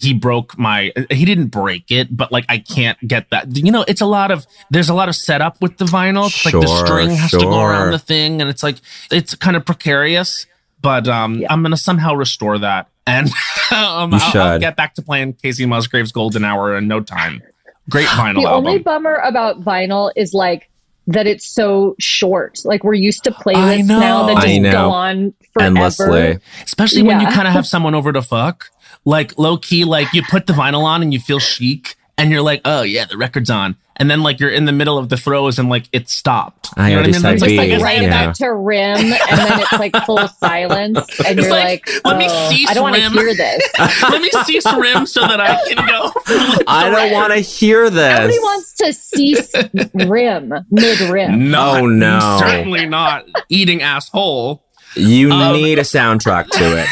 [0.00, 3.56] he broke my he didn't break it, but like I can't get that.
[3.56, 6.26] You know, it's a lot of there's a lot of setup with the vinyl.
[6.26, 8.76] It's like the Sure, string has to go around the thing, and it's like
[9.10, 10.46] it's kind of precarious.
[10.80, 11.48] But um Yeah.
[11.52, 12.88] I'm gonna somehow restore that.
[13.06, 13.26] And
[13.70, 17.42] um, I'll, I'll get back to playing Kacey Musgraves' Golden Hour in no time.
[17.88, 18.82] Great vinyl The only album.
[18.82, 20.68] bummer about vinyl is like
[21.06, 22.58] that it's so short.
[22.64, 23.98] Like we're used to I playlists know.
[23.98, 24.72] now that I just know.
[24.72, 25.66] go on forever.
[25.68, 26.38] Endlessly.
[26.64, 28.70] especially when you kind of have someone over to fuck
[29.06, 32.42] like low key like you put the vinyl on and you feel chic and you're
[32.42, 35.16] like oh yeah the record's on and then like you're in the middle of the
[35.16, 37.82] throws and like it stopped I you know what I mean already It's like, like
[37.82, 38.26] right am yeah.
[38.26, 42.18] back to rim, and then it's like full silence, and It's you're like, like, let
[42.18, 43.72] me "Oh, cease I don't want to hear this.
[44.02, 46.12] let me cease rim so that i can go
[46.66, 48.18] I don't want to hear this.
[48.20, 49.52] Nobody wants to cease
[50.08, 51.50] rim mid rim.
[51.50, 52.36] no no.
[52.40, 54.64] certainly not eating asshole
[54.94, 56.88] you Um, need a soundtrack to it.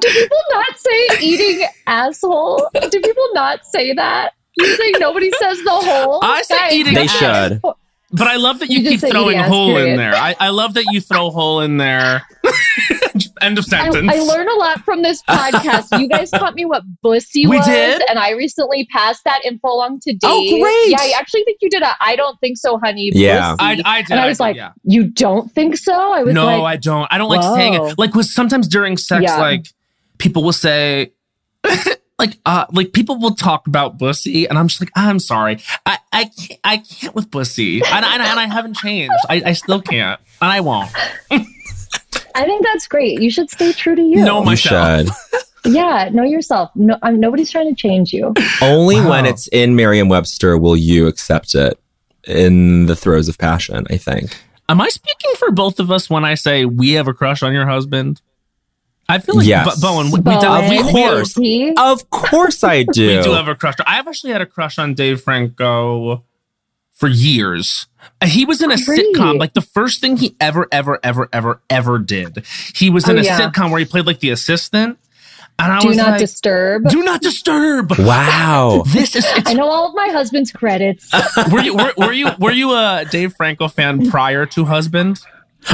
[0.00, 2.68] Do people not say eating asshole?
[2.90, 4.32] Do people not say that?
[4.56, 6.20] You say nobody says the whole.
[6.22, 7.60] I say Guys, eating They that's- should.
[7.62, 10.50] but i love that you, You keep throwing eating ass, hole in there I, I
[10.50, 12.22] love that you throw hole in there
[13.40, 15.98] end of I, sentence I learn a lot from this podcast.
[15.98, 18.02] You guys taught me what bussy We was, did?
[18.08, 20.20] and I recently passed that info along to Dave.
[20.22, 20.90] Oh, great.
[20.90, 23.10] Yeah, I actually think you did a I don't think so, honey.
[23.14, 23.56] Yeah.
[23.56, 23.82] bussy.
[23.84, 24.72] I, I did and I was did, like, yeah.
[24.84, 25.92] you don't think so?
[25.92, 27.08] I was no, like, I don't.
[27.10, 27.98] I don't like saying it.
[27.98, 29.38] Like, with sometimes during sex, Yeah.
[29.40, 29.66] like
[30.18, 31.12] people will say,
[32.18, 35.98] like, uh, like people will talk about bussy and I'm just like, I'm sorry, I,
[36.12, 39.12] I can't, I can't with bussy and, I- and, I- and I haven't changed.
[39.28, 40.90] I, I still can't, and I won't.
[42.36, 43.20] I think that's great.
[43.22, 44.24] You should stay true to you.
[44.24, 45.06] No, You myself.
[45.06, 45.42] should.
[45.72, 46.70] yeah, know yourself.
[46.74, 48.34] No, I'm, nobody's trying to change you.
[48.60, 49.10] Only Wow.
[49.10, 51.78] when it's in Merriam-Webster will you accept it
[52.26, 53.86] in the throes of passion.
[53.90, 54.36] I think.
[54.68, 57.52] Am I speaking for both of us when I say we have a crush on
[57.52, 58.20] your husband?
[59.08, 59.80] I feel like Yes.
[59.80, 61.36] Bo- Bowen, we, we, Bowen, we, of we, course.
[61.38, 61.74] is?
[61.76, 63.18] Of course, I do.
[63.18, 63.74] we do have a crush.
[63.86, 66.24] I've actually had a crush on Dave Franco
[66.92, 67.86] for years.
[68.24, 69.14] He was in a Great.
[69.14, 72.44] sitcom, like the first thing he ever, ever, ever, ever, ever did.
[72.74, 73.38] He was in Oh, a yeah.
[73.40, 74.98] sitcom where he played like the assistant,
[75.58, 76.88] and I Do was not like, disturb.
[76.88, 78.84] "Do not disturb." Wow.
[78.92, 79.26] This is.
[79.46, 81.10] I know all of my husband's credits.
[81.52, 85.20] were you were, were you were you a Dave Franco fan prior to husband?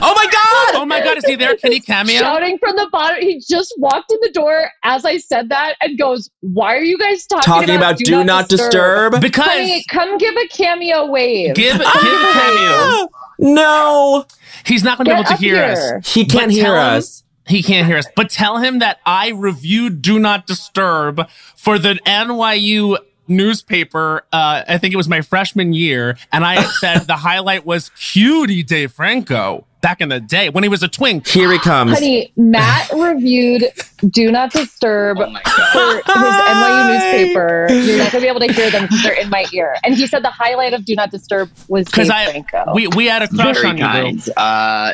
[0.03, 0.81] Oh my God!
[0.81, 1.57] Oh my God, is he there?
[1.57, 2.19] Can he cameo?
[2.19, 3.21] Shouting from the bottom.
[3.23, 6.99] He just walked in the door as I said that and goes, Why are you
[6.99, 9.21] guys talking, Talking about do not disturb.
[9.21, 11.55] Because Honey, come give a cameo wave.
[11.55, 13.09] give give a cameo.
[13.39, 14.27] No,
[14.67, 15.97] He's not going to be able to hear here.
[15.99, 16.13] us.
[16.13, 17.25] he can't But hear tell him- us.
[17.47, 18.07] He can't hear us.
[18.15, 22.97] But tell him that I reviewed Do Not Disturb for the NYU
[23.27, 24.25] newspaper.
[24.33, 26.17] Uh, I think it was my freshman year.
[26.31, 29.67] And I said the highlight was cutie Dave Franco.
[29.81, 31.27] Back in the day when he was a twink.
[31.27, 31.93] Here he comes.
[31.95, 33.65] Honey, Matt reviewed
[34.09, 35.25] Do Not Disturb Oh
[35.73, 37.67] for his NYU newspaper.
[37.71, 39.77] You're not gonna be able to hear them because they're in my ear.
[39.85, 42.73] And he said the highlight of Do Not Disturb was Because Dave I Franco.
[42.75, 44.33] we we had a crush Very on you, Lou.
[44.43, 44.93] Uh,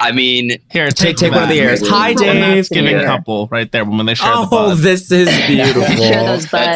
[0.00, 1.60] I mean, Here, Take- take one of the that.
[1.70, 1.88] ears.
[1.88, 2.68] Hi, And Dave.
[2.70, 3.04] giving Here.
[3.04, 4.78] couple right there when they share the Oh, bud.
[4.78, 5.82] this is beautiful.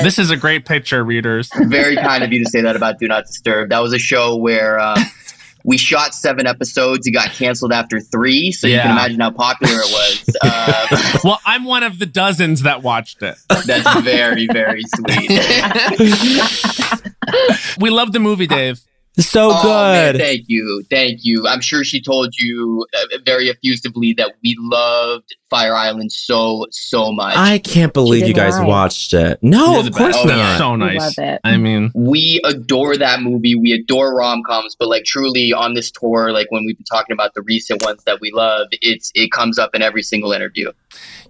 [0.03, 1.49] This is a great picture, readers.
[1.67, 3.69] very kind of you to say that about Do Not Disturb.
[3.71, 4.99] That was a show where uh,
[5.65, 7.07] we shot seven episodes.
[7.07, 10.37] It got canceled after three, so you can imagine how popular it was.
[10.43, 13.37] Uh, Well, I'm one of the dozens that watched it.
[13.67, 15.31] that's very, very sweet.
[17.79, 18.81] We love the movie, Dave.
[19.19, 20.21] So Oh, man, good.
[20.23, 21.47] thank you, thank you.
[21.47, 27.13] I'm sure she told you uh, very effusively that we loved Fire Island so, so
[27.13, 27.37] much.
[27.37, 28.65] I can't believe you guys lie.
[28.65, 29.39] watched it.
[29.43, 30.17] No, of course.
[30.19, 30.57] Oh, not.
[30.57, 30.99] So We nice.
[30.99, 31.41] love it.
[31.45, 33.55] I mean, we adore that movie.
[33.55, 37.13] We adore rom coms, but like truly on this tour, like when we've been talking
[37.13, 40.73] about the recent ones that we love, it's it comes up in every single interview.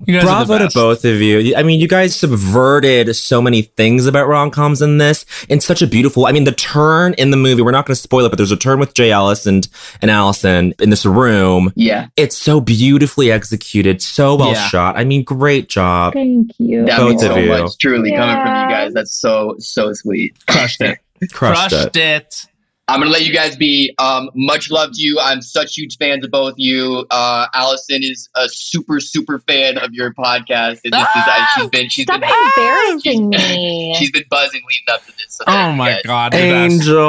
[0.07, 1.55] You guys are the Bravo to both of you.
[1.57, 5.81] I mean, you guys subverted so many things about rom coms in this in such
[5.83, 6.27] a beautiful.
[6.27, 7.62] I mean, the turn in the movie.
[7.62, 9.69] We're not going to spoil it, but there's a turn with Jay Ellis and
[10.01, 11.73] and Alison in this room.
[11.77, 14.69] Yeah, It's so beautifully executed, so well Yeah.
[14.69, 14.97] shot.
[14.97, 16.15] I mean, great job.
[16.15, 16.85] Thank you.
[16.87, 17.49] that Both means of so you.
[17.49, 17.79] much.
[17.79, 20.35] Truly coming from you guys, that's so so sweet.
[20.49, 20.99] Crushed it.
[21.33, 21.97] Crushed, it.
[21.97, 22.47] it.
[22.89, 23.95] I'm gonna let you guys be.
[23.99, 25.19] Um, much love to you.
[25.21, 27.07] I'm such huge fans of both you.
[27.11, 31.69] Uh, Alison is a super super fan of your podcast, and this is uh, she's
[31.71, 33.95] been she's Stop been embarrassing me.
[33.99, 35.27] she's been buzzing leading up to this.
[35.29, 36.03] So Oh my guys.
[36.05, 36.35] god.
[36.35, 37.01] Angel,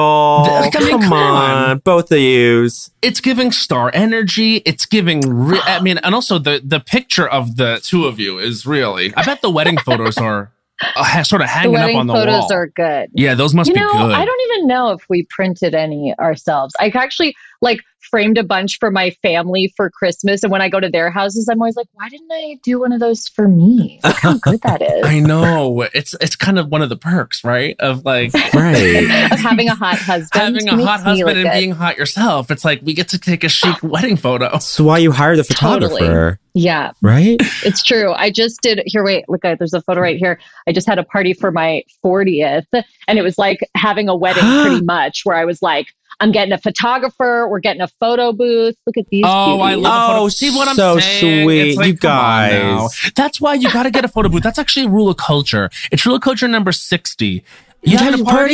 [0.45, 1.69] I come, come on.
[1.71, 1.77] on.
[1.79, 2.91] both of yous.
[3.01, 4.57] it's giving star energy.
[4.57, 5.21] It's giving.
[5.21, 9.13] Re- I mean, and also the the picture of the two of you is really.
[9.15, 10.51] I bet the wedding photos are
[10.95, 12.53] uh, sort of hanging up on the photos wall.
[12.53, 13.09] are good.
[13.13, 14.11] yeah, those must you be know, good.
[14.11, 16.73] I don't even know if we printed any ourselves.
[16.79, 17.81] I actually like
[18.13, 21.47] framed a bunch for my family for Christmas, and when I go to their houses,
[21.51, 24.61] I'm always like, "Why didn't I do one of those for me?" Look how good
[24.61, 25.03] that is.
[25.03, 27.75] I know it's it's kind of one of the perks, right?
[27.79, 29.29] Of like Right.
[29.31, 31.53] of having a hot husband, having a hot husband and good.
[31.59, 32.51] being hot yourself.
[32.51, 34.47] It's like we get to take a chic wedding photo.
[34.51, 35.89] That's why you hire the Totally.
[35.89, 37.37] photographer, Yeah, right?
[37.65, 38.13] it's true.
[38.13, 38.83] I just did.
[38.85, 40.39] Here, wait, look, at there's a photo right here.
[40.67, 42.67] I just had a party for my 40th,
[43.07, 45.87] and it was like having a wedding pretty much, where I was like,
[46.23, 48.75] I'm getting a photographer, we're getting a photo booth.
[48.87, 49.25] Look at these.
[49.27, 50.23] Oh, I love a photo.
[50.25, 51.45] Oh, See what I'm so saying?
[51.45, 51.77] sweet.
[51.77, 52.79] Like, You come on now.
[52.87, 53.11] guys.
[53.15, 54.41] That's why you got to get a photo booth.
[54.43, 55.69] That's actually a rule of culture.
[55.91, 57.25] It's rule of culture number 60.
[57.27, 57.41] You,
[57.83, 58.53] You having having a party?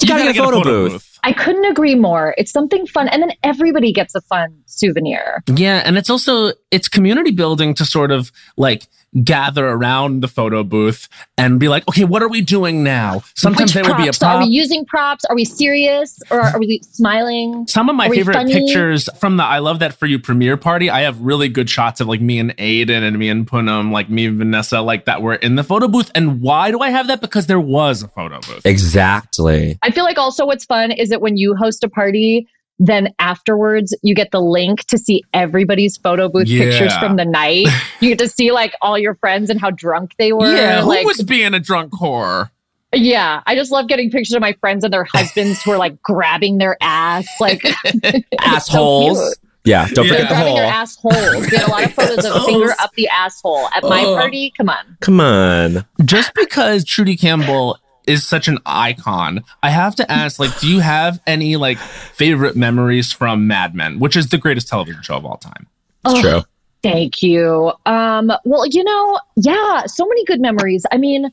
[0.00, 1.18] You gotta gotta get a photo booth.
[1.22, 2.34] I couldn't agree more.
[2.38, 5.42] It's something fun, and then everybody gets a fun souvenir.
[5.54, 8.86] Yeah, and it's also it's community building to sort of like
[9.24, 13.22] gather around the photo booth and be like, okay, what are we doing now?
[13.34, 14.22] Sometimes Which there would be a props?
[14.22, 15.24] Are we using props?
[15.24, 17.66] Are we serious, or are we smiling?
[17.66, 20.90] Some of my Are favorite pictures from the I Love That For You premiere party,
[20.90, 24.08] I have really good shots of like me and Ayden and me and Punam, like
[24.10, 26.10] me and Vanessa, like that were in the photo booth.
[26.14, 27.20] And why do I have that?
[27.20, 28.64] Because there was a photo booth.
[28.64, 29.78] Exactly.
[29.82, 32.48] I feel like also what's fun is that when you host a party,
[32.82, 36.64] then afterwards you get the link to see everybody's photo booth Yeah.
[36.64, 37.66] pictures from the night.
[38.00, 40.52] you get to see like all your friends and how drunk they were.
[40.52, 42.50] yeah, who like, was being a drunk whore?
[42.94, 46.02] yeah, I just love getting pictures of my friends and their husbands who are like
[46.02, 47.62] grabbing their ass, like
[48.40, 49.18] Assholes.
[49.18, 49.38] cute.
[49.64, 50.12] yeah, don't Yeah.
[50.12, 50.56] forget the grabbing hole.
[50.56, 51.50] their assholes.
[51.50, 54.16] We had a lot of photos of finger up the asshole at my Ugh.
[54.18, 54.52] party.
[54.56, 54.96] Come on.
[55.00, 55.84] Come on.
[56.04, 57.78] Just because Trudy Campbell
[58.10, 62.56] is such an icon, I have to ask, like, do you have any like favorite
[62.56, 65.66] memories from Mad Men, which is the greatest television show of all time?
[66.04, 66.20] It's Ugh.
[66.22, 66.40] true.
[66.82, 67.72] Thank you.
[67.86, 70.86] Um, well, you know, yeah, so many good memories.
[70.90, 71.30] I mean,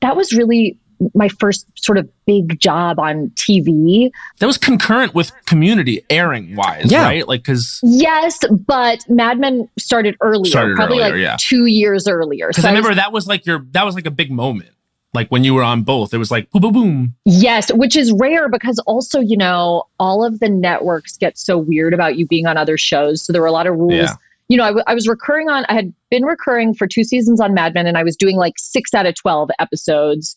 [0.00, 0.78] that was really
[1.14, 4.10] my first sort of big job on TV.
[4.38, 7.02] That was concurrent with Community airing wise, Yeah.
[7.04, 7.26] right?
[7.26, 11.36] Like, because Yes, but Mad Men started earlier, Started probably earlier, like yeah.
[11.40, 12.48] two years earlier.
[12.48, 14.30] because So I I was- remember that was like your that was like a big
[14.30, 14.70] moment.
[15.14, 17.14] Like when you were on both, it was like boom, boom, boom.
[17.24, 21.92] Yes, which is rare because also, you know, all of the networks get so weird
[21.92, 23.22] about you being on other shows.
[23.22, 23.94] So there were a lot of rules.
[23.94, 24.14] Yeah.
[24.48, 27.40] You know, I, w- I was recurring on, I had been recurring for two seasons
[27.40, 30.34] on Mad Men and I was doing like six out of 12 episodes.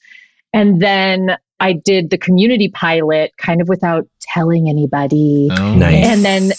[0.54, 5.50] And then I did the community pilot kind of without telling anybody.
[5.52, 5.76] Oh.
[5.76, 6.06] Nice.
[6.06, 6.52] And then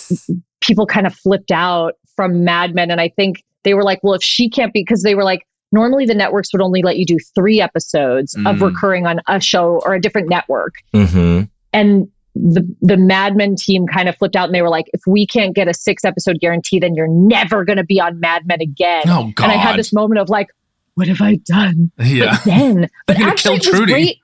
[0.60, 2.90] people kind of flipped out from Mad Men.
[2.90, 5.46] And I think they were like, well, if she can't be, because they were like,
[5.72, 8.60] normally the networks would only let you do three episodes of Mm.
[8.62, 10.74] recurring on a show or a different network.
[10.94, 11.44] Mm-hmm.
[11.72, 15.00] And the the Mad Men team kind of flipped out and they were like, if
[15.06, 18.46] we can't get a six episode guarantee, then you're never going to be on Mad
[18.46, 19.04] Men again.
[19.06, 19.44] Oh God.
[19.44, 20.48] And I had this moment of like,
[20.94, 21.90] what have I done?
[21.98, 22.32] yeah.
[22.36, 23.92] But then, but actually, kill it was Trudy.
[23.92, 24.16] great.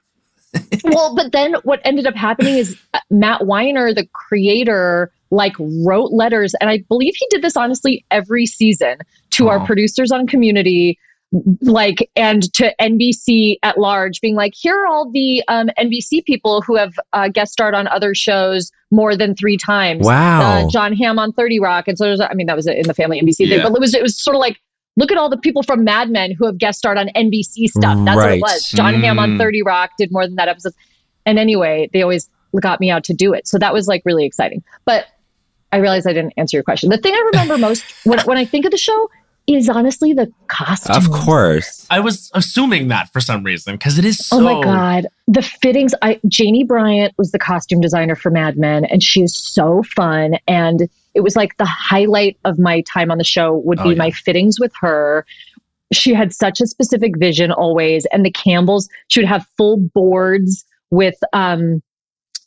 [0.84, 6.12] well, but then what ended up happening is uh, Matt Weiner, the creator, like wrote
[6.12, 8.98] letters, and I believe he did this honestly every season
[9.30, 9.64] to our Oh.
[9.64, 10.98] producers on Community,
[11.62, 16.62] like and to NBC at large, being like, here are all the um, NBC people
[16.62, 20.06] who have uh, guest starred on other shows more than three times.
[20.06, 20.66] Wow.
[20.66, 22.94] Uh, Jon Hamm on Thirty Rock, and so there's, I mean, that was in the
[22.94, 24.58] family NBC thing, but it was it was sort of like.
[24.98, 27.98] Look at all the people from Mad Men who have guest starred on NBC stuff.
[28.04, 28.66] That's what it was.
[28.74, 29.38] Jon Hamm on Mm.
[29.38, 30.74] 30 Rock did more than that episode.
[31.24, 32.28] And anyway, they always
[32.60, 33.48] got me out to do it.
[33.48, 34.62] So that was like really exciting.
[34.84, 35.06] But
[35.72, 36.90] I realized I didn't answer your question.
[36.90, 39.08] The thing I remember most when, when I think of the show
[39.54, 40.96] is honestly the costume.
[40.96, 41.86] Of course.
[41.90, 44.38] I was assuming that for some reason because it is so.
[44.38, 45.94] Oh my god, the fittings!
[46.02, 50.36] I Janie Bryant was the costume designer for Mad Men, and she is so fun.
[50.48, 53.90] And it was like the highlight of my time on the show would Oh, be
[53.90, 53.96] yeah.
[53.96, 55.26] my fittings with her.
[55.92, 58.88] She had such a specific vision always, and the Campbells.
[59.08, 61.82] She would have full boards with um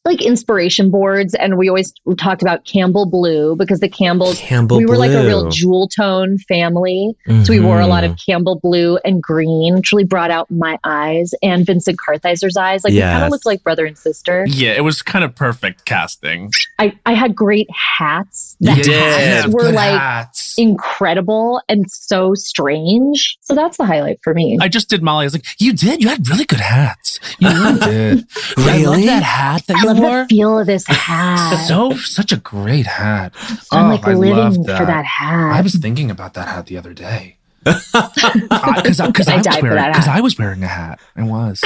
[0.06, 4.86] like inspiration boards, and we always talked about Campbell Blue because the Campbells Campbell we
[4.86, 7.16] were like a real jewel tone family.
[7.44, 8.32] So we wore a lot of mm-hmm.
[8.32, 12.84] Campbell blue and green, which really brought out my eyes and Vincent Kartheiser's eyes.
[12.84, 14.46] Like we kind of looked like brother and sister.
[14.48, 16.52] Yeah, it was kind of perfect casting.
[16.80, 18.56] I, I had great hats.
[18.60, 18.94] The You did.
[19.02, 20.56] hats were Good like hats.
[20.58, 23.38] incredible and so strange.
[23.42, 24.58] So that's the highlight for me.
[24.62, 25.24] I just did Molly.
[25.24, 26.02] I was like, you did.
[26.02, 27.20] You had really good hats.
[27.40, 28.28] You really did.
[28.58, 29.06] I love Really?
[29.08, 30.22] that hat that I you love wore.
[30.24, 31.66] the feel of this hat.
[31.68, 33.34] So such a great hat.
[33.72, 35.54] I'm Oh, like I living loved for that hat.
[35.54, 37.38] I was thinking about that hat the other day.
[37.66, 40.08] Because I, 'cause I I, was wearing because.
[40.08, 41.00] I was wearing a hat.
[41.16, 41.62] I was.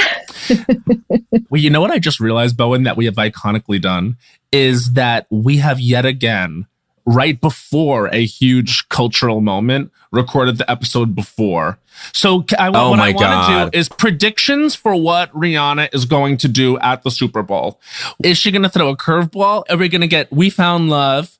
[1.50, 4.16] well, you know what I just realized, Bowen, that we have iconically done
[4.52, 6.66] is that we have yet again,
[7.10, 11.78] right before a huge cultural moment, recorded the episode before.
[12.12, 15.92] So c- I, Oh what my I want to do is predictions for what Rihanna
[15.92, 17.80] is going to do at the Super Bowl.
[18.22, 19.64] Is she going to throw a curveball?
[19.68, 21.38] Are we going to get "We Found Love"?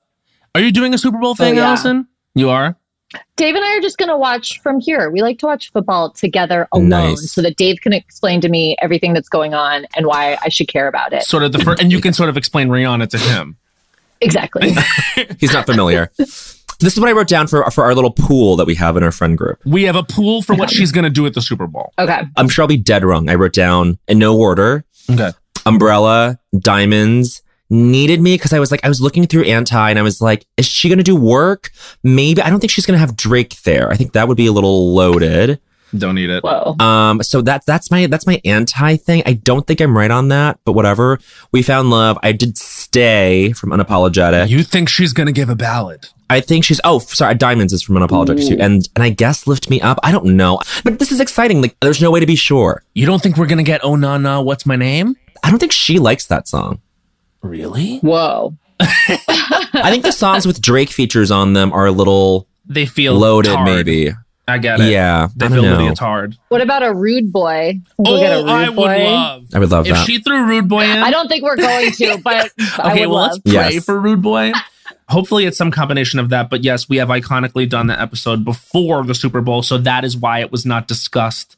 [0.55, 1.69] Are you doing a Super Bowl oh, thing, yeah.
[1.69, 2.09] Alison?
[2.35, 2.77] You are.
[3.37, 5.11] Dave and I are just going to watch from here.
[5.11, 7.33] We like to watch football together alone Nice.
[7.33, 10.69] so that Dave can explain to me everything that's going on and why I should
[10.69, 11.25] care about it.
[11.25, 13.57] Sort of the first, and you can sort of explain Rihanna to him.
[14.21, 14.73] Exactly.
[15.41, 16.11] He's not familiar.
[16.19, 19.03] this is what I wrote down for for our little pool that we have in
[19.03, 19.61] our friend group.
[19.65, 21.93] We have a pool for what she's going to do at the Super Bowl.
[21.99, 22.23] okay.
[22.37, 23.29] I'm sure I'll be dead wrong.
[23.31, 25.31] I wrote down in no order: Okay.
[25.67, 27.43] umbrella, diamonds.
[27.73, 30.45] Needed me because I was like, I was looking through anti and I was like,
[30.57, 31.71] is she going to do work?
[32.03, 32.43] Maybe.
[32.43, 33.89] I don't think she's going to have Drake there.
[33.93, 35.61] I think that would be a little loaded.
[35.97, 36.43] Don't eat it.
[36.43, 36.75] Whoa.
[36.85, 39.23] Um, so that's that's my that's my anti thing.
[39.25, 41.21] I don't think I'm right on that, but whatever.
[41.53, 42.19] We found love.
[42.25, 42.59] I did
[42.91, 44.49] stay from unapologetic.
[44.49, 46.09] You think she's going to give a ballad?
[46.29, 49.69] I think she's oh sorry, diamonds is from unapologetic too, and and I guess lift
[49.71, 49.99] me up.
[50.03, 51.61] I don't know, but this is exciting.
[51.63, 52.83] Like there's no way to be sure.
[52.95, 55.17] You don't think we're going to get Oh Na Na, What's My Name?
[55.43, 56.81] I don't think she likes that song.
[57.43, 57.99] Really?
[57.99, 58.55] Whoa.
[58.81, 63.53] I think the songs with Drake features on them are a little They feel loaded,
[63.55, 63.65] tarred.
[63.67, 64.13] maybe.
[64.49, 64.91] I get it.
[64.91, 65.77] Yeah, They I don't feel know.
[65.79, 66.37] Lydia Tár.
[66.49, 67.81] What about a rude boy?
[67.99, 69.05] We'll oh, get a Oh, rude I would boy.
[69.05, 69.45] love.
[69.55, 70.07] I would love if that.
[70.07, 70.99] she threw Rude Boy in.
[70.99, 73.31] I don't think we're going to, but I okay, would well, love.
[73.33, 73.85] let's pray Yes.
[73.85, 74.53] for Rude Boy.
[75.09, 76.51] Hopefully, it's some combination of that.
[76.51, 80.17] But yes, we have iconically done the episode before the Super Bowl, so that is
[80.17, 81.57] why it was not discussed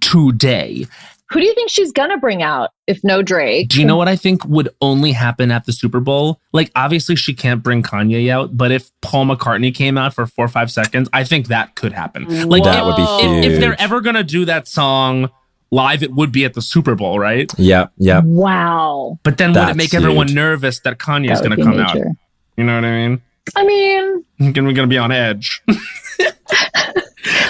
[0.00, 0.86] today.
[1.30, 3.68] Who do you think she's gonna bring out if no Drake?
[3.68, 6.40] Do you know what I think would only happen at the Super Bowl?
[6.52, 10.44] Like, obviously, she can't bring Kanye out, but if Paul McCartney came out for four
[10.44, 12.48] or five seconds, I think that could happen.
[12.48, 15.30] Like, That if, would be if, if they're ever gonna do that song
[15.72, 17.52] live, it would be at the Super Bowl, right?
[17.58, 18.20] Yeah, yeah.
[18.24, 19.18] Wow.
[19.24, 20.36] But then would it make everyone huge.
[20.36, 21.96] nervous that Kanye is gonna be come out?
[22.56, 23.22] You know what I mean?
[23.56, 25.62] I mean, We're gonna be on edge.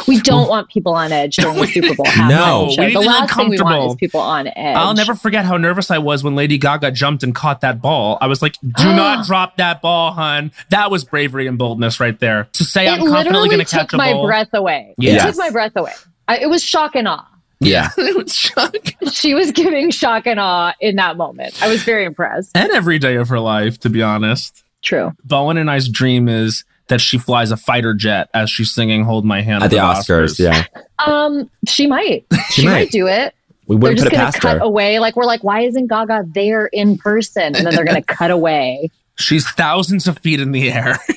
[0.06, 2.06] we don't want people on edge during the Super Bowl.
[2.28, 4.76] No, we need the to be last thing we want is people on edge.
[4.76, 8.18] I'll never forget how nervous I was when Lady Gaga jumped and caught that ball.
[8.20, 12.18] I was like, "Do not drop that ball, hun." That was bravery and boldness right
[12.18, 12.48] there.
[12.54, 14.94] To say It I'm confidently literally going to took catch a my breath away.
[14.98, 15.22] Yes.
[15.22, 15.92] It took my breath away.
[16.28, 17.26] I, it was shock and awe.
[17.60, 17.90] Yeah.
[17.98, 19.08] it was shocking.
[19.10, 21.62] She was giving shock and awe in that moment.
[21.62, 22.56] I was very impressed.
[22.56, 24.62] And every day of her life, to be honest.
[24.82, 25.12] True.
[25.24, 29.24] Bowen and I's dream is that she flies a fighter jet as she's singing "Hold
[29.24, 30.64] My Hand" At the for Oscars, yeah.
[31.04, 32.24] Um, she might.
[32.50, 32.72] She She, might.
[32.72, 32.90] might.
[32.90, 33.34] do it.
[33.66, 34.62] We They're wouldn't just put it gonna past cut her.
[34.62, 34.98] away.
[35.00, 37.56] Like we're like, why isn't Gaga there in person?
[37.56, 38.90] And then they're gonna cut away.
[39.18, 40.98] She's thousands of feet in the air.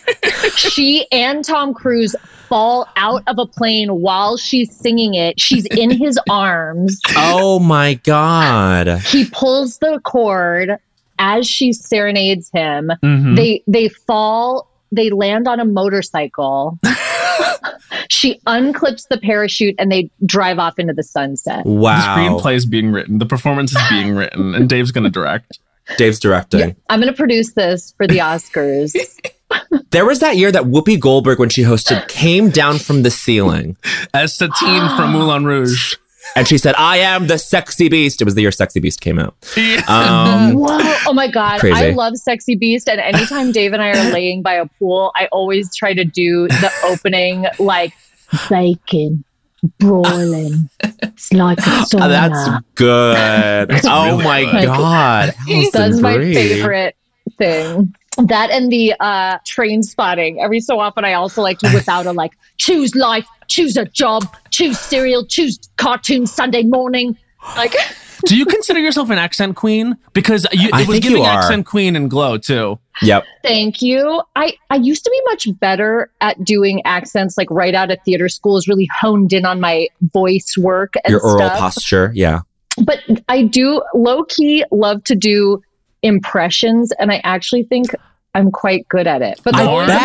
[0.55, 2.15] She and Tom Cruise
[2.47, 5.39] fall out of a plane while she's singing it.
[5.39, 6.99] She's in his arms.
[7.15, 8.99] Oh my god.
[9.01, 10.77] He pulls the cord
[11.17, 12.91] as she serenades him.
[13.03, 13.35] Mhm.
[13.37, 14.68] They they fall.
[14.91, 16.79] They land on a motorcycle.
[18.09, 21.65] she unclips the parachute and they drive off into the sunset.
[21.65, 21.73] Wow.
[21.75, 22.15] The Wow.
[22.39, 23.19] screenplay is being written.
[23.19, 25.59] The performance is being written, and Dave's going to direct.
[25.97, 26.75] Dave's directing.
[26.89, 28.93] I'm going to produce this for the Oscars.
[29.91, 33.75] There was that year that Whoopi Goldberg, when she hosted, came down from the ceiling
[34.13, 35.95] As Satine from Moulin Rouge.
[36.35, 38.21] And she said, I am the sexy beast.
[38.21, 39.35] It was the year Sexy Beast came out.
[39.87, 40.77] Um, Whoa.
[41.07, 41.59] Oh my God.
[41.59, 41.75] Crazy.
[41.75, 42.87] I love Sexy Beast.
[42.87, 46.47] And anytime Dave and I are laying by a pool, I always try to do
[46.47, 47.93] the opening like
[48.49, 49.23] bacon,
[49.79, 50.69] broiling.
[50.83, 52.05] It's like a sauna.
[52.05, 53.85] oh, that's good.
[53.85, 54.65] oh really my good.
[54.65, 55.33] God.
[55.47, 56.95] That's Alison my favorite
[57.37, 57.95] thing.
[58.25, 60.37] That and the uh, Trainspotting.
[60.43, 63.85] Every so often, I also like to whip out a like, choose life, choose a
[63.85, 67.17] job, choose cereal, choose cartoon Sunday morning.
[67.55, 67.73] Like,
[68.25, 69.95] Do you consider yourself an accent queen?
[70.11, 71.37] Because you, I it was think giving you are.
[71.39, 72.77] accent queen and glow too.
[73.01, 73.23] Yep.
[73.43, 74.21] thank you.
[74.35, 78.27] I, I used to be much better at doing accents, like right out of theater
[78.27, 81.57] school, is really honed in on my voice work and Your oral stuff.
[81.59, 82.11] posture.
[82.13, 82.41] Yeah.
[82.83, 85.61] but I do low key love to do
[86.03, 87.87] impressions, and I actually think
[88.35, 89.39] I'm quite good at it.
[89.43, 89.97] But I they're always like,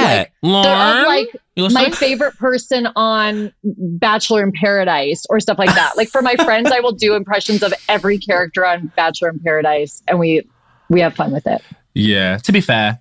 [0.42, 1.92] they're Lauren, like my listening?
[1.92, 5.92] favorite person on Bachelor in Paradise or stuff like that.
[5.96, 10.02] Like for my friends, I will do impressions of every character on Bachelor in Paradise,
[10.08, 10.42] and we
[10.88, 11.62] we have fun with it.
[11.94, 12.38] Yeah.
[12.38, 12.98] To be fair,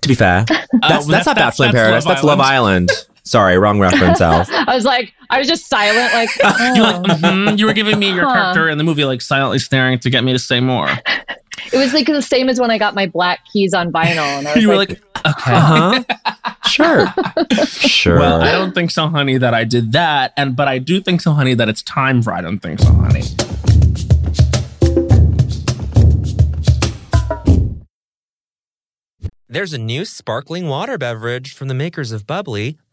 [0.00, 2.04] To be fair, that's, Uh, that's, that's- not that's- Bachelor in Paradise.
[2.06, 2.90] Love That's Love Island.
[3.24, 4.44] Sorry, wrong reference, Al.
[4.50, 6.28] I was like, I was just silent, like,
[6.76, 7.02] you oh.
[7.04, 8.34] like mhm, you were giving me your Huh.
[8.34, 10.88] character in the movie like silently staring to get me to say more.
[11.72, 14.48] it was like the same as when I got my black keys on vinyl, and
[14.48, 15.02] I was You were like, like,
[15.38, 15.52] okay.
[15.54, 16.04] Uh huh.
[16.72, 17.06] Sure.
[17.66, 18.18] Sure.
[18.18, 20.32] Well, I don't think so, honey, that I did that.
[20.38, 22.90] And but I do think so, honey, that it's time for I don't think so,
[22.94, 23.22] honey.
[29.48, 32.76] There's a new sparkling water beverage from the makers of Bubly,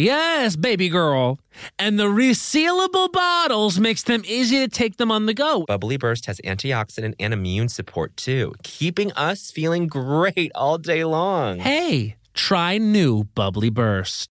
[0.00, 1.38] Yes, baby girl.
[1.78, 5.66] And the resealable bottles makes them easy to take them on the go.
[5.68, 11.58] Bubly Burst has antioxidant and immune support too, keeping us feeling great all day long.
[11.58, 14.30] Hey, try new Bubly Burst.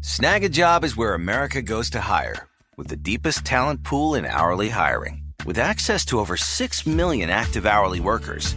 [0.00, 2.48] Snagajob is where America goes to hire,
[2.78, 5.24] with the deepest talent pool in hourly hiring.
[5.44, 8.56] With access to over 6 million active hourly workers,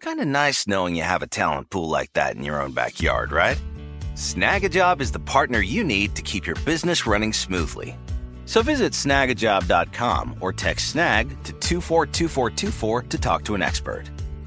[0.00, 3.32] Kind of nice knowing you have a talent pool like that in your own backyard,
[3.32, 3.60] right?
[4.14, 7.96] Snagajob is the partner you need to keep your business running smoothly.
[8.46, 14.04] So visit snagajob.com or text snag to 242424 to talk to an expert.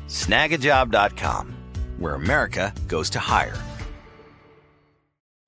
[0.08, 1.56] Snagajob.com,
[2.00, 3.58] where America goes to hire.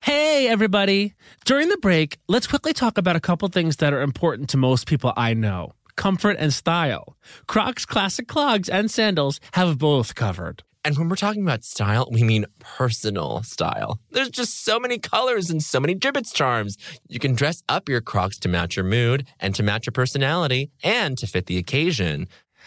[0.00, 1.14] Hey, everybody.
[1.46, 4.86] During the break, let's quickly talk about a couple things that are important to most
[4.86, 7.16] people I know comfort and style.
[7.46, 10.62] Crocs classic clogs and sandals have both covered.
[10.86, 13.98] And when we're talking about style, we mean personal style.
[14.10, 16.76] There's just so many colors and so many Jibbitz charms.
[17.08, 20.70] You can dress up your Crocs to match your mood and to match your personality
[20.82, 22.28] and to fit the occasion.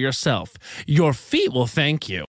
[0.00, 0.54] yourself.
[0.86, 2.24] Your feet will thank you.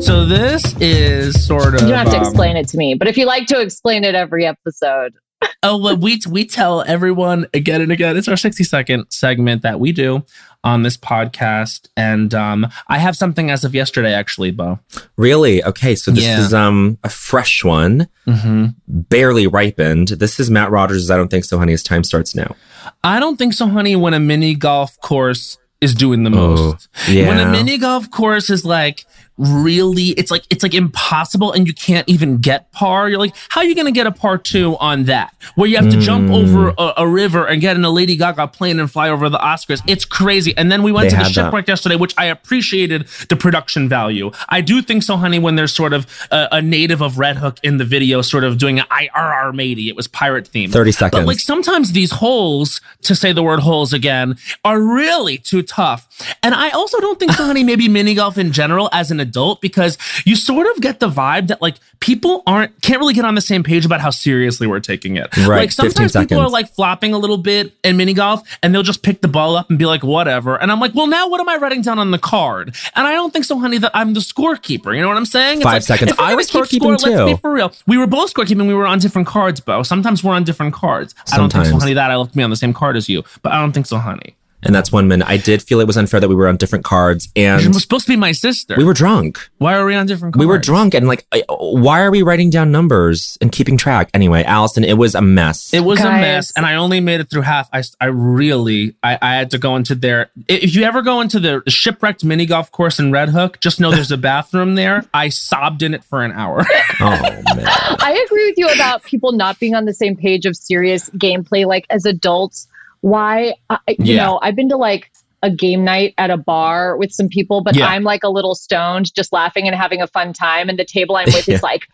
[0.00, 3.08] So this is sort of you don't have to um, explain it to me, but
[3.08, 5.14] if you like to explain it every episode,
[5.62, 8.16] Oh, well, we we tell everyone again and again.
[8.16, 10.24] It's our sixty second segment that we do
[10.62, 14.78] on this podcast, and um, I have something as of yesterday, actually, Bo.
[15.16, 15.64] Really?
[15.64, 16.40] Okay, so this Yeah.
[16.40, 18.66] is um a fresh one, Mm-hmm.
[18.86, 20.08] barely ripened.
[20.08, 21.10] This is Matt Rogers.
[21.10, 21.72] I don't think so, honey.
[21.72, 22.54] His time starts now.
[23.02, 23.96] I don't think so, honey.
[23.96, 27.26] When a mini golf course is doing the Oh, most, yeah.
[27.28, 29.06] when a mini golf course is like
[29.40, 33.08] really it's like it's like impossible and you can't even get par.
[33.08, 35.34] You're like, how are you gonna get a par two on that?
[35.54, 36.34] Where you have to jump Mm.
[36.34, 39.38] over a, a river and get in a Lady Gaga plane and fly over the
[39.38, 39.80] Oscars.
[39.86, 40.54] It's crazy.
[40.56, 41.44] And then we went They to the had that.
[41.46, 44.30] shipwreck yesterday, which I appreciated the production value.
[44.50, 47.58] I do think so, honey, when there's sort of a, a native of Red Hook
[47.62, 49.88] in the video, sort of doing an IRR matey.
[49.88, 50.72] It was pirate themed.
[50.72, 55.38] 30 seconds But like sometimes these holes, to say the word holes again, are really
[55.38, 56.06] too tough.
[56.42, 59.60] And I also don't think so, honey, maybe mini golf in general as an adult,
[59.60, 63.34] because you sort of get the vibe that like people aren't can't really get on
[63.34, 65.34] the same page about how seriously we're taking it.
[65.36, 68.82] Right, Like sometimes people are like flopping a little bit in mini golf and they'll
[68.82, 70.60] just pick the ball up and be like, whatever.
[70.60, 72.74] And I'm like, well, now what am I writing down on the card?
[72.96, 74.94] And I don't think so, honey, that I'm the scorekeeper.
[74.94, 75.58] You know what I'm saying?
[75.58, 76.12] It's Five like, seconds.
[76.18, 77.72] I was keep scorekeeping score, Let's be for real.
[77.86, 78.66] We were both scorekeeping.
[78.66, 79.82] We were on different cards, Bo.
[79.82, 81.14] Sometimes we're on different cards.
[81.32, 81.82] I don't think so, Sometimes.
[81.84, 83.86] honey, that I left me on the same card as you, but I don't think
[83.86, 84.36] so, honey.
[84.62, 85.26] And that's one minute.
[85.28, 88.06] I did feel it was unfair that we were on different cards You're and supposed
[88.06, 88.74] to be my sister.
[88.76, 89.38] we were drunk.
[89.58, 90.40] Why are we on different cards?
[90.40, 94.10] We were drunk and like, why are we writing down numbers and keeping track?
[94.12, 95.72] Anyway, Alison, it was a mess.
[95.72, 97.68] It was a mess, and I only made it through half.
[97.72, 100.30] I, I really, I, I had to go into there.
[100.48, 103.90] If you ever go into the shipwrecked mini golf course in Red Hook, just know
[103.90, 105.04] there's a bathroom there.
[105.14, 106.64] I sobbed in it for an hour.
[107.00, 107.42] oh man.
[107.46, 111.66] I agree with you about people not being on the same page of serious gameplay.
[111.66, 112.68] Like as adults,
[113.00, 113.54] why?
[113.68, 114.24] I you Yeah.
[114.24, 115.10] know, I've been to like
[115.42, 117.86] a game night at a bar with some people, but Yeah.
[117.86, 120.68] I'm like a little stoned, just laughing and having a fun time.
[120.68, 121.54] And the table I'm with Yeah.
[121.56, 121.86] is like,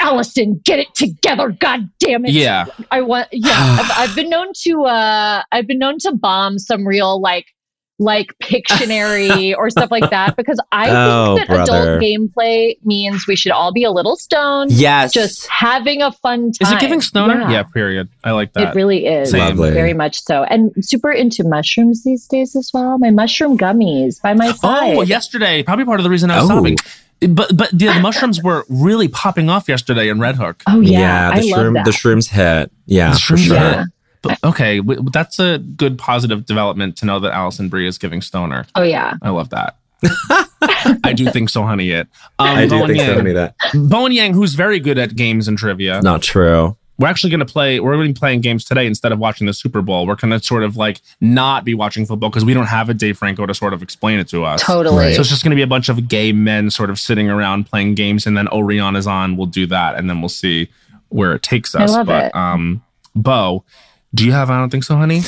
[0.00, 1.50] Alison, get it together.
[1.50, 2.32] God damn it.
[2.32, 6.58] yeah, I want, yeah, I've, I've been known to, uh, I've been known to bomb
[6.58, 7.46] some real like,
[7.98, 11.72] like Pictionary or stuff like that because I Oh, think that brother.
[11.72, 15.12] adult gameplay means we should all be a little stoned Yes.
[15.12, 16.66] just having a fun time.
[16.68, 17.40] is it giving stoner?
[17.42, 18.08] Yeah, Yeah, period.
[18.24, 18.68] I like that.
[18.70, 19.30] it really is.
[19.30, 19.40] Same.
[19.40, 19.70] Lovely.
[19.70, 20.44] Very much so.
[20.44, 22.98] And super into mushrooms these days as well.
[22.98, 24.96] My mushroom gummies by my oh, side.
[24.96, 26.54] Oh, yesterday, probably part of the reason I was Oh.
[26.56, 26.76] sobbing.
[27.20, 30.62] But but the, the mushrooms were really popping off yesterday in Red Hook.
[30.66, 31.30] Oh, yeah.
[31.30, 31.84] the I shroom, love that.
[31.86, 32.70] the shrooms hit.
[32.86, 33.58] Yeah, The for shrooms sure.
[33.58, 33.86] hit.
[34.24, 34.80] But, okay,
[35.12, 38.66] that's a good positive development to know that Alison Brie is giving stoner.
[38.74, 39.14] oh, yeah.
[39.22, 39.76] I love that.
[41.02, 41.90] I do think so, honey.
[41.90, 42.08] It.
[42.38, 43.32] Um, I do Bowen think so, honey.
[43.32, 46.00] That Bowen Yang, who's very good at games and trivia.
[46.02, 46.76] not true.
[46.96, 47.80] We're actually going to play.
[47.80, 50.06] We're going to be playing games today instead of watching the Super Bowl.
[50.06, 52.94] We're going to sort of like not be watching football because we don't have a
[52.94, 54.62] Dave Franco to sort of explain it to us.
[54.62, 55.14] Totally.
[55.14, 57.64] So it's just going to be a bunch of gay men sort of sitting around
[57.64, 59.36] playing games, and then Orion is on.
[59.36, 60.68] We'll do that, and then we'll see
[61.08, 61.90] where it takes us.
[61.90, 62.36] I love but it.
[62.36, 62.82] um,
[63.16, 63.64] Bo,
[64.14, 64.50] do you have?
[64.50, 65.22] I don't think so, honey.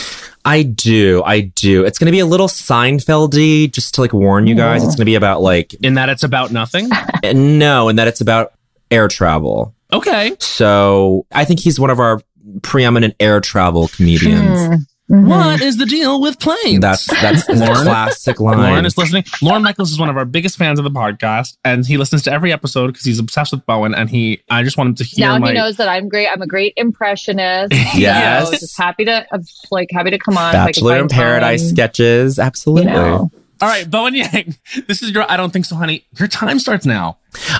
[0.44, 1.22] I do.
[1.24, 1.84] I do.
[1.84, 4.84] It's going to be a little Seinfeldy, just to like warn you guys.
[4.84, 6.90] It's going to be about like In that it's about nothing.
[6.92, 8.52] uh, no, and that it's about
[8.90, 9.74] air travel.
[9.92, 10.36] Okay.
[10.38, 12.20] So I think he's one of our
[12.62, 14.86] preeminent air travel comedians.
[15.10, 15.24] Mm.
[15.24, 15.28] Mhm.
[15.28, 16.80] What is the deal with planes?
[16.80, 17.84] That's that's a Lorne?
[17.84, 18.58] classic line.
[18.58, 19.24] Lorne is listening.
[19.40, 22.32] Lorne Michaels is one of our biggest fans of the podcast, and he listens to
[22.32, 23.94] every episode because he's obsessed with Bowen.
[23.94, 25.48] And he, I just want him to hear Now my.
[25.48, 26.26] he knows that I'm great.
[26.28, 27.72] I'm a great impressionist.
[27.94, 28.46] You Yes.
[28.46, 29.24] know, just happy to,
[29.70, 30.54] like happy to come on.
[30.54, 32.38] if I Bachelor in Paradise time, sketches.
[32.38, 32.92] You Absolutely.
[32.92, 33.30] know.
[33.60, 34.56] All right, Bowen Yang,
[34.86, 35.30] this is your.
[35.30, 36.04] I don't think so, honey.
[36.18, 37.16] Your time starts now.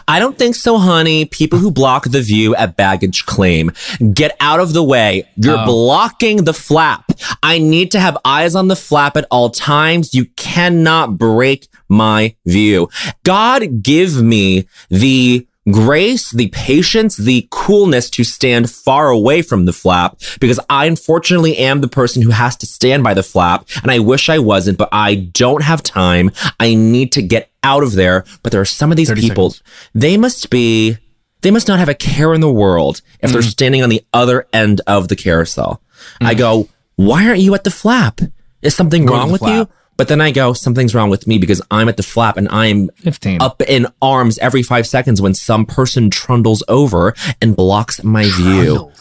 [0.09, 1.24] I don't think so, honey.
[1.27, 3.73] People who block the view at baggage claim,
[4.12, 5.27] get out of the way.
[5.36, 5.64] You're Oh.
[5.66, 7.10] blocking the flap.
[7.43, 10.14] I need to have eyes on the flap at all times.
[10.14, 12.89] You cannot break my view.
[13.24, 19.72] God give me the grace, the patience, the coolness to stand far away from the
[19.72, 23.90] flap because I unfortunately am the person who has to stand by the flap and
[23.90, 26.30] I wish I wasn't, but I don't have time.
[26.60, 28.24] I need to get out of there.
[28.43, 29.68] But there are some of these 30 people, seconds.
[29.94, 30.98] they must be,
[31.43, 33.32] they must not have a care in the world if Mm.
[33.32, 35.80] they're standing on the other end of the carousel.
[36.20, 38.20] I go, why aren't you at the flap?
[38.62, 39.68] Is something Go wrong with flap.
[39.68, 39.74] you?
[39.97, 42.90] But then I go, something's wrong with me because I'm at the flap and I'm
[42.97, 43.40] 15.
[43.40, 48.93] up in arms every five seconds when some person trundles over and blocks my view.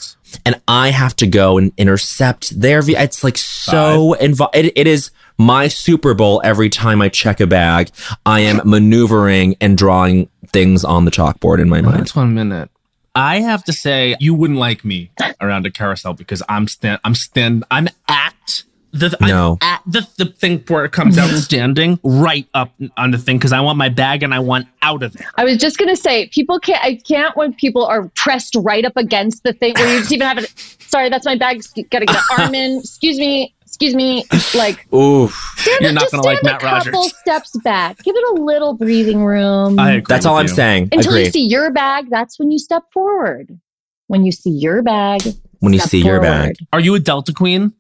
[0.46, 2.96] And I have to go and intercept their view.
[2.98, 7.48] It's like so invo- it, it is my Super Bowl every time I check a
[7.48, 7.90] bag.
[8.26, 12.00] I am maneuvering and drawing things on the chalkboard in my mind.
[12.00, 12.70] That's one minute.
[13.14, 15.10] I have to say, you wouldn't like me
[15.40, 17.00] around a carousel because I'm stand.
[17.06, 17.64] I'm stand.
[17.72, 18.64] I'm at
[19.00, 19.18] the.
[19.22, 19.58] No.
[19.62, 23.38] I'm at the the thing where it comes out standing right up on the thing
[23.38, 25.30] because I want my bag and I want out of there.
[25.36, 26.84] I was just gonna say, people can't.
[26.84, 30.28] I can't when people are pressed right up against the thing where you just even
[30.28, 30.54] have it.
[30.88, 31.62] Sorry, that's my bag.
[31.90, 32.80] Gotta get an arm in.
[32.80, 33.54] Excuse me.
[33.62, 34.24] Excuse me.
[34.54, 35.34] Like Oof.
[35.58, 37.98] stand You're not gonna like stand Matt a couple steps back.
[38.04, 39.78] Give it a little breathing room.
[39.78, 40.90] I agree That's all with I'm saying.
[40.94, 41.26] Until Agree.
[41.26, 43.60] you see your bag, that's when you step forward.
[44.08, 45.24] When you see your bag,
[45.60, 46.56] when you step see your bag.
[46.72, 47.74] Are you a Delta Queen?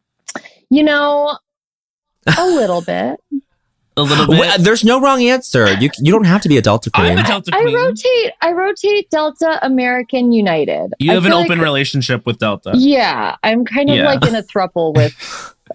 [0.69, 1.37] You know,
[2.37, 3.19] a little bit.
[3.97, 4.39] a little bit.
[4.39, 5.71] Well, uh, there's no wrong answer.
[5.79, 7.17] You you don't have to be a Delta I'm queen.
[7.19, 7.75] a Delta I queen.
[7.75, 8.31] rotate.
[8.41, 10.93] I rotate Delta, American, United.
[10.99, 12.71] you have an open like- relationship with Delta.
[12.75, 14.05] Yeah, I'm kind of Yeah.
[14.05, 15.13] like in a thruple with.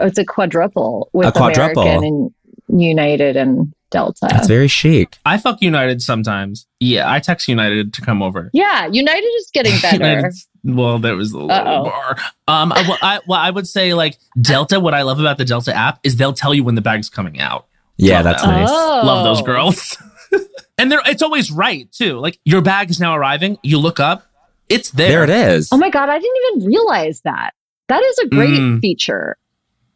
[0.00, 1.82] oh, it's a quadruple with A quadruple.
[1.82, 2.32] American
[2.68, 4.28] and United and Delta.
[4.30, 5.16] That's very chic.
[5.26, 6.66] I fuck United sometimes.
[6.78, 8.50] Yeah, I text United to come over.
[8.52, 10.30] yeah, United is getting better.
[10.62, 11.84] United's- well, there was a little Uh-oh.
[11.84, 12.16] bar.
[12.48, 14.80] Um, I, well, I, well, I would say like Delta.
[14.80, 17.40] What I love about the Delta app is they'll tell you when the bag's coming
[17.40, 17.66] out.
[17.96, 18.48] Yeah, Love that's that.
[18.48, 18.68] nice.
[18.70, 19.02] Oh.
[19.04, 19.96] Love those girls.
[20.78, 22.18] and they're it's always right too.
[22.18, 23.58] Like your bag is now arriving.
[23.62, 24.26] You look up,
[24.68, 25.26] it's there.
[25.26, 25.68] There it is.
[25.72, 27.52] Oh my god, I didn't even realize that.
[27.88, 28.80] That is a great Mm.
[28.80, 29.36] feature.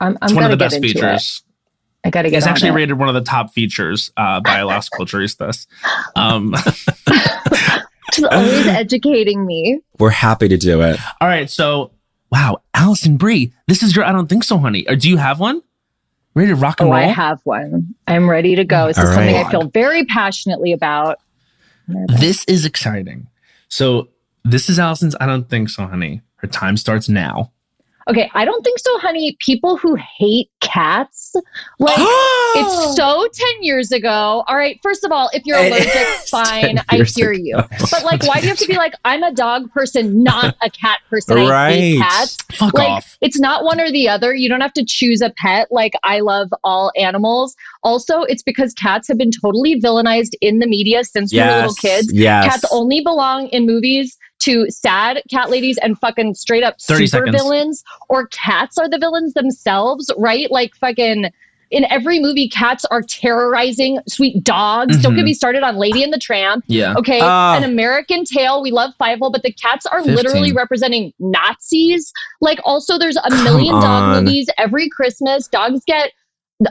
[0.01, 1.43] I'm, I'm It's one gonna of the get best features.
[1.47, 1.51] it.
[2.07, 2.73] I gotta get It's on actually it.
[2.73, 5.67] rated one of the top features uh, by Las Culturistas.
[6.17, 6.55] Um,
[8.15, 9.81] She's always educating me.
[9.99, 10.99] We're happy to do it.
[11.21, 11.91] all right, so
[12.31, 14.87] wow, Alison Brie, this is your I don't think so, honey.
[14.89, 15.63] Or do you have one?
[16.35, 17.01] Ready to rock and Oh, roll?
[17.01, 17.95] I have one.
[18.09, 18.89] I'm ready to go.
[18.89, 19.37] This All is something.
[19.37, 21.19] I feel very passionately about.
[22.19, 23.29] This is exciting.
[23.69, 24.09] So
[24.45, 26.23] this is Alison's I don't think so, honey.
[26.37, 27.53] Her time starts now.
[28.09, 29.37] Okay, I don't think so, honey.
[29.41, 31.35] People who hate cats,
[31.79, 31.99] like
[32.55, 34.45] it's so 10 years ago.
[34.47, 37.41] All right, first of all, if you're allergic, fine, I hear ago.
[37.43, 37.57] you.
[37.91, 40.71] But like, why do you have to be like, I'm a dog person, not a
[40.71, 41.39] cat person?
[41.39, 41.41] I
[41.71, 41.99] hate Right.
[42.03, 42.37] cats.
[42.53, 43.17] Fuck like off.
[43.21, 46.21] it's not one or the other you don't have to choose a pet like i
[46.21, 51.33] love all animals also it's because cats have been totally villainized in the media since
[51.33, 52.45] we were little kids Yes.
[52.45, 57.37] cats only belong in movies to sad cat ladies and fucking straight up super seconds.
[57.37, 61.31] villains or cats are the villains themselves right like fucking
[61.71, 65.17] in every movie cats are terrorizing sweet dogs don't Mhm.
[65.17, 66.95] get me started on lady and the tramp Yeah.
[66.97, 67.57] Okay, Ah.
[67.57, 68.63] an American Tail.
[68.63, 70.15] We love Fievel, but the cats are 15.
[70.15, 72.13] literally representing Nazis.
[72.41, 73.85] Like, also, there's a million dog
[74.17, 74.25] on.
[74.25, 75.49] movies every Christmas.
[75.49, 76.13] Dogs get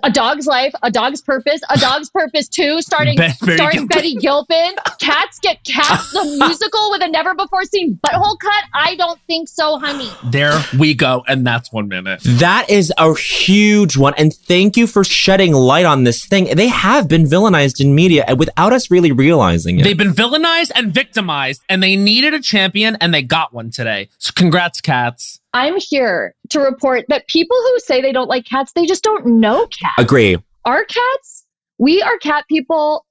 [0.02, 3.88] a dog's life, a dog's purpose, a dog's purpose too, starting Be- Betty starring Gilpin.
[3.88, 4.76] Betty Gilpin.
[5.00, 8.64] Cats get cats, the musical with a never before seen butthole cut.
[8.74, 10.10] I don't think so, honey.
[10.32, 11.24] There we go.
[11.28, 12.22] And that's one minute.
[12.24, 14.14] That is a huge one.
[14.18, 16.56] And thank you for shedding light on this thing.
[16.56, 19.84] They have been villainized in media uh, without us really realizing it.
[19.84, 24.10] They've been villainized and victimized, and they needed a champion, and they got one today.
[24.18, 25.40] So congrats, cats.
[25.54, 29.26] I'm here to report that people who say they don't like cats, they just don't
[29.26, 29.94] know cats.
[29.98, 30.38] Agree.
[30.66, 31.46] our cats,
[31.78, 33.06] we are cat people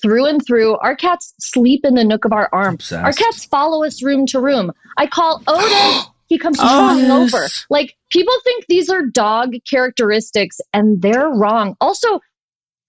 [0.00, 0.76] through and through.
[0.78, 2.74] Our cats sleep in the nook of our arm.
[2.74, 3.04] Obsessed.
[3.04, 4.72] Our cats follow us room to room.
[4.96, 6.06] I call Otis.
[6.26, 7.34] He comes Oh, yes.
[7.34, 7.46] over.
[7.68, 11.76] Like people think these are dog characteristics, and they're wrong.
[11.82, 12.18] Also,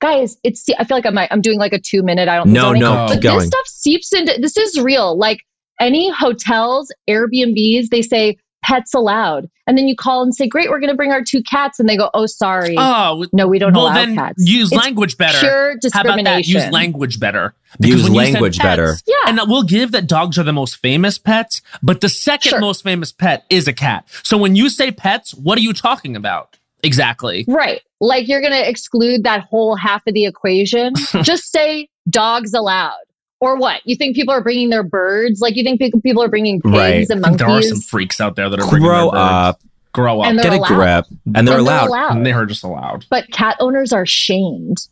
[0.02, 2.30] guys, it's I feel like I'm I'm doing like a two minute.
[2.30, 3.08] I don't No, no, Go.
[3.14, 3.40] but going.
[3.40, 4.38] this stuff seeps into.
[4.40, 5.18] This is real.
[5.18, 5.40] Like
[5.82, 10.80] any hotels, Airbnbs, they say pets allowed, and then you call and say, "Great, we're
[10.80, 13.74] going to bring our two cats," and they go, "Oh, sorry." Oh, no, we don't
[13.74, 14.36] well, allow then cats.
[14.44, 15.40] use It's language better.
[15.40, 16.42] Pure How about that?
[16.42, 16.62] discrimination.
[16.62, 17.54] Use language better.
[17.80, 18.96] Use when you said language pets- better.
[19.06, 19.16] Yeah.
[19.30, 22.60] And we'll give that dogs are the most famous pets, but the second Sure.
[22.60, 24.08] most famous pet is a cat.
[24.24, 26.58] So when you say pets, what are you talking about?
[26.84, 27.46] Exactly.
[27.48, 27.82] Right.
[28.00, 30.94] Like you're going to exclude that whole half of the equation.
[31.24, 32.94] Just say dogs allowed.
[33.42, 33.82] Or what?
[33.86, 35.42] You think people are bringing their birds?
[35.42, 37.10] Like you think people people are bringing pigs Right.
[37.10, 39.16] and I think there are some freaks out there that are bringing Grow their birds.
[39.22, 39.62] up.
[39.94, 40.28] Grow up.
[40.28, 41.06] And Get they're a grip.
[41.10, 41.88] And they're And they're allowed.
[41.88, 42.16] allowed.
[42.18, 43.06] And they are just allowed.
[43.10, 44.88] But cat owners are shamed.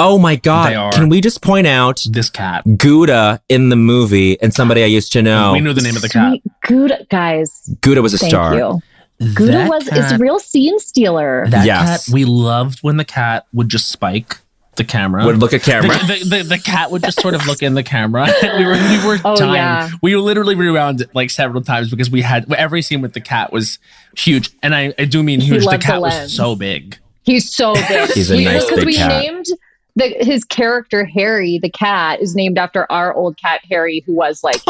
[0.00, 0.72] Oh my They God.
[0.74, 0.92] are.
[0.92, 2.62] Can we just point out This cat.
[2.78, 5.52] Gouda in the movie and somebody I used to know?
[5.52, 6.30] We knew the name of the cat.
[6.30, 7.74] Sweet Gouda, guys.
[7.80, 8.54] Gouda was a Thank star.
[8.56, 8.80] you.
[9.34, 11.46] Gouda That was cat- is a real scene stealer.
[11.48, 12.06] That Yes.
[12.06, 14.38] cat, we loved when the cat would just spike
[14.78, 15.24] the camera.
[15.26, 15.90] Would look at camera.
[16.06, 18.26] the, the, the cat would just sort of look in the camera.
[18.42, 19.52] we were we were Oh, dying.
[19.54, 19.90] yeah.
[20.02, 23.52] We literally rewound it like several times because we had every scene with the cat
[23.52, 23.78] was
[24.16, 25.60] huge, and I, I do mean huge.
[25.60, 26.98] The loved the cat was so big.
[27.24, 28.10] He's so big.
[28.12, 29.08] He's a We- nice because big we cat.
[29.22, 29.46] named
[29.96, 34.42] the, his character Harry, the cat, is named after our old cat Harry, who was
[34.44, 34.64] like 18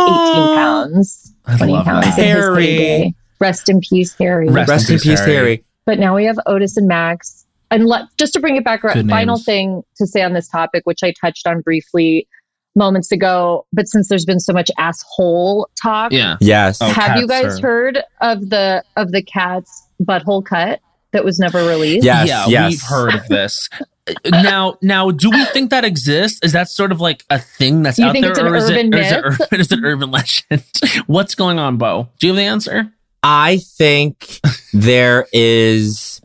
[0.57, 2.13] pounds, I 20 love pounds that.
[2.25, 3.15] Harry.
[3.41, 4.49] Rest in peace, Harry.
[4.49, 5.65] Rest- Rest in peace, Harry.
[5.85, 7.47] But now we have Otis and Max.
[7.71, 10.85] And let, just to bring it back, around, final thing to say on this topic,
[10.87, 12.27] which I touched on briefly
[12.75, 16.37] moments ago, but since there's been so much asshole talk, Yeah.
[16.41, 16.79] Yes.
[16.81, 20.81] Oh, have you guys are- heard of the of the cat's butthole cut
[21.13, 22.05] that was never released?
[22.05, 22.71] Yes, yeah, yes.
[22.71, 23.69] we've heard of this.
[24.31, 26.39] now, now, do we think that exists?
[26.43, 28.57] Is that sort of like a thing that's You out think there, it's an or
[28.57, 29.61] is it, urban or is it, myth?
[29.61, 30.65] is it urban legend?
[31.07, 32.09] What's going on, Bo?
[32.19, 32.93] Do you have the answer?
[33.23, 34.41] I think
[34.73, 36.18] there is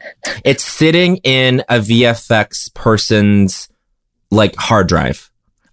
[0.43, 3.69] it's sitting in a VFX person's
[4.31, 5.29] like hard drive.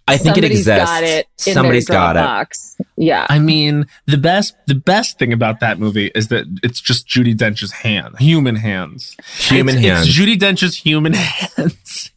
[0.07, 0.85] I think it Somebody's exists.
[0.85, 2.85] got it in Somebody's their got it.
[2.97, 3.25] Yeah.
[3.29, 7.35] I mean, the best the best thing about that movie is that it's just Judi
[7.35, 10.07] Dench's hand, human hands, Human it's, hands.
[10.07, 12.11] It's Judi Dench's human hands,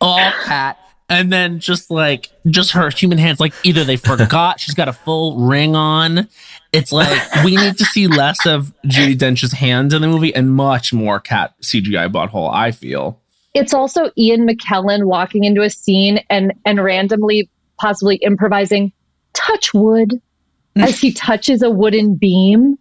[0.00, 0.78] all cat.
[1.08, 4.92] And then just like just her human hands, like either they forgot she's got a
[4.92, 6.28] full ring on.
[6.72, 10.52] It's like we need to see less of Judi Dench's hands in the movie and
[10.54, 12.52] much more cat CGI butthole.
[12.52, 13.20] I feel.
[13.54, 18.92] It's also Ian McKellen walking into a scene and and randomly, possibly improvising
[19.32, 20.20] touch wood
[20.76, 22.78] as he touches a wooden beam.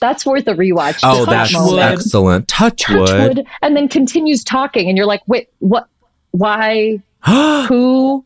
[0.00, 1.00] That's worth a rewatch.
[1.02, 1.92] Oh, Just that that's moment.
[1.92, 2.48] excellent.
[2.48, 3.36] Touch, Touch wood.
[3.36, 5.88] wood, and then continues talking, and you're like, wait, what?
[6.32, 7.02] Why?
[7.68, 8.24] Who?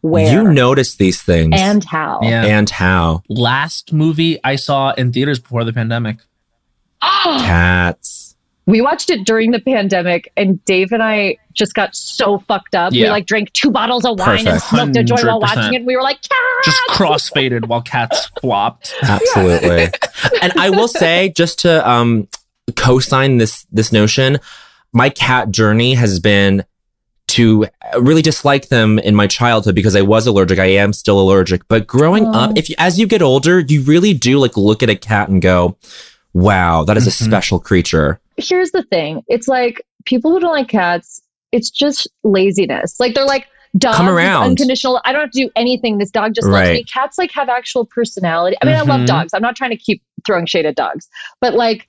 [0.00, 0.32] Where?
[0.32, 1.54] You notice these things.
[1.56, 2.20] and how?
[2.22, 2.44] Yeah.
[2.44, 3.22] and how.
[3.28, 6.18] Last movie I saw in theaters before the pandemic.
[7.02, 8.36] Cats.
[8.66, 12.92] We watched it during the pandemic, and Dave and I just got so fucked up.
[12.92, 14.64] We like drank two bottles of wine and Perfect.
[14.66, 15.86] smoked a joint while watching it.
[15.86, 18.94] We were like, "Cat!" Just cross-faded while cats flopped.
[19.02, 19.88] Absolutely.
[20.42, 22.28] and I will say, just to um
[22.76, 24.38] co-sign this this notion,
[24.92, 26.62] my cat journey has been
[27.38, 27.66] to
[28.00, 30.58] really dislike them in my childhood because I was allergic.
[30.58, 31.66] I am still allergic.
[31.68, 32.32] But growing Oh.
[32.32, 35.28] up, if you, as you get older, you really do like look at a cat
[35.28, 35.76] and go,
[36.34, 37.24] "Wow, that is a Mhm.
[37.26, 41.20] special creature." Here's the thing: it's like people who don't like cats.
[41.52, 42.98] It's just laziness.
[43.00, 43.46] Like they're like.
[43.76, 44.44] Dogs Come around.
[44.44, 44.98] unconditional.
[45.04, 45.98] I don't have to do anything.
[45.98, 46.84] This dog just loves me.
[46.84, 48.56] Cats like have actual personality.
[48.62, 49.06] I mean, I love Mhm.
[49.06, 49.34] dogs.
[49.34, 51.06] I'm not trying to keep throwing shade at dogs,
[51.42, 51.86] but like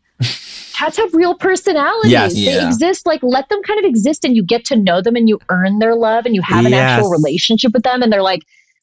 [0.73, 2.11] cats have real personalities.
[2.11, 2.33] Yes.
[2.33, 2.67] They Yeah.
[2.67, 3.05] exist.
[3.05, 5.79] Like let them kind of exist and you get to know them and you earn
[5.79, 8.41] their love and you have an actual relationship with them and they're like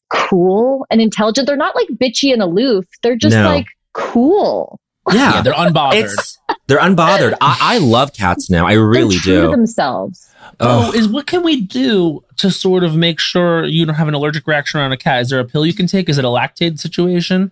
[0.09, 1.47] cool and intelligent.
[1.47, 2.85] They're not like bitchy and aloof.
[3.03, 3.45] They're just No.
[3.49, 4.79] like cool.
[5.11, 6.03] Yeah, Yeah, they're unbothered.
[6.03, 6.37] it's
[6.67, 7.33] they're unbothered.
[7.39, 8.67] I, I love cats now.
[8.67, 9.51] I really they're true do.
[9.51, 10.27] themselves.
[10.59, 10.95] Oh, Ugh.
[10.95, 14.47] is what can we do to sort of make sure you don't have an allergic
[14.47, 15.21] reaction on a cat?
[15.21, 16.09] Is there a pill you can take?
[16.09, 17.51] Is it a lactate situation?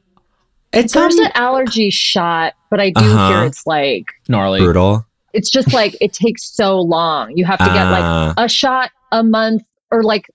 [0.75, 3.29] It's There's um, an allergy shot, but I do Uh-huh.
[3.39, 4.59] hear it's like Gnarly.
[4.59, 5.05] brutal.
[5.33, 7.31] it's just like it takes so long.
[7.35, 8.33] You have to get like Ah.
[8.37, 10.29] a shot a month or like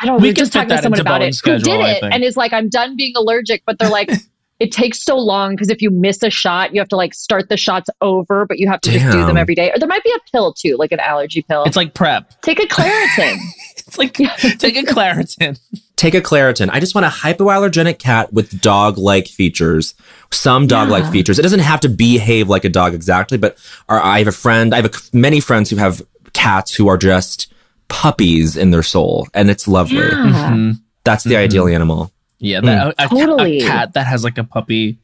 [0.00, 0.22] I don't know.
[0.22, 2.22] We We can just fit talking to someone about it Bowen's who did it and
[2.22, 4.08] is like, I'm done being allergic, but they're like,
[4.60, 7.48] it takes so long because if you miss a shot, you have to like start
[7.48, 9.70] the shots over, but you have to just do them every day.
[9.72, 11.64] Or there might be a pill too, like an allergy pill.
[11.64, 12.40] It's like prep.
[12.42, 13.38] Take a Claritin.
[13.88, 14.12] It's like
[14.58, 15.58] take a Claritin.
[15.96, 16.68] Take a Claritin.
[16.72, 19.94] I just want a hypoallergenic cat with dog-like features.
[20.30, 21.10] Some dog-like Yeah.
[21.10, 21.38] features.
[21.38, 23.56] It doesn't have to behave like a dog exactly, but
[23.88, 24.72] or I have a friend.
[24.74, 26.02] I have a, many friends who have
[26.34, 27.52] cats who are just
[27.88, 29.98] puppies in their soul, and it's lovely.
[29.98, 30.50] Yeah.
[30.52, 30.80] Mhm.
[31.04, 31.38] That's the Mhm.
[31.44, 32.12] ideal animal.
[32.38, 33.58] Yeah, that, a, a Totally.
[33.62, 34.98] a cat that has like a puppy.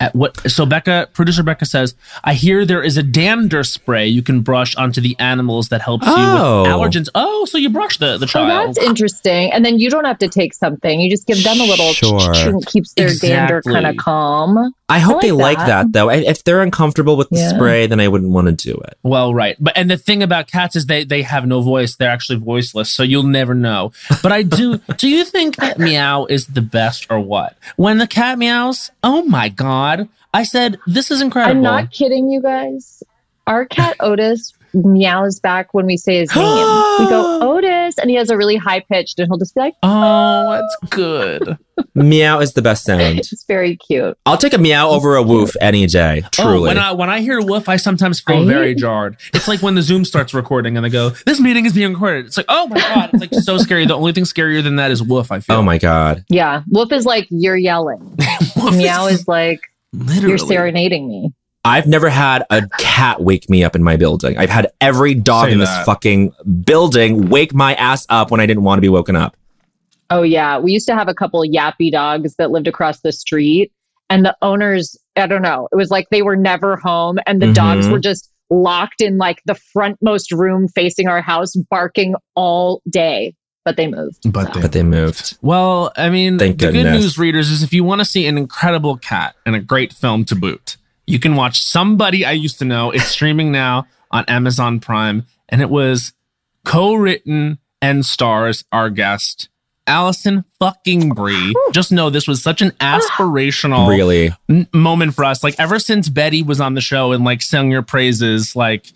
[0.00, 0.38] At what?
[0.50, 1.94] So Becca, producer Becca says,
[2.24, 6.06] I hear there is a dander spray you can brush onto the animals that helps
[6.08, 6.16] Oh.
[6.16, 6.64] you with oh.
[6.78, 7.08] allergens.
[7.14, 8.68] Oh, so you brush the the oh, So child.
[8.74, 9.52] that's interesting.
[9.52, 11.00] And then you don't have to take something.
[11.00, 12.32] You just give them a little Sure.
[12.34, 14.74] and keeps their dander kind of calm.
[14.90, 15.66] I hope like they like that.
[15.66, 16.10] that though.
[16.10, 17.48] I- If they're uncomfortable with the Yeah.
[17.50, 18.98] spray, then I wouldn't want to do it.
[19.02, 19.56] Well, right.
[19.60, 21.96] But and the thing about cats is they they have no voice.
[21.96, 23.92] They're actually voiceless, so you'll never know.
[24.22, 27.56] But I do do you think that meow is the best or what?
[27.76, 30.08] When the cat meows, oh my god.
[30.32, 31.56] I said, this is incredible.
[31.56, 33.02] I'm not kidding you guys.
[33.48, 36.44] Our cat Otis meows back when we say his name.
[36.44, 39.74] we go Otis, and he has a really high pitched, and he'll just be like,
[39.82, 39.88] Oh,
[40.48, 40.50] oh.
[40.52, 41.58] that's good.
[41.94, 43.18] meow is the best sound.
[43.18, 46.22] "It's very cute." I'll take a meow over a woof any day.
[46.24, 46.68] Oh, Truly.
[46.68, 48.46] when I when I hear woof, I sometimes feel Right?
[48.46, 49.16] very jarred.
[49.32, 52.26] It's like when the Zoom starts recording and they go, "This meeting is being recorded."
[52.26, 53.86] It's like, oh my god, it's like so scary.
[53.86, 55.32] The only thing scarier than that is woof.
[55.32, 55.56] I feel.
[55.56, 56.24] oh my god.
[56.28, 58.16] Yeah, Woof is like you're yelling.
[58.56, 59.60] Woof Meow is like
[59.94, 60.28] literally.
[60.28, 61.32] you're serenading me.
[61.64, 64.38] I've never had a cat wake me up in my building.
[64.38, 65.84] I've had every dog Say in this that.
[65.84, 66.32] fucking
[66.64, 69.36] building wake my ass up when I didn't want to be woken up.
[70.08, 73.70] Oh yeah, we used to have a couple yappy dogs that lived across the street,
[74.08, 77.52] and the owners, I don't know, it was like they were never home, and the
[77.52, 77.92] dogs Mhm.
[77.92, 83.34] were just locked in like the frontmost room facing our house, barking all day.
[83.64, 84.32] But they moved.
[84.32, 84.62] But so.
[84.62, 85.36] But they moved.
[85.42, 88.38] Well, I mean, Thank the good news, readers, is if you want to see an
[88.38, 92.64] incredible cat and a great film to boot, you can watch Somebody I Used to
[92.64, 92.90] Know.
[92.90, 96.12] It's streaming now on Amazon Prime, and it was
[96.64, 99.48] co-written and stars our guest
[99.86, 101.54] Alison fucking Brie.
[101.72, 104.30] Just know this was such an aspirational Really.
[104.48, 105.42] n- moment for us.
[105.42, 108.86] Like ever since Betty was on the show and like sung your praises, like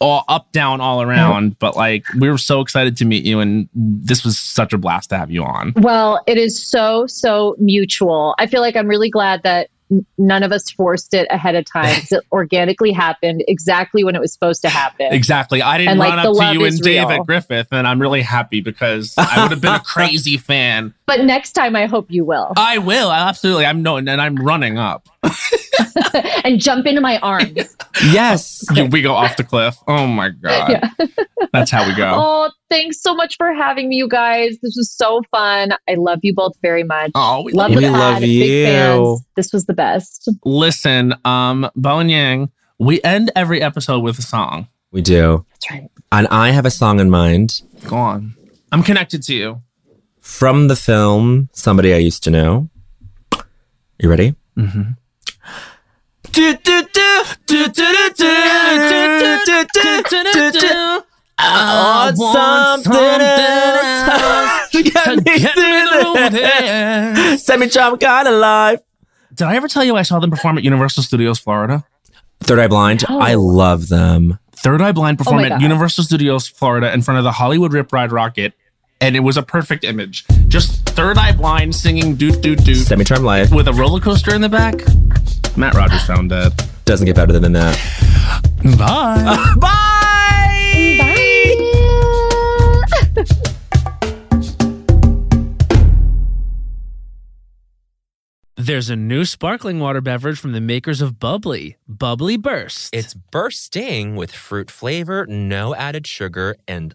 [0.00, 1.58] all up, down, all around.
[1.58, 5.10] But like we were so excited to meet you, and this was such a blast
[5.10, 5.72] to have you on.
[5.76, 8.36] Well, it is so, so mutual.
[8.38, 9.70] I feel like I'm really glad that
[10.18, 12.00] none of us forced it ahead of time.
[12.12, 15.12] It organically happened exactly when it was supposed to happen.
[15.12, 15.62] Exactly.
[15.62, 17.20] I didn't And, run the up to you and Dave real.
[17.20, 20.94] at Griffith, and I'm really happy because I would have been a crazy fan.
[21.06, 22.52] But next time, I hope you will.
[22.56, 23.10] I will.
[23.10, 23.66] Absolutely.
[23.66, 25.08] I'm no, and I'm running up.
[26.44, 27.76] and jump into my arms.
[28.10, 28.64] Yes.
[28.90, 29.76] we go off the cliff.
[29.86, 30.70] Oh my god.
[30.70, 31.06] Yeah.
[31.52, 32.12] That's how we go.
[32.44, 34.52] Oh, thanks so much for having me, you guys.
[34.62, 35.72] This was so fun.
[35.88, 37.10] I love you both very much.
[37.14, 37.92] Oh, we love love the you.
[37.92, 37.98] pod.
[37.98, 38.64] We love Big you.
[38.66, 39.20] fans.
[39.36, 40.30] This was the best.
[40.44, 44.66] Listen, um, Bowen Yang, we end every episode with a song.
[44.90, 45.44] We do.
[45.52, 45.90] That's right.
[46.10, 48.34] And I have a song in mind Go on.
[48.72, 49.62] I'm connected to you.
[50.20, 52.68] from the film Somebody I Used to Know.
[53.98, 54.34] You ready?
[54.58, 54.92] Mm-hmm.
[61.38, 63.20] I want something
[67.12, 67.42] else.
[67.42, 68.80] Send me some kind of life.
[69.34, 71.84] Did I ever tell you I saw them perform at Universal Studios Florida?
[72.40, 73.04] Third Eye Blind.
[73.08, 73.18] Oh.
[73.18, 74.38] I love them.
[74.52, 77.72] Third Eye Blind Oh performed my at Universal Studios Florida in front of the Hollywood
[77.72, 78.52] Rip Ride Rocket,
[79.02, 80.24] and it was a perfect image.
[80.48, 84.40] Just Third Eye Blind singing "Doot Doot Doot" Semi-Charmed Life with a roller coaster in
[84.40, 84.76] the back.
[85.56, 86.66] Matt Rogers found that.
[86.84, 87.76] doesn't get better than that.
[88.78, 89.24] Bye.
[89.26, 90.96] Uh, bye.
[90.98, 91.22] Bye.
[98.56, 102.94] There's a new sparkling water beverage from the makers of Bubly, Bubly Burst.
[102.94, 106.94] It's bursting with fruit flavor, no added sugar, and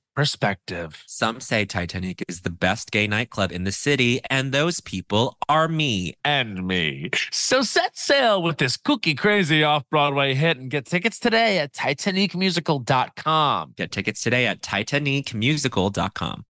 [0.15, 1.03] perspective.
[1.07, 5.67] Some say Titanique is the best gay nightclub in the city, and those people are
[5.67, 6.15] me.
[6.23, 7.09] And me.
[7.31, 11.73] So set sail with this cookie crazy off Broadway hit and get tickets today at
[11.73, 13.73] TitaniqueMusical.com.
[13.77, 16.45] Get tickets today at titaniquemusical.com.